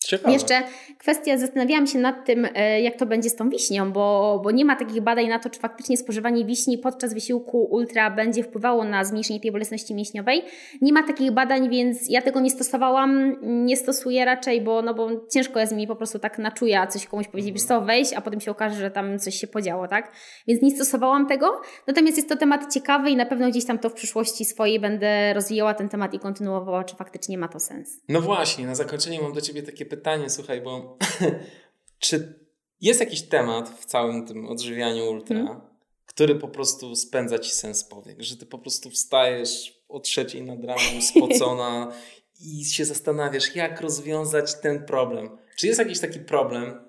[0.05, 0.33] Ciekawe.
[0.33, 0.63] Jeszcze
[0.99, 4.65] kwestia, zastanawiałam się nad tym, e, jak to będzie z tą wiśnią, bo, bo nie
[4.65, 9.05] ma takich badań na to, czy faktycznie spożywanie wiśni podczas wysiłku ultra będzie wpływało na
[9.05, 10.43] zmniejszenie tej bolesności mięśniowej.
[10.81, 15.11] Nie ma takich badań, więc ja tego nie stosowałam, nie stosuję raczej, bo, no bo
[15.31, 18.21] ciężko jest mi po prostu tak na czuja coś komuś powiedzieć, wiesz co, wejść, a
[18.21, 20.13] potem się okaże, że tam coś się podziało, tak?
[20.47, 23.91] Więc nie stosowałam tego, natomiast jest to temat ciekawy i na pewno gdzieś tam to
[23.91, 28.01] w przyszłości swojej będę rozwijała ten temat i kontynuowała, czy faktycznie ma to sens.
[28.09, 30.99] No właśnie, na zakończenie mam do Ciebie takie pytanie, słuchaj, bo
[32.05, 32.39] czy
[32.81, 35.61] jest jakiś temat w całym tym odżywianiu ultra, hmm.
[36.07, 40.65] który po prostu spędza Ci sens powiek, że Ty po prostu wstajesz o trzeciej nad
[40.65, 41.93] ranem spocona
[42.41, 45.39] i się zastanawiasz, jak rozwiązać ten problem.
[45.57, 46.81] Czy jest jakiś taki problem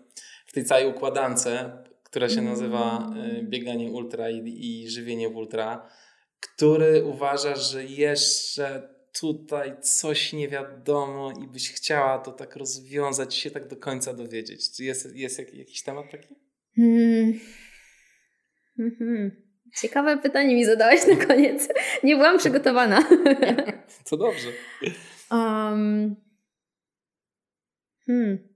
[0.46, 1.48] w tej całej układance,
[2.04, 5.90] która się nazywa y, bieganie ultra i, i żywienie w ultra,
[6.40, 13.52] który uważasz, że jeszcze tutaj coś nie wiadomo i byś chciała to tak rozwiązać, się
[13.52, 14.72] tak do końca dowiedzieć.
[14.72, 16.36] Czy jest, jest jakiś temat taki?
[16.76, 17.40] Hmm.
[18.80, 19.44] Mhm.
[19.82, 21.70] Ciekawe pytanie mi zadałeś na koniec.
[22.04, 23.08] Nie byłam przygotowana.
[24.10, 24.48] to dobrze.
[25.32, 26.16] Um.
[28.06, 28.53] Hmm.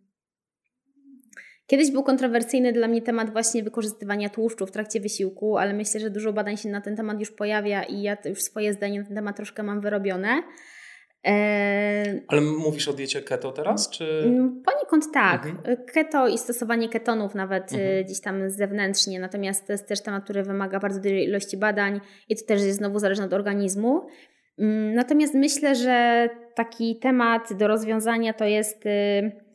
[1.67, 6.09] Kiedyś był kontrowersyjny dla mnie temat właśnie wykorzystywania tłuszczu w trakcie wysiłku, ale myślę, że
[6.09, 9.15] dużo badań się na ten temat już pojawia i ja już swoje zdanie na ten
[9.15, 10.43] temat troszkę mam wyrobione.
[11.27, 14.23] E, ale mówisz o diecie keto teraz, czy?
[14.25, 15.45] Mm, poniekąd tak.
[15.45, 15.77] Mhm.
[15.93, 18.05] Keto i stosowanie ketonów nawet mhm.
[18.05, 22.35] gdzieś tam zewnętrznie, natomiast to jest też temat, który wymaga bardzo dużej ilości badań i
[22.35, 24.07] to też jest znowu zależne od organizmu.
[24.59, 29.46] Mm, natomiast myślę, że taki temat do rozwiązania to jest y,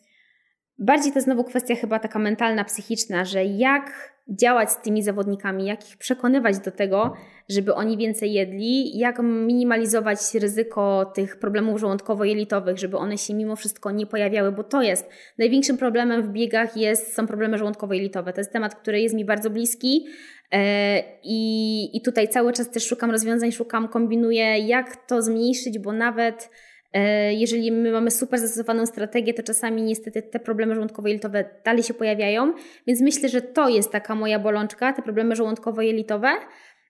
[0.78, 5.90] Bardziej to znowu kwestia chyba taka mentalna, psychiczna, że jak działać z tymi zawodnikami, jak
[5.90, 7.12] ich przekonywać do tego,
[7.48, 13.90] żeby oni więcej jedli, jak minimalizować ryzyko tych problemów żołądkowo-jelitowych, żeby one się mimo wszystko
[13.90, 15.08] nie pojawiały, bo to jest
[15.38, 18.32] największym problemem w biegach jest, są problemy żołądkowo-jelitowe.
[18.32, 20.06] To jest temat, który jest mi bardzo bliski
[20.52, 25.92] e, i, i tutaj cały czas też szukam rozwiązań, szukam, kombinuję, jak to zmniejszyć, bo
[25.92, 26.50] nawet
[27.30, 32.52] jeżeli my mamy super zastosowaną strategię, to czasami niestety te problemy żołądkowo-jelitowe dalej się pojawiają,
[32.86, 36.28] więc myślę, że to jest taka moja bolączka, te problemy żołądkowo-jelitowe.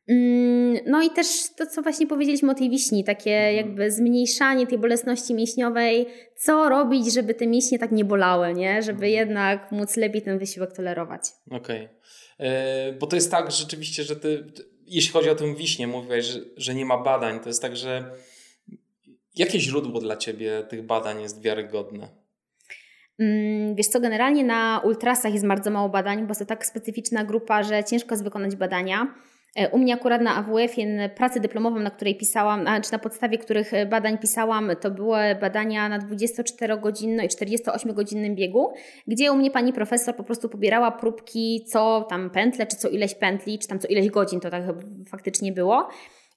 [0.08, 1.26] Mm, no i też
[1.56, 3.56] to, co właśnie powiedzieliśmy o tej wiśni, takie mhm.
[3.56, 6.06] jakby zmniejszanie tej bolesności mięśniowej,
[6.36, 8.82] co robić, żeby te mięśnie tak nie bolały, nie?
[8.82, 9.12] żeby mhm.
[9.12, 11.22] jednak móc lepiej ten wysiłek tolerować.
[11.50, 11.58] Okej.
[11.84, 11.88] Okay.
[12.38, 14.44] E, bo to jest tak rzeczywiście, że ty
[14.86, 17.40] jeśli chodzi o tę wiśnię, mówiłeś, że, że nie ma badań.
[17.40, 18.10] To jest tak, że
[19.34, 22.08] jakie źródło dla ciebie tych badań jest wiarygodne?
[23.18, 27.62] Mm, wiesz co, generalnie na ultrasach jest bardzo mało badań, bo to tak specyficzna grupa,
[27.62, 29.14] że ciężko jest wykonać badania.
[29.56, 33.74] E, u mnie akurat na AWF-ie pracę dyplomową, na której pisałam, czy na podstawie których
[33.74, 38.72] e, badań pisałam, to były badania na 24-godzinnym i 48-godzinnym biegu,
[39.06, 43.14] gdzie u mnie pani profesor po prostu pobierała próbki co tam pętle, czy co ileś
[43.14, 44.62] pętli, czy tam co ileś godzin, to tak
[45.08, 45.88] faktycznie było.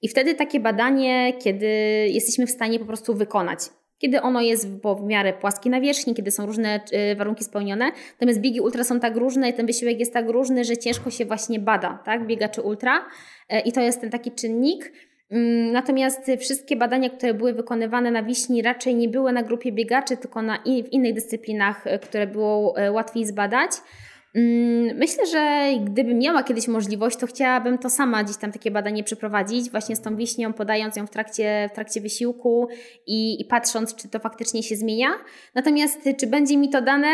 [0.02, 1.66] I wtedy takie badanie, kiedy
[2.08, 3.58] jesteśmy w stanie po prostu wykonać
[3.98, 6.80] kiedy ono jest w miarę płaskie nawierzchni, kiedy są różne
[7.12, 7.92] y, warunki spełnione.
[8.12, 11.24] Natomiast biegi ultra są tak różne i ten wysiłek jest tak różny, że ciężko się
[11.24, 13.06] właśnie bada, tak, biegaczy ultra
[13.48, 14.92] e, i to jest ten taki czynnik.
[15.30, 20.16] Mm, natomiast wszystkie badania, które były wykonywane na wiśni, raczej nie były na grupie biegaczy,
[20.16, 23.70] tylko na w innych dyscyplinach, e, które było e, łatwiej zbadać.
[24.36, 29.04] Mm, myślę, że gdybym miała kiedyś możliwość, to chciałabym to sama gdzieś tam takie badanie
[29.04, 32.68] przeprowadzić, właśnie z tą wiśnią, podając ją w trakcie, w trakcie wysiłku
[33.06, 35.08] i, i patrząc, czy to faktycznie się zmienia.
[35.54, 37.08] Natomiast czy będzie mi to dane?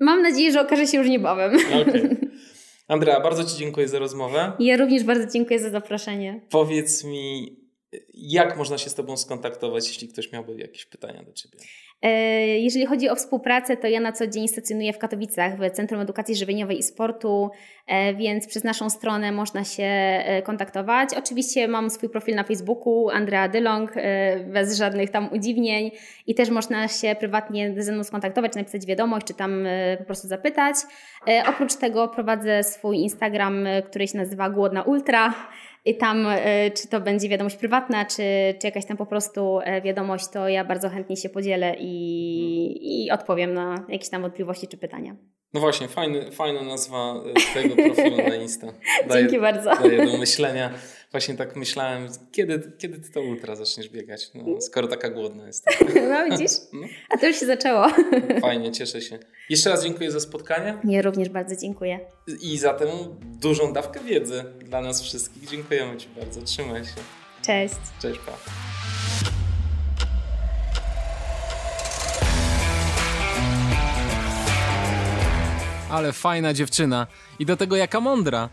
[0.00, 1.52] Mam nadzieję, że okaże się już niebawem.
[1.88, 2.16] Okay.
[2.88, 4.52] Andrea, bardzo Ci dziękuję za rozmowę.
[4.58, 6.40] Ja również bardzo dziękuję za zaproszenie.
[6.50, 7.56] Powiedz mi,
[8.14, 11.58] jak można się z Tobą skontaktować, jeśli ktoś miałby jakieś pytania do Ciebie?
[12.02, 12.10] E,
[12.58, 16.36] jeżeli chodzi o współpracę, to ja na co dzień stacjonuję w Katowicach w Centrum Edukacji
[16.36, 17.50] Żywieniowej i Sportu,
[17.86, 21.08] e, więc przez naszą stronę można się e, kontaktować.
[21.14, 23.94] Oczywiście mam swój profil na Facebooku, Andrea Dylong,
[24.46, 25.90] bez żadnych tam udziwnień
[26.26, 29.66] i też można się prywatnie ze mną skontaktować, napisać wiadomość, czy tam
[29.98, 30.76] po prostu zapytać.
[31.48, 35.34] Oprócz tego prowadzę swój Instagram, który się nazywa Głodna Ultra.
[35.88, 38.22] I tam, e, czy to będzie wiadomość prywatna, czy,
[38.60, 43.10] czy jakaś tam po prostu e, wiadomość, to ja bardzo chętnie się podzielę i, i
[43.10, 45.16] odpowiem na jakieś tam wątpliwości czy pytania.
[45.54, 47.14] No właśnie, fajny, fajna nazwa
[47.54, 48.66] e, tego profilu na Insta.
[49.08, 49.70] Daje, Dzięki bardzo.
[49.70, 50.70] Daje do myślenia.
[51.10, 55.66] Właśnie tak myślałem, kiedy, kiedy ty to ultra zaczniesz biegać, no, skoro taka głodna jest.
[56.10, 56.52] No widzisz?
[56.72, 56.86] No.
[57.10, 57.86] A to już się zaczęło.
[58.40, 59.18] Fajnie, cieszę się.
[59.50, 60.78] Jeszcze raz dziękuję za spotkanie.
[60.84, 62.00] Ja również bardzo dziękuję.
[62.42, 62.86] I za tę
[63.40, 65.48] dużą dawkę wiedzy dla nas wszystkich.
[65.50, 66.42] Dziękujemy Ci bardzo.
[66.42, 66.90] Trzymaj się.
[67.42, 67.74] Cześć.
[68.02, 68.32] Cześć, pa.
[75.90, 77.06] Ale fajna dziewczyna.
[77.38, 78.48] I do tego jaka mądra.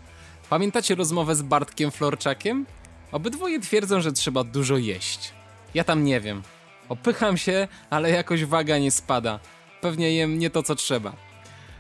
[0.50, 2.66] Pamiętacie rozmowę z Bartkiem Florczakiem?
[3.12, 5.34] Obydwoje twierdzą, że trzeba dużo jeść.
[5.74, 6.42] Ja tam nie wiem.
[6.90, 9.40] Opycham się, ale jakoś waga nie spada.
[9.82, 11.14] Pewnie jem nie to, co trzeba.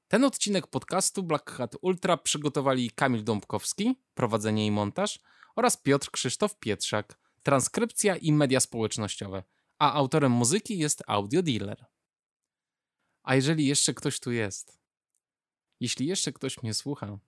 [0.08, 5.20] Ten odcinek podcastu Black Hat Ultra przygotowali Kamil Dąbkowski, prowadzenie i montaż
[5.56, 9.42] oraz Piotr Krzysztof Pietrzak, transkrypcja i media społecznościowe,
[9.78, 11.86] a autorem muzyki jest Audio Dealer.
[13.22, 14.78] A jeżeli jeszcze ktoś tu jest,
[15.80, 17.18] jeśli jeszcze ktoś mnie słucha,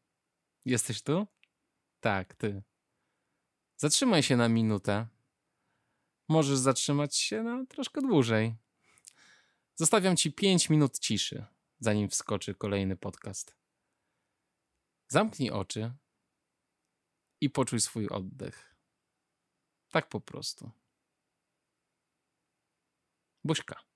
[0.65, 1.27] jesteś tu?
[2.01, 2.63] Tak, ty.
[3.77, 5.07] Zatrzymaj się na minutę.
[6.29, 8.55] Możesz zatrzymać się na troszkę dłużej.
[9.75, 11.45] Zostawiam ci 5 minut ciszy,
[11.79, 13.57] zanim wskoczy kolejny podcast.
[15.09, 15.93] Zamknij oczy
[17.41, 18.70] i poczuj swój oddech.
[19.91, 20.71] Tak po prostu.
[23.45, 23.90] Buźka.